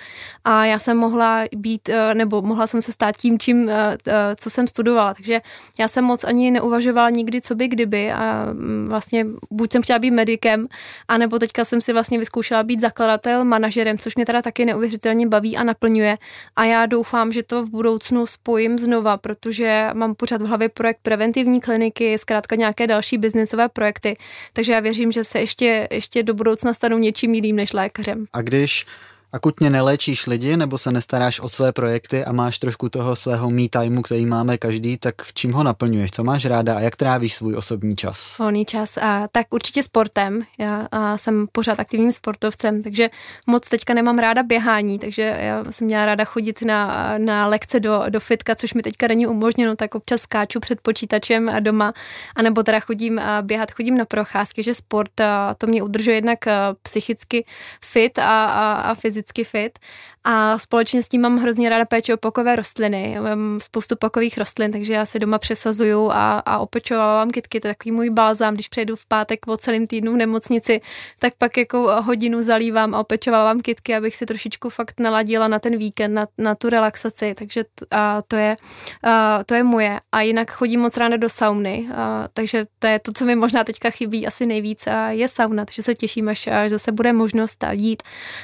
a 0.44 0.64
já 0.64 0.79
jsem 0.79 0.97
mohla 0.97 1.44
být, 1.57 1.90
nebo 2.14 2.42
mohla 2.42 2.66
jsem 2.66 2.83
se 2.83 2.92
stát 2.99 3.17
tím, 3.17 3.39
čím, 3.39 3.69
eh, 3.69 3.99
eh, 4.07 4.13
co 4.37 4.51
jsem 4.51 4.67
studovala. 4.67 5.15
Takže 5.15 5.41
já 5.79 5.89
jsem 5.89 6.05
moc 6.05 6.25
ani 6.25 6.51
neuvažovala 6.51 7.11
nikdy, 7.11 7.41
co 7.41 7.55
by 7.55 7.69
kdyby 7.69 8.11
a 8.13 8.47
mm, 8.53 8.87
vlastně 8.89 9.27
buď 9.51 9.73
jsem 9.73 9.83
chtěla 9.83 9.99
být 9.99 10.11
medikem, 10.11 10.67
anebo 11.09 11.39
teďka 11.39 11.65
jsem 11.65 11.81
si 11.81 11.93
vlastně 11.93 12.19
vyzkoušela 12.19 12.63
být 12.63 12.81
zakladatel, 12.81 13.45
manažerem, 13.45 13.99
což 13.99 14.17
mě 14.17 14.27
teda 14.27 14.43
taky 14.43 14.65
neuvěřitelně 14.65 15.27
baví 15.27 15.57
a 15.57 15.65
naplňuje. 15.65 16.19
A 16.57 16.65
já 16.65 16.87
doufám, 16.87 17.33
že 17.33 17.43
to 17.43 17.65
v 17.65 17.71
budoucnu 17.71 18.27
spojím 18.27 18.79
znova, 18.79 19.17
protože 19.17 19.91
mám 19.95 20.15
pořád 20.15 20.43
v 20.43 20.47
hlavě 20.47 20.69
projekt 20.69 20.99
preventivní 21.03 21.61
kliniky, 21.61 22.19
zkrátka 22.19 22.57
nějaké 22.57 22.87
další 22.87 23.19
biznesové 23.19 23.69
projekty. 23.69 24.17
Takže 24.53 24.73
já 24.73 24.81
věřím, 24.81 25.13
že 25.13 25.25
se 25.25 25.41
ještě, 25.41 25.89
ještě 25.91 26.23
do 26.23 26.35
budoucna 26.35 26.75
stanou 26.75 26.99
něčím 26.99 27.35
jiným 27.35 27.57
než 27.57 27.73
lékařem. 27.73 28.25
A 28.33 28.43
když 28.43 28.87
akutně 29.33 29.71
neléčíš 29.71 30.27
lidi 30.27 30.57
nebo 30.57 30.79
se 30.79 30.93
nestaráš 30.93 31.41
o 31.41 31.49
své 31.49 31.73
projekty 31.73 32.25
a 32.25 32.33
máš 32.33 32.59
trošku 32.59 32.88
toho 32.88 33.17
svého 33.17 33.51
me 33.51 33.69
timeu, 33.69 34.03
který 34.03 34.27
máme 34.27 34.59
každý, 34.59 34.97
tak 34.97 35.14
čím 35.35 35.53
ho 35.53 35.62
naplňuješ? 35.62 36.11
Co 36.11 36.25
máš 36.25 36.45
ráda 36.45 36.77
a 36.77 36.81
jak 36.81 36.97
trávíš 36.97 37.35
svůj 37.35 37.57
osobní 37.57 37.97
čas? 37.97 38.38
Volný 38.38 38.64
čas, 38.64 38.97
a, 38.97 39.29
tak 39.33 39.47
určitě 39.51 39.83
sportem. 39.83 40.43
Já 40.59 40.88
a 40.93 41.19
jsem 41.19 41.47
pořád 41.53 41.81
aktivním 41.81 42.12
sportovcem, 42.12 42.83
takže 42.83 43.11
moc 43.47 43.69
teďka 43.69 43.95
nemám 43.95 44.19
ráda 44.19 44.43
běhání, 44.43 44.99
takže 44.99 45.23
já 45.41 45.64
jsem 45.71 45.87
měla 45.87 46.07
ráda 46.07 46.25
chodit 46.25 46.62
na, 46.62 47.14
na 47.19 47.47
lekce 47.47 47.81
do, 47.81 48.05
do 48.09 48.21
fitka, 48.21 48.55
což 48.55 48.75
mi 48.75 48.83
teďka 48.83 49.07
není 49.07 49.27
umožněno, 49.27 49.77
tak 49.77 49.95
občas 49.95 50.21
skáču 50.21 50.61
před 50.61 50.81
počítačem 50.81 51.49
a 51.49 51.61
doma, 51.61 51.93
anebo 52.37 52.62
teda 52.62 52.81
chodím 52.81 53.19
a 53.19 53.43
běhat, 53.43 53.71
chodím 53.71 53.97
na 53.97 54.05
procházky, 54.05 54.62
že 54.62 54.75
sport 54.75 55.21
a 55.21 55.55
to 55.55 55.67
mě 55.67 55.83
udržuje 55.83 56.17
jednak 56.17 56.38
psychicky 56.83 57.45
fit 57.81 58.19
a, 58.19 58.45
a, 58.45 58.73
a 58.73 58.95
fyzicky 58.95 59.18
fyzicky 59.19 59.45
fit 59.45 59.79
a 60.25 60.59
společně 60.59 61.03
s 61.03 61.09
tím 61.09 61.21
mám 61.21 61.39
hrozně 61.39 61.69
ráda 61.69 61.85
péče 61.85 62.15
o 62.15 62.17
pokové 62.17 62.57
rostliny. 62.57 63.17
Mám 63.21 63.61
spoustu 63.61 63.97
pokových 63.97 64.39
rostlin, 64.39 64.73
takže 64.73 64.93
já 64.93 65.07
se 65.07 65.19
doma 65.19 65.39
přesazuju 65.39 66.11
a, 66.11 66.39
a 66.39 66.59
opečovávám 66.59 67.31
kytky. 67.31 67.61
To 67.61 67.67
je 67.67 67.75
takový 67.75 67.93
můj 67.93 68.11
balzám, 68.11 68.55
když 68.55 68.69
přejdu 68.69 68.97
v 68.97 69.07
pátek 69.07 69.47
po 69.47 69.57
celém 69.57 69.87
týdnu 69.87 70.13
v 70.13 70.17
nemocnici, 70.17 70.81
tak 71.19 71.33
pak 71.39 71.57
jako 71.57 72.03
hodinu 72.03 72.43
zalívám 72.43 72.95
a 72.95 73.01
opečovávám 73.01 73.61
kytky, 73.61 73.95
abych 73.95 74.17
si 74.17 74.27
trošičku 74.27 74.71
fakt 74.71 75.01
naladila 75.01 75.49
na 75.49 75.59
ten 75.59 75.77
víkend, 75.77 76.15
na, 76.15 76.27
na 76.39 76.55
tu 76.55 76.69
relaxaci. 76.69 77.35
Takže 77.35 77.65
t, 77.65 77.87
a 77.91 78.23
to, 78.23 78.37
je, 78.37 78.57
a 79.03 79.45
to 79.45 79.55
je 79.55 79.63
moje. 79.63 80.01
A 80.13 80.21
jinak 80.21 80.51
chodím 80.51 80.81
moc 80.81 80.97
ráda 80.97 81.17
do 81.17 81.29
sauny, 81.29 81.89
a, 81.95 82.29
takže 82.33 82.67
to 82.79 82.87
je 82.87 82.99
to, 82.99 83.13
co 83.13 83.25
mi 83.25 83.37
možná 83.37 83.65
teďka 83.65 83.91
chybí 83.91 84.27
asi 84.27 84.47
nejvíc, 84.47 84.87
a 84.87 85.11
je 85.11 85.29
sauna, 85.29 85.65
takže 85.65 85.83
se 85.83 85.95
těším, 85.95 86.29
až, 86.29 86.47
až 86.47 86.71
zase 86.71 86.93
bude 86.93 87.13
možnost 87.13 87.65
jít. 87.71 88.03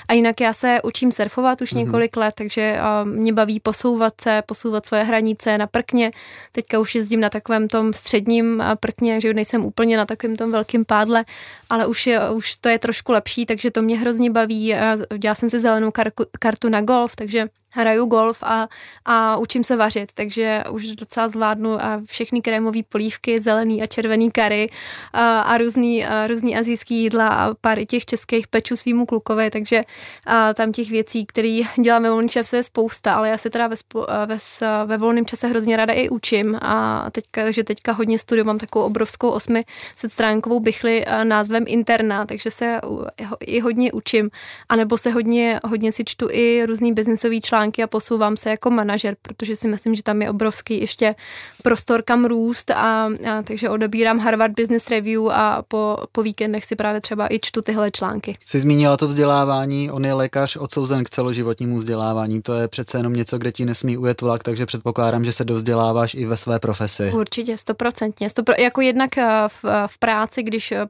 A 0.09 0.13
jinak 0.13 0.41
já 0.41 0.53
se 0.53 0.64
učím 0.85 1.13
surfovat 1.13 1.61
už 1.61 1.73
několik 1.73 2.17
let, 2.17 2.35
takže 2.35 2.79
mě 3.05 3.33
baví 3.33 3.61
posouvat 3.61 4.21
se, 4.21 4.43
posouvat 4.47 4.87
svoje 4.87 5.03
hranice 5.03 5.59
na 5.59 5.67
prkně. 5.67 6.11
Teďka 6.53 6.79
už 6.79 6.95
jezdím 6.95 7.21
na 7.21 7.31
takovém 7.31 7.69
tom 7.69 7.93
středním 7.93 8.63
prkně, 8.81 9.21
že 9.21 9.35
nejsem 9.35 9.65
úplně 9.65 9.97
na 9.97 10.07
takovém 10.07 10.37
tom 10.37 10.53
velkém 10.53 10.85
pádle, 10.85 11.25
ale 11.71 11.87
už, 11.87 12.07
je, 12.07 12.31
už 12.31 12.57
to 12.57 12.69
je 12.69 12.79
trošku 12.79 13.13
lepší, 13.13 13.47
takže 13.47 13.71
to 13.71 13.83
mě 13.83 13.99
hrozně 13.99 14.31
baví. 14.31 14.75
Dělala 15.19 15.35
jsem 15.35 15.49
si 15.49 15.61
zelenou 15.61 15.93
kartu 16.39 16.69
na 16.69 16.81
golf, 16.81 17.17
takže 17.17 17.49
hraju 17.75 18.07
golf 18.07 18.43
a, 18.43 18.69
a 19.05 19.37
učím 19.37 19.65
se 19.65 19.77
vařit, 19.77 20.13
takže 20.15 20.65
už 20.71 20.87
docela 20.87 21.29
zvládnu 21.29 21.83
a 21.83 22.01
všechny 22.07 22.43
krémové 22.43 22.81
polívky, 22.89 23.41
zelený 23.41 23.83
a 23.83 23.87
červený 23.87 24.31
kary 24.31 24.71
a, 25.13 25.41
a 25.41 25.59
různý, 25.59 26.07
a 26.07 26.27
různý 26.27 26.57
azijský 26.57 27.03
jídla 27.03 27.29
a 27.29 27.55
pár 27.55 27.85
těch 27.85 28.05
českých 28.07 28.49
pečů 28.49 28.77
svýmu 28.77 29.07
klukovi, 29.07 29.51
takže 29.51 29.83
a 30.27 30.55
tam 30.55 30.73
těch 30.73 30.91
věcí, 30.91 31.27
které 31.27 31.61
děláme 31.83 32.11
volný 32.11 32.29
čase 32.29 32.57
je 32.57 32.63
spousta, 32.65 33.15
ale 33.15 33.29
já 33.29 33.39
se 33.39 33.51
teda 33.51 33.67
ve, 33.67 33.77
ve, 34.27 34.37
ve 34.87 34.97
volném 34.99 35.27
čase 35.27 35.47
hrozně 35.47 35.77
ráda 35.77 35.93
i 35.93 36.09
učím 36.09 36.59
a 36.63 37.07
teďka, 37.11 37.51
že 37.51 37.65
teďka 37.65 37.93
hodně 37.93 38.19
studuju, 38.19 38.47
mám 38.47 38.59
takovou 38.59 38.85
obrovskou 38.85 39.31
800 39.31 39.67
stránkovou 40.09 40.61
bychli 40.61 41.05
názvem 41.25 41.65
Interna, 41.67 42.27
takže 42.27 42.51
se 42.51 42.81
i 43.41 43.61
hodně 43.61 43.93
učím, 43.93 44.31
anebo 44.69 44.99
se 44.99 45.11
hodně, 45.11 45.61
hodně 45.65 45.93
si 45.93 46.05
čtu 46.05 46.29
i 46.31 46.67
různý 46.67 46.93
biznisový 46.93 47.41
články 47.41 47.64
články 47.65 47.83
a 47.83 47.87
posouvám 47.87 48.37
se 48.37 48.51
jako 48.51 48.71
manažer, 48.71 49.17
protože 49.23 49.57
si 49.57 49.69
myslím, 49.69 49.95
že 49.95 50.03
tam 50.03 50.23
je 50.23 50.31
obrovský 50.31 50.81
ještě 50.81 51.15
prostor 51.63 52.03
kam 52.03 52.25
růst 52.25 52.71
a, 52.71 52.75
a 53.31 53.43
takže 53.43 53.71
odebírám 53.71 54.19
Harvard 54.19 54.53
Business 54.55 54.91
Review 54.91 55.29
a 55.31 55.63
po, 55.69 55.99
po 56.13 56.23
víkendech 56.23 56.65
si 56.65 56.77
právě 56.77 57.01
třeba 57.01 57.33
i 57.35 57.39
čtu 57.43 57.63
tyhle 57.63 57.91
články. 57.91 58.37
Jsi 58.47 58.59
zmínila 58.61 58.97
to 58.97 59.09
vzdělávání, 59.09 59.91
on 59.91 60.05
je 60.05 60.13
lékař 60.13 60.57
odsouzen 60.57 61.05
k 61.05 61.11
celoživotnímu 61.11 61.79
vzdělávání, 61.79 62.43
to 62.43 62.55
je 62.55 62.69
přece 62.69 62.99
jenom 62.99 63.13
něco, 63.13 63.39
kde 63.39 63.53
ti 63.53 63.65
nesmí 63.65 63.97
ujet 63.97 64.21
vlak, 64.21 64.43
takže 64.43 64.67
předpokládám, 64.67 65.25
že 65.25 65.33
se 65.33 65.45
dovzděláváš 65.45 66.15
i 66.15 66.27
ve 66.27 66.37
své 66.37 66.59
profesi. 66.59 67.13
Určitě, 67.15 67.59
stoprocentně. 67.59 68.31
Stopro, 68.31 68.55
jako 68.59 68.81
jednak 68.81 69.19
eh, 69.19 69.29
v, 69.49 69.65
v 69.87 69.99
práci, 69.99 70.43
když 70.43 70.73
eh, 70.73 70.87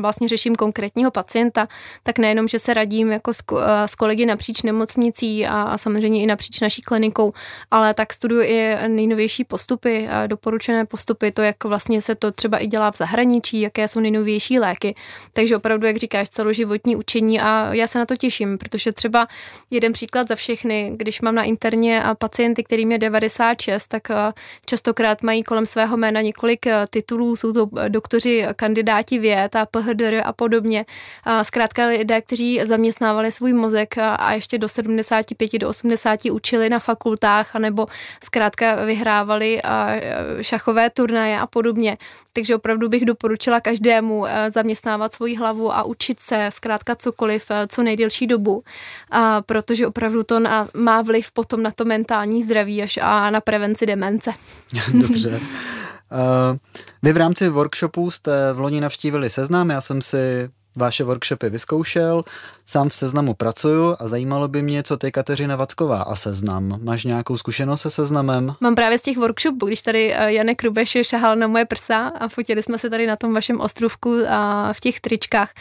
vlastně 0.00 0.28
řeším 0.28 0.56
konkrétního 0.56 1.10
pacienta, 1.10 1.68
tak 2.02 2.18
nejenom, 2.18 2.48
že 2.48 2.58
se 2.58 2.74
radím 2.74 3.12
jako 3.12 3.34
s, 3.34 3.42
eh, 3.52 3.88
s 3.88 3.94
kolegy 3.94 4.26
napříč 4.26 4.62
nemocnicí 4.62 5.46
a, 5.46 5.62
a 5.62 5.78
samozřejmě 5.78 6.05
samozřejmě 6.06 6.22
i 6.22 6.26
napříč 6.26 6.60
naší 6.60 6.82
klinikou, 6.82 7.32
ale 7.70 7.94
tak 7.94 8.12
studuju 8.12 8.42
i 8.42 8.76
nejnovější 8.88 9.44
postupy, 9.44 10.08
doporučené 10.26 10.84
postupy, 10.84 11.32
to, 11.32 11.42
jak 11.42 11.64
vlastně 11.64 12.02
se 12.02 12.14
to 12.14 12.32
třeba 12.32 12.58
i 12.58 12.66
dělá 12.66 12.90
v 12.90 12.96
zahraničí, 12.96 13.60
jaké 13.60 13.88
jsou 13.88 14.00
nejnovější 14.00 14.58
léky. 14.58 14.94
Takže 15.32 15.56
opravdu, 15.56 15.86
jak 15.86 15.96
říkáš, 15.96 16.30
celoživotní 16.30 16.96
učení 16.96 17.40
a 17.40 17.74
já 17.74 17.86
se 17.86 17.98
na 17.98 18.06
to 18.06 18.16
těším, 18.16 18.58
protože 18.58 18.92
třeba 18.92 19.26
jeden 19.70 19.92
příklad 19.92 20.28
za 20.28 20.34
všechny, 20.34 20.92
když 20.96 21.20
mám 21.20 21.34
na 21.34 21.42
interně 21.42 22.02
pacienty, 22.18 22.62
kterým 22.64 22.92
je 22.92 22.98
96, 22.98 23.86
tak 23.86 24.08
častokrát 24.66 25.22
mají 25.22 25.42
kolem 25.42 25.66
svého 25.66 25.96
jména 25.96 26.20
několik 26.20 26.66
titulů, 26.90 27.36
jsou 27.36 27.52
to 27.52 27.68
doktoři, 27.88 28.46
kandidáti 28.56 29.18
věd 29.18 29.56
a 29.56 29.66
PHDR 29.66 30.22
a 30.24 30.32
podobně. 30.32 30.86
Zkrátka 31.42 31.86
lidé, 31.86 32.20
kteří 32.20 32.60
zaměstnávali 32.64 33.32
svůj 33.32 33.52
mozek 33.52 33.98
a 33.98 34.32
ještě 34.32 34.58
do 34.58 34.68
75, 34.68 35.58
do 35.58 35.68
80 35.68 35.95
80 35.96 36.30
učili 36.30 36.68
na 36.68 36.78
fakultách, 36.78 37.56
anebo 37.56 37.86
zkrátka 38.24 38.84
vyhrávali 38.84 39.60
šachové 40.40 40.90
turnaje 40.90 41.38
a 41.40 41.46
podobně. 41.46 41.98
Takže 42.32 42.56
opravdu 42.56 42.88
bych 42.88 43.04
doporučila 43.04 43.60
každému 43.60 44.26
e, 44.26 44.50
zaměstnávat 44.50 45.14
svoji 45.14 45.36
hlavu 45.36 45.72
a 45.72 45.82
učit 45.82 46.20
se 46.20 46.48
zkrátka 46.52 46.94
cokoliv 46.96 47.50
e, 47.50 47.66
co 47.66 47.82
nejdelší 47.82 48.26
dobu, 48.26 48.62
protože 49.46 49.86
opravdu 49.86 50.22
to 50.22 50.40
má 50.74 51.02
vliv 51.02 51.32
potom 51.32 51.62
na 51.62 51.70
to 51.70 51.84
mentální 51.84 52.42
zdraví 52.42 52.82
až 52.82 52.98
a 53.02 53.30
na 53.30 53.40
prevenci 53.40 53.86
demence. 53.86 54.32
Dobře. 54.92 55.40
Vy 57.02 57.12
v 57.12 57.16
rámci 57.16 57.48
workshopu 57.48 58.10
jste 58.10 58.52
v 58.52 58.58
loni 58.58 58.80
navštívili 58.80 59.30
seznam, 59.30 59.70
já 59.70 59.80
jsem 59.80 60.02
si 60.02 60.48
vaše 60.76 61.04
workshopy 61.04 61.50
vyzkoušel, 61.50 62.22
sám 62.64 62.88
v 62.88 62.94
seznamu 62.94 63.34
pracuju 63.34 63.96
a 63.98 64.08
zajímalo 64.08 64.48
by 64.48 64.62
mě, 64.62 64.82
co 64.82 64.96
ty 64.96 65.12
Kateřina 65.12 65.56
Vacková 65.56 66.02
a 66.02 66.16
seznam. 66.16 66.78
Máš 66.82 67.04
nějakou 67.04 67.36
zkušenost 67.36 67.80
se 67.80 67.90
seznamem? 67.90 68.54
Mám 68.60 68.74
právě 68.74 68.98
z 68.98 69.02
těch 69.02 69.16
workshopů, 69.16 69.66
když 69.66 69.82
tady 69.82 70.14
eh, 70.14 70.32
Janek 70.32 70.62
Rubeš 70.62 70.96
šahal 71.02 71.36
na 71.36 71.46
moje 71.46 71.64
prsa 71.64 72.12
a 72.20 72.28
fotili 72.28 72.62
jsme 72.62 72.78
se 72.78 72.90
tady 72.90 73.06
na 73.06 73.16
tom 73.16 73.34
vašem 73.34 73.60
ostrovku 73.60 74.14
a 74.28 74.72
v 74.72 74.80
těch 74.80 75.00
tričkách. 75.00 75.52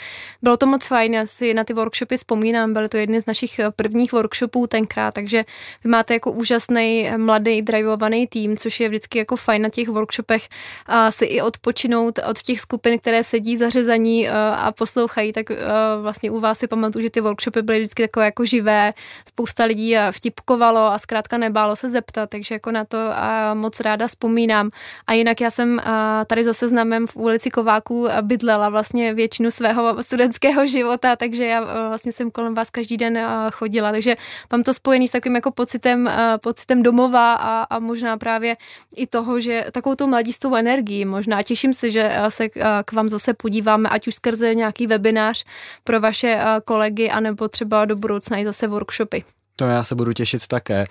Bylo 0.41 0.57
to 0.57 0.66
moc 0.66 0.88
fajn, 0.88 1.13
já 1.13 1.26
si 1.26 1.53
na 1.53 1.63
ty 1.63 1.74
workshopy 1.74 2.18
vzpomínám, 2.18 2.74
byly 2.74 2.89
to 2.89 2.97
jedny 2.97 3.22
z 3.22 3.26
našich 3.26 3.59
eh, 3.59 3.72
prvních 3.72 4.11
workshopů 4.11 4.68
tenkrát, 4.68 5.13
takže 5.13 5.45
vy 5.84 5.89
máte 5.89 6.13
jako 6.13 6.32
úžasný, 6.32 7.11
mladý, 7.18 7.61
drivovaný 7.61 8.28
tým, 8.28 8.57
což 8.57 8.80
je 8.80 8.89
vždycky 8.89 9.18
jako 9.18 9.36
fajn 9.36 9.61
na 9.61 9.70
těch 9.70 9.89
workshopech 9.89 10.47
a 10.86 11.11
si 11.11 11.26
i 11.26 11.41
odpočinout 11.41 12.20
od 12.30 12.41
těch 12.41 12.59
skupin, 12.59 12.99
které 12.99 13.24
sedí 13.24 13.57
zařezaní 13.57 14.28
eh, 14.28 14.32
a 14.32 14.72
poslouchají 14.72 15.05
poslouchají, 15.06 15.34
tak 15.34 15.49
uh, 15.49 15.56
vlastně 16.01 16.32
u 16.32 16.39
vás 16.39 16.60
si 16.60 16.68
pamatuju, 16.68 17.03
že 17.03 17.10
ty 17.10 17.22
workshopy 17.22 17.62
byly 17.62 17.80
vždycky 17.80 18.03
takové 18.03 18.26
jako 18.26 18.45
živé, 18.45 18.93
spousta 19.28 19.64
lidí 19.64 19.95
vtipkovalo 20.12 20.80
a 20.80 20.99
zkrátka 20.99 21.38
nebálo 21.38 21.76
se 21.76 21.89
zeptat, 21.89 22.30
takže 22.30 22.56
jako 22.56 22.72
na 22.72 22.86
to 22.86 22.97
uh, 22.97 23.14
moc 23.53 23.80
ráda 23.80 24.08
vzpomínám. 24.08 24.70
A 25.08 25.14
jinak 25.14 25.41
já 25.41 25.51
jsem 25.51 25.78
uh, 25.78 25.84
tady 26.28 26.43
zase 26.43 26.70
znamem 26.70 27.08
v 27.08 27.16
ulici 27.16 27.49
Kováků 27.49 28.08
bydlela 28.22 28.70
vlastně 28.70 29.14
většinu 29.14 29.51
svého 29.51 30.03
studentského 30.03 30.68
života, 30.68 31.16
takže 31.16 31.45
já 31.45 31.62
uh, 31.62 31.68
vlastně 31.68 32.14
jsem 32.14 32.32
kolem 32.32 32.53
vás 32.53 32.70
každý 32.70 32.97
den 32.97 33.18
uh, 33.18 33.51
chodila, 33.51 33.91
takže 33.91 34.16
mám 34.51 34.64
to 34.64 34.74
spojený 34.74 35.08
s 35.08 35.12
takovým 35.12 35.36
jako 35.36 35.51
pocitem, 35.51 36.06
uh, 36.06 36.12
pocitem 36.41 36.84
domova 36.84 37.34
a, 37.34 37.64
a 37.64 37.80
možná 37.80 38.18
právě 38.18 38.58
i 38.95 39.08
toho, 39.08 39.39
že 39.39 39.66
takovou 39.72 39.95
tu 39.95 40.08
mladistvou 40.08 40.56
energii 40.56 41.06
možná. 41.06 41.43
Těším 41.43 41.74
se, 41.74 41.91
že 41.91 42.18
se 42.30 42.49
k 42.86 42.91
vám 42.93 43.10
zase 43.10 43.34
podíváme, 43.34 43.89
ať 43.89 44.08
už 44.08 44.16
skrze 44.16 44.56
nějaký 44.56 44.88
webinář 44.95 45.45
pro 45.83 45.99
vaše 45.99 46.27
eh, 46.27 46.61
kolegy, 46.65 47.09
anebo 47.09 47.47
třeba 47.47 47.85
do 47.85 47.95
budoucna 47.95 48.37
i 48.37 48.45
zase 48.45 48.67
workshopy. 48.67 49.23
To 49.55 49.65
já 49.65 49.83
se 49.83 49.95
budu 49.95 50.13
těšit 50.13 50.47
také. 50.47 50.85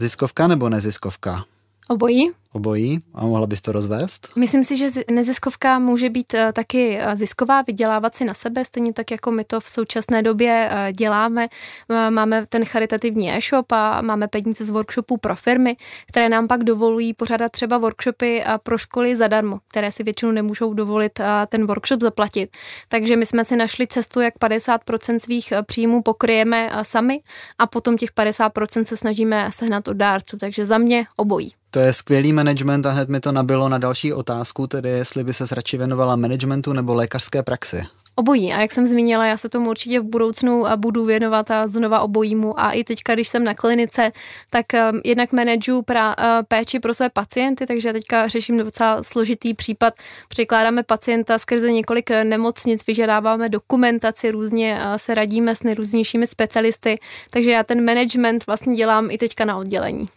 Ziskovka 0.00 0.46
nebo 0.46 0.68
neziskovka? 0.68 1.44
Obojí. 1.88 2.30
Obojí? 2.52 2.98
A 3.14 3.26
mohla 3.26 3.46
bys 3.46 3.60
to 3.60 3.72
rozvést? 3.72 4.28
Myslím 4.38 4.64
si, 4.64 4.76
že 4.76 4.88
neziskovka 5.10 5.78
může 5.78 6.10
být 6.10 6.34
eh, 6.34 6.52
taky 6.52 6.98
eh, 7.00 7.16
zisková, 7.16 7.62
vydělávat 7.62 8.16
si 8.16 8.24
na 8.24 8.34
sebe, 8.34 8.64
stejně 8.64 8.92
tak, 8.92 9.10
jako 9.10 9.30
my 9.30 9.44
to 9.44 9.60
v 9.60 9.68
současné 9.68 10.22
době 10.22 10.70
eh, 10.72 10.92
děláme. 10.92 11.48
Máme 12.10 12.46
ten 12.46 12.64
charitativní 12.64 13.32
e-shop 13.32 13.72
a 13.72 14.00
máme 14.00 14.28
peníze 14.28 14.64
z 14.64 14.70
workshopů 14.70 15.16
pro 15.16 15.36
firmy, 15.36 15.76
které 16.06 16.28
nám 16.28 16.48
pak 16.48 16.64
dovolují 16.64 17.14
pořádat 17.14 17.52
třeba 17.52 17.78
workshopy 17.78 18.44
pro 18.62 18.78
školy 18.78 19.16
zadarmo, 19.16 19.58
které 19.68 19.92
si 19.92 20.02
většinou 20.02 20.32
nemůžou 20.32 20.74
dovolit 20.74 21.20
ten 21.48 21.66
workshop 21.66 22.00
zaplatit. 22.00 22.50
Takže 22.88 23.16
my 23.16 23.26
jsme 23.26 23.44
si 23.44 23.56
našli 23.56 23.86
cestu, 23.86 24.20
jak 24.20 24.34
50% 24.36 25.18
svých 25.18 25.52
příjmů 25.66 26.02
pokryjeme 26.02 26.70
sami 26.82 27.20
a 27.58 27.66
potom 27.66 27.96
těch 27.96 28.10
50% 28.10 28.84
se 28.84 28.96
snažíme 28.96 29.50
sehnat 29.52 29.88
od 29.88 29.96
dárců. 29.96 30.36
Takže 30.36 30.66
za 30.66 30.78
mě 30.78 31.04
obojí. 31.16 31.52
To 31.70 31.78
je 31.78 31.92
skvělý 31.92 32.32
management 32.32 32.86
a 32.86 32.90
hned 32.90 33.08
mi 33.08 33.20
to 33.20 33.32
nabilo 33.32 33.68
na 33.68 33.78
další 33.78 34.12
otázku, 34.12 34.66
tedy 34.66 34.88
jestli 34.88 35.24
by 35.24 35.34
se 35.34 35.54
radši 35.54 35.78
věnovala 35.78 36.16
managementu 36.16 36.72
nebo 36.72 36.94
lékařské 36.94 37.42
praxi. 37.42 37.82
Obojí. 38.14 38.52
A 38.52 38.60
jak 38.60 38.72
jsem 38.72 38.86
zmínila, 38.86 39.26
já 39.26 39.36
se 39.36 39.48
tomu 39.48 39.70
určitě 39.70 40.00
v 40.00 40.04
budoucnu 40.04 40.64
budu 40.76 41.04
věnovat 41.04 41.50
a 41.50 41.66
znova 41.66 42.00
obojímu. 42.00 42.60
A 42.60 42.70
i 42.70 42.84
teďka, 42.84 43.14
když 43.14 43.28
jsem 43.28 43.44
na 43.44 43.54
klinice, 43.54 44.12
tak 44.50 44.66
um, 44.72 45.00
jednak 45.04 45.32
manažu 45.32 45.82
pra, 45.82 46.16
uh, 46.18 46.24
péči 46.48 46.80
pro 46.80 46.94
své 46.94 47.08
pacienty, 47.08 47.66
takže 47.66 47.92
teďka 47.92 48.28
řeším 48.28 48.58
docela 48.58 49.02
složitý 49.02 49.54
případ. 49.54 49.94
Překládáme 50.28 50.82
pacienta 50.82 51.38
skrze 51.38 51.72
několik 51.72 52.10
nemocnic, 52.24 52.86
vyžadáváme 52.86 53.48
dokumentaci, 53.48 54.30
různě 54.30 54.80
se 54.96 55.14
radíme 55.14 55.56
s 55.56 55.62
nejrůznějšími 55.62 56.26
specialisty, 56.26 56.98
takže 57.30 57.50
já 57.50 57.62
ten 57.62 57.84
management 57.84 58.46
vlastně 58.46 58.76
dělám 58.76 59.10
i 59.10 59.18
teďka 59.18 59.44
na 59.44 59.56
oddělení. 59.56 60.08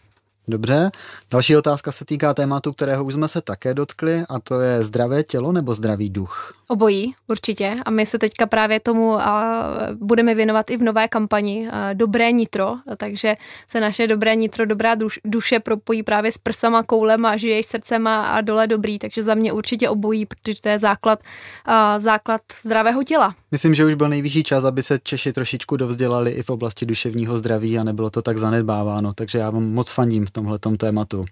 Dobře. 0.48 0.90
Další 1.30 1.56
otázka 1.56 1.92
se 1.92 2.04
týká 2.04 2.34
tématu, 2.34 2.72
kterého 2.72 3.04
už 3.04 3.14
jsme 3.14 3.28
se 3.28 3.40
také 3.40 3.74
dotkli, 3.74 4.24
a 4.28 4.40
to 4.40 4.60
je 4.60 4.84
zdravé 4.84 5.22
tělo 5.22 5.52
nebo 5.52 5.74
zdravý 5.74 6.10
duch? 6.10 6.54
Obojí, 6.68 7.14
určitě. 7.28 7.76
A 7.84 7.90
my 7.90 8.06
se 8.06 8.18
teďka 8.18 8.46
právě 8.46 8.80
tomu 8.80 9.14
a, 9.14 9.64
budeme 9.94 10.34
věnovat 10.34 10.70
i 10.70 10.76
v 10.76 10.82
nové 10.82 11.08
kampani 11.08 11.68
a, 11.70 11.92
Dobré 11.92 12.32
nitro, 12.32 12.74
takže 12.96 13.34
se 13.66 13.80
naše 13.80 14.06
dobré 14.06 14.36
nitro, 14.36 14.66
dobrá 14.66 14.94
duš, 14.94 15.20
duše 15.24 15.60
propojí 15.60 16.02
právě 16.02 16.32
s 16.32 16.38
prsama, 16.38 16.82
koulem 16.82 17.26
a 17.26 17.36
žiješ 17.36 17.66
srdcem 17.66 18.06
a, 18.06 18.26
a 18.26 18.40
dole 18.40 18.66
dobrý. 18.66 18.98
Takže 18.98 19.22
za 19.22 19.34
mě 19.34 19.52
určitě 19.52 19.88
obojí, 19.88 20.26
protože 20.26 20.60
to 20.60 20.68
je 20.68 20.78
základ, 20.78 21.18
a, 21.64 22.00
základ 22.00 22.40
zdravého 22.62 23.04
těla. 23.04 23.34
Myslím, 23.50 23.74
že 23.74 23.84
už 23.84 23.94
byl 23.94 24.08
nejvyšší 24.08 24.42
čas, 24.42 24.64
aby 24.64 24.82
se 24.82 24.98
Češi 25.02 25.32
trošičku 25.32 25.76
dovzdělali 25.76 26.30
i 26.30 26.42
v 26.42 26.50
oblasti 26.50 26.86
duševního 26.86 27.38
zdraví 27.38 27.78
a 27.78 27.84
nebylo 27.84 28.10
to 28.10 28.22
tak 28.22 28.38
zanedbáváno. 28.38 29.12
Takže 29.12 29.38
já 29.38 29.50
vám 29.50 29.72
moc 29.72 29.90
fandím 29.90 30.26
v 30.32 30.58
tomhle 30.58 30.58
tématu. 30.78 31.24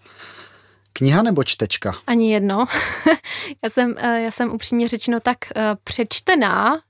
Kniha 1.00 1.22
nebo 1.22 1.44
čtečka? 1.44 1.94
Ani 2.06 2.32
jedno. 2.32 2.66
já, 3.62 3.70
jsem, 3.70 3.94
eh, 3.98 4.20
já 4.20 4.30
jsem 4.30 4.52
upřímně 4.52 4.88
řečeno 4.88 5.20
tak 5.20 5.38
uh, 5.56 5.62
přečtená, 5.84 6.80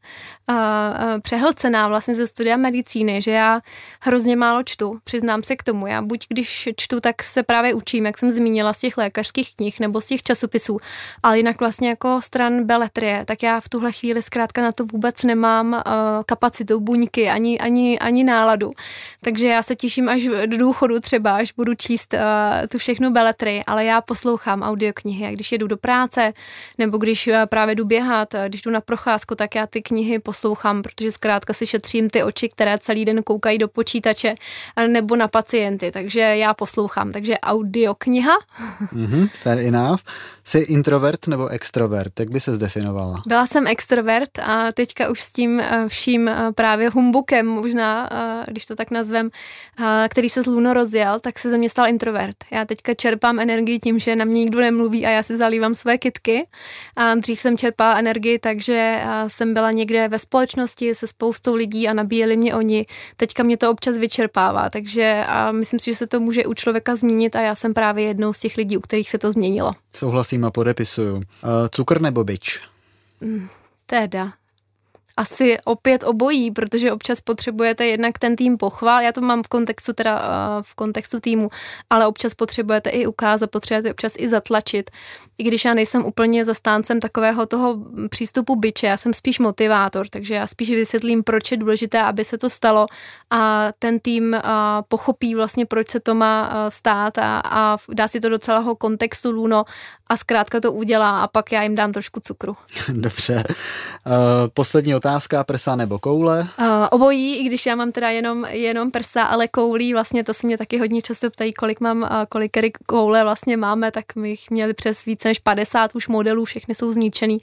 přehlcená 1.22 1.88
vlastně 1.88 2.14
ze 2.14 2.26
studia 2.26 2.56
medicíny, 2.56 3.22
že 3.22 3.30
já 3.30 3.61
hrozně 4.02 4.36
málo 4.36 4.62
čtu, 4.62 4.98
přiznám 5.04 5.42
se 5.42 5.56
k 5.56 5.62
tomu. 5.62 5.86
Já 5.86 6.02
buď 6.02 6.26
když 6.28 6.68
čtu, 6.76 7.00
tak 7.00 7.22
se 7.22 7.42
právě 7.42 7.74
učím, 7.74 8.06
jak 8.06 8.18
jsem 8.18 8.30
zmínila, 8.30 8.72
z 8.72 8.80
těch 8.80 8.98
lékařských 8.98 9.54
knih 9.54 9.80
nebo 9.80 10.00
z 10.00 10.06
těch 10.06 10.22
časopisů, 10.22 10.78
ale 11.22 11.36
jinak 11.36 11.61
vlastně 11.61 11.88
jako 11.88 12.20
stran 12.20 12.64
beletrie, 12.64 13.24
tak 13.24 13.42
já 13.42 13.61
v 13.61 13.68
tuhle 13.68 13.92
chvíli 13.92 14.22
zkrátka 14.22 14.62
na 14.62 14.72
to 14.72 14.86
vůbec 14.86 15.22
nemám 15.22 15.82
kapacitu, 16.26 16.80
buňky, 16.80 17.28
ani, 17.28 17.58
ani, 17.58 17.98
ani 17.98 18.24
náladu. 18.24 18.70
Takže 19.20 19.46
já 19.46 19.62
se 19.62 19.76
těším 19.76 20.08
až 20.08 20.22
do 20.46 20.58
důchodu 20.58 21.00
třeba, 21.00 21.36
až 21.36 21.52
budu 21.52 21.74
číst 21.74 22.14
tu 22.68 22.78
všechnu 22.78 23.11
beletry, 23.11 23.64
ale 23.66 23.84
já 23.84 23.99
poslouchám 24.01 24.62
audioknihy 24.62 25.26
a 25.26 25.30
když 25.30 25.53
jedu 25.53 25.66
do 25.66 25.76
práce 25.76 26.32
nebo 26.78 26.98
když 26.98 27.26
uh, 27.26 27.34
právě 27.46 27.74
jdu 27.74 27.84
běhat, 27.84 28.34
když 28.48 28.62
jdu 28.62 28.70
na 28.70 28.80
procházku, 28.80 29.34
tak 29.34 29.55
já 29.55 29.66
ty 29.66 29.82
knihy 29.82 30.18
poslouchám 30.18 30.80
protože 30.82 31.12
zkrátka 31.12 31.53
si 31.53 31.66
šetřím 31.66 32.11
ty 32.11 32.22
oči, 32.22 32.48
které 32.48 32.78
celý 32.78 33.05
den 33.05 33.22
koukají 33.22 33.59
do 33.59 33.68
počítače 33.68 34.34
nebo 34.86 35.16
na 35.16 35.28
pacienty, 35.28 35.90
takže 35.90 36.20
já 36.20 36.55
poslouchám. 36.55 37.12
Takže 37.12 37.38
audiokniha. 37.38 38.34
Mm-hmm, 38.94 39.28
fair 39.34 39.59
enough. 39.59 40.01
Jsi 40.44 40.59
introvert 40.59 41.26
nebo 41.26 41.48
extrovert? 41.48 42.20
Jak 42.20 42.30
by 42.30 42.40
se 42.40 42.55
zdefinovala? 42.55 43.22
Byla 43.26 43.46
jsem 43.46 43.66
extrovert 43.66 44.38
a 44.38 44.72
teďka 44.72 45.11
už 45.11 45.20
s 45.20 45.30
tím 45.30 45.61
eh, 45.61 45.84
vším 45.88 46.28
eh, 46.28 46.53
právě 46.55 46.90
humbukem 46.90 47.46
možná, 47.46 48.09
eh, 48.12 48.51
když 48.51 48.66
to 48.66 48.76
tak 48.76 48.90
nazvem, 48.90 49.30
který 50.09 50.28
se 50.28 50.42
z 50.42 50.46
Luno 50.46 50.72
rozjel, 50.72 51.20
tak 51.20 51.38
se 51.38 51.51
ze 51.51 51.59
mě 51.59 51.70
stal 51.70 51.88
introvert. 51.88 52.36
Já 52.51 52.64
teďka 52.64 52.94
čerpám 52.94 53.40
energii 53.40 53.78
tím, 53.81 53.99
že 53.99 54.16
na 54.16 54.24
mě 54.24 54.41
nikdo 54.41 54.61
nemluví 54.61 55.07
a 55.07 55.11
já 55.11 55.22
si 55.22 55.37
zalívám 55.37 55.74
své 55.74 55.99
kitky. 55.99 56.47
A 56.97 57.14
dřív 57.14 57.41
jsem 57.41 57.59
čerpala 57.59 57.99
energii, 57.99 58.39
takže 58.39 59.03
jsem 59.28 59.55
byla 59.55 59.70
někde 59.70 60.09
ve 60.09 60.18
společnosti 60.18 60.95
se 60.95 61.07
spoustou 61.07 61.55
lidí 61.55 61.89
a 61.89 61.93
nabíjeli 61.93 62.37
mě 62.37 62.55
oni. 62.55 62.87
Teďka 63.16 63.43
mě 63.43 63.57
to 63.57 63.70
občas 63.70 63.97
vyčerpává, 63.97 64.70
takže 64.70 65.24
a 65.26 65.53
myslím 65.53 65.81
si, 65.81 65.91
že 65.91 65.97
se 65.97 66.07
to 66.07 66.20
může 66.20 66.47
u 66.47 66.55
člověka 66.55 66.97
změnit 66.97 67.37
a 67.37 67.41
já 67.41 67.55
jsem 67.55 67.74
právě 67.74 68.05
jednou 68.05 68.33
z 68.33 68.39
těch 68.39 68.57
lidí, 68.57 68.76
u 68.76 68.81
kterých 68.81 69.11
se 69.11 69.18
to 69.18 69.33
změnilo. 69.33 69.72
Souhlasím 69.93 70.45
a 70.45 70.51
podepisuju. 70.51 71.22
Cukr 71.70 72.01
nebo 72.01 72.24
byč? 72.24 72.61
Mm, 73.20 73.49
teda, 73.87 74.33
asi 75.16 75.58
opět 75.64 76.04
obojí, 76.04 76.50
protože 76.50 76.92
občas 76.92 77.20
potřebujete 77.20 77.86
jednak 77.86 78.18
ten 78.18 78.36
tým 78.36 78.56
pochvál, 78.56 79.02
já 79.02 79.12
to 79.12 79.20
mám 79.20 79.42
v 79.42 79.48
kontextu 79.48 79.92
teda 79.92 80.16
uh, 80.16 80.62
v 80.62 80.74
kontextu 80.74 81.20
týmu, 81.20 81.48
ale 81.90 82.06
občas 82.06 82.34
potřebujete 82.34 82.90
i 82.90 83.06
ukázat, 83.06 83.50
potřebujete 83.50 83.90
občas 83.90 84.12
i 84.18 84.28
zatlačit. 84.28 84.90
I 85.41 85.43
když 85.43 85.64
já 85.64 85.74
nejsem 85.74 86.05
úplně 86.05 86.45
zastáncem 86.45 87.01
takového 87.01 87.47
toho 87.47 87.76
přístupu 88.11 88.57
byče, 88.57 88.86
já 88.86 88.97
jsem 88.97 89.14
spíš 89.14 89.38
motivátor, 89.38 90.07
takže 90.11 90.34
já 90.34 90.47
spíš 90.47 90.70
vysvětlím, 90.70 91.22
proč 91.22 91.51
je 91.51 91.57
důležité, 91.57 92.03
aby 92.03 92.24
se 92.24 92.38
to 92.38 92.51
stalo 92.51 92.86
a 93.30 93.68
ten 93.78 94.01
tým 94.01 94.36
pochopí 94.88 95.34
vlastně, 95.34 95.66
proč 95.66 95.91
se 95.91 96.01
to 96.01 96.14
má 96.14 96.66
stát 96.68 97.18
a, 97.18 97.43
a 97.45 97.76
dá 97.93 98.09
si 98.09 98.20
to 98.20 98.28
do 98.28 98.38
celého 98.38 98.76
kontextu 98.76 99.30
Luno 99.32 99.64
a 100.11 100.16
zkrátka 100.16 100.61
to 100.61 100.72
udělá 100.72 101.22
a 101.22 101.28
pak 101.28 101.53
já 101.53 101.62
jim 101.62 101.74
dám 101.74 101.93
trošku 101.93 102.20
cukru. 102.20 102.57
Dobře. 102.88 103.45
Uh, 104.07 104.12
poslední 104.55 104.95
otázka, 104.95 105.45
prsa 105.45 105.76
nebo 105.76 105.99
koule? 105.99 106.47
Uh, 106.59 106.66
obojí, 106.91 107.36
i 107.36 107.45
když 107.45 107.66
já 107.66 107.74
mám 107.74 107.93
teda 107.93 108.11
jenom, 108.11 108.45
jenom 108.45 108.91
prsa, 108.91 109.22
ale 109.22 109.49
koulí, 109.49 109.93
vlastně 109.93 110.24
to 110.24 110.34
se 110.34 110.47
mě 110.47 110.59
taky 110.59 110.78
hodně 110.78 111.03
často 111.03 111.30
ptají, 111.30 111.53
kolik 111.53 111.80
mám, 111.80 112.09
kolik 112.28 112.57
koule 112.86 113.22
vlastně 113.22 113.57
máme, 113.57 113.91
tak 113.91 114.05
my 114.16 114.30
jich 114.30 114.51
měli 114.51 114.74
přes 114.74 115.05
více 115.05 115.30
než 115.31 115.39
50 115.39 115.95
už 115.95 116.09
modelů, 116.09 116.45
všechny 116.45 116.74
jsou 116.74 116.93
zničený. 116.93 117.39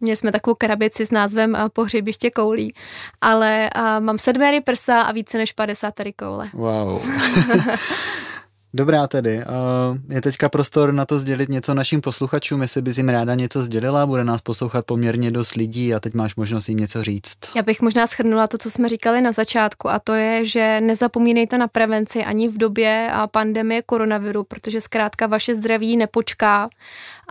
Měli 0.00 0.16
jsme 0.16 0.32
takovou 0.32 0.54
krabici 0.54 1.06
s 1.06 1.10
názvem 1.10 1.52
uh, 1.54 1.68
pohřebiště 1.68 2.30
koulí, 2.30 2.74
ale 3.20 3.70
uh, 3.76 4.04
mám 4.04 4.18
sedméry 4.18 4.60
prsa 4.60 5.00
a 5.00 5.12
více 5.12 5.38
než 5.38 5.52
50 5.52 5.94
tady 5.94 6.12
koule. 6.12 6.48
Wow. 6.54 7.02
Dobrá 8.74 9.06
tedy. 9.06 9.44
Je 10.08 10.20
teďka 10.20 10.48
prostor 10.48 10.92
na 10.92 11.04
to 11.04 11.18
sdělit 11.18 11.48
něco 11.48 11.74
našim 11.74 12.00
posluchačům, 12.00 12.62
jestli 12.62 12.82
bys 12.82 12.96
jim 12.96 13.08
ráda 13.08 13.34
něco 13.34 13.62
sdělila, 13.62 14.06
bude 14.06 14.24
nás 14.24 14.40
poslouchat 14.40 14.86
poměrně 14.86 15.30
dost 15.30 15.54
lidí 15.54 15.94
a 15.94 16.00
teď 16.00 16.14
máš 16.14 16.36
možnost 16.36 16.68
jim 16.68 16.78
něco 16.78 17.04
říct. 17.04 17.38
Já 17.56 17.62
bych 17.62 17.80
možná 17.80 18.06
schrnula 18.06 18.46
to, 18.46 18.58
co 18.58 18.70
jsme 18.70 18.88
říkali 18.88 19.22
na 19.22 19.32
začátku 19.32 19.90
a 19.90 19.98
to 19.98 20.14
je, 20.14 20.44
že 20.44 20.80
nezapomínejte 20.80 21.58
na 21.58 21.68
prevenci 21.68 22.24
ani 22.24 22.48
v 22.48 22.58
době 22.58 23.10
pandemie 23.30 23.82
koronaviru, 23.82 24.44
protože 24.44 24.80
zkrátka 24.80 25.26
vaše 25.26 25.54
zdraví 25.54 25.96
nepočká 25.96 26.68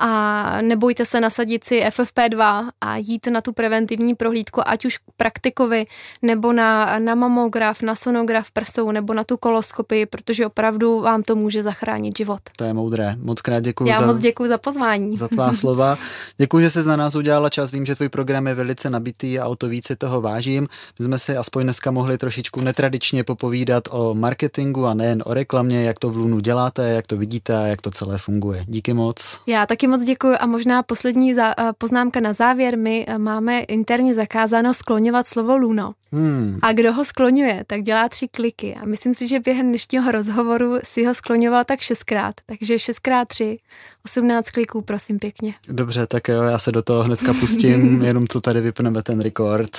a 0.04 0.62
nebojte 0.62 1.06
se 1.06 1.22
nasadit 1.22 1.64
si 1.64 1.84
FFP2 1.84 2.70
a 2.82 2.98
jít 2.98 3.28
na 3.28 3.42
tu 3.42 3.54
preventivní 3.54 4.16
prohlídku, 4.16 4.62
ať 4.66 4.86
už 4.86 5.00
praktikovi, 5.18 5.86
nebo 6.22 6.54
na, 6.54 7.00
na 7.00 7.16
mamograf, 7.16 7.82
na 7.82 7.96
sonograf 7.96 8.52
prsou, 8.52 8.92
nebo 8.92 9.14
na 9.14 9.24
tu 9.24 9.38
koloskopii, 9.38 10.06
protože 10.06 10.46
opravdu 10.46 11.00
vám 11.02 11.24
to 11.24 11.36
může 11.36 11.64
zachránit 11.64 12.18
život. 12.18 12.40
To 12.58 12.64
je 12.64 12.74
moudré. 12.74 13.16
Moc 13.22 13.42
krát 13.42 13.60
děkuji. 13.60 13.90
Já 13.90 14.00
za, 14.00 14.06
moc 14.06 14.20
děkuji 14.20 14.50
za 14.50 14.58
pozvání. 14.58 15.18
Za 15.18 15.28
tvá 15.28 15.54
slova. 15.62 15.98
Děkuji, 16.38 16.60
že 16.60 16.70
jsi 16.70 16.88
na 16.88 16.96
nás 16.96 17.16
udělala 17.16 17.50
čas. 17.50 17.72
Vím, 17.72 17.86
že 17.86 17.96
tvůj 17.96 18.10
program 18.10 18.48
je 18.48 18.54
velice 18.54 18.90
nabitý 18.90 19.40
a 19.40 19.48
o 19.48 19.56
to 19.56 19.68
více 19.68 19.96
toho 19.96 20.22
vážím. 20.22 20.68
My 21.00 21.06
jsme 21.06 21.20
si 21.20 21.38
aspoň 21.38 21.64
dneska 21.64 21.92
mohli 21.92 22.18
trošičku 22.18 22.62
netradičně 22.62 23.24
popovídat 23.24 23.84
o 23.92 24.16
marketingu 24.16 24.86
a 24.86 24.94
nejen 24.94 25.24
o 25.26 25.34
reklamě, 25.34 25.84
jak 25.84 26.00
to 26.00 26.10
v 26.10 26.18
Lunu 26.18 26.40
děláte, 26.40 26.90
jak 26.90 27.08
to 27.08 27.18
vidíte 27.18 27.58
a 27.58 27.62
jak 27.68 27.82
to 27.82 27.92
celé 27.92 28.18
funguje. 28.18 28.64
Díky 28.68 28.94
moc. 28.94 29.42
Já 29.48 29.66
taky 29.66 29.88
moc 29.92 30.04
děkuji 30.04 30.38
a 30.38 30.46
možná 30.46 30.84
poslední 30.84 31.34
za, 31.34 31.58
uh, 31.58 31.72
poznámka 31.78 32.20
na 32.20 32.34
závěr. 32.34 32.78
My 32.78 33.06
uh, 33.10 33.18
máme 33.18 33.60
interně 33.60 34.16
zakázáno 34.16 34.74
skloňovat 34.74 35.28
slovo 35.28 35.58
luno. 35.58 35.94
Hmm. 36.12 36.58
A 36.64 36.74
kdo 36.74 36.94
ho 36.94 37.06
skloňuje, 37.06 37.64
tak 37.68 37.82
dělá 37.82 38.10
tři 38.10 38.28
kliky. 38.28 38.76
A 38.82 38.86
myslím 38.86 39.14
si, 39.14 39.28
že 39.28 39.40
během 39.40 39.68
dnešního 39.68 40.12
rozhovoru 40.12 40.78
si 40.84 41.06
ho 41.06 41.14
skloňoval 41.14 41.64
tak 41.64 41.80
šestkrát. 41.80 42.36
Takže 42.46 42.80
šestkrát 42.80 43.28
tři, 43.28 43.58
osmnáct 44.06 44.50
kliků, 44.52 44.82
prosím 44.82 45.20
pěkně. 45.20 45.54
Dobře, 45.70 46.08
tak 46.08 46.28
jo, 46.28 46.42
já 46.42 46.60
se 46.60 46.72
do 46.72 46.82
toho 46.82 47.04
hnedka 47.04 47.34
pustím, 47.34 48.02
jenom 48.04 48.28
co 48.28 48.42
tady 48.42 48.62
vypneme 48.62 49.04
ten 49.04 49.22
rekord. 49.22 49.78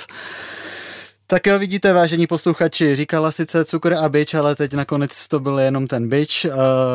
Tak 1.33 1.47
jo, 1.47 1.59
vidíte, 1.59 1.93
vážení 1.93 2.27
posluchači, 2.27 2.95
říkala 2.95 3.31
sice 3.31 3.65
cukr 3.65 3.93
a 3.93 4.09
byč, 4.09 4.33
ale 4.33 4.55
teď 4.55 4.73
nakonec 4.73 5.27
to 5.27 5.39
byl 5.39 5.59
jenom 5.59 5.87
ten 5.87 6.09
byč. 6.09 6.45
Eh, 6.45 6.49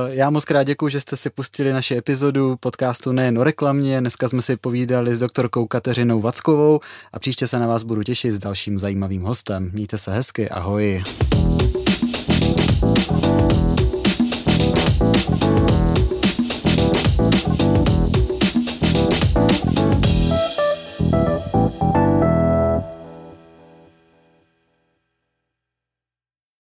já 0.09 0.31
moc 0.31 0.45
krát 0.45 0.63
děkuji, 0.63 0.89
že 0.89 1.01
jste 1.01 1.17
si 1.17 1.31
pustili 1.31 1.73
naši 1.73 1.97
epizodu 1.97 2.57
podcastu 2.61 3.13
nejen 3.13 3.39
o 3.39 3.45
reklamě. 3.45 4.01
Dneska 4.01 4.29
jsme 4.29 4.43
si 4.43 4.57
povídali 4.57 5.17
s 5.17 5.19
doktorkou 5.19 5.67
Kateřinou 5.67 6.21
Vackovou 6.21 6.81
a 7.13 7.19
příště 7.19 7.47
se 7.47 7.59
na 7.59 7.67
vás 7.67 7.83
budu 7.83 8.03
těšit 8.03 8.33
s 8.33 8.39
dalším 8.39 8.79
zajímavým 8.79 9.23
hostem. 9.23 9.71
Mějte 9.73 9.99
se 9.99 10.13
hezky, 10.13 10.49
ahoj. 10.49 11.03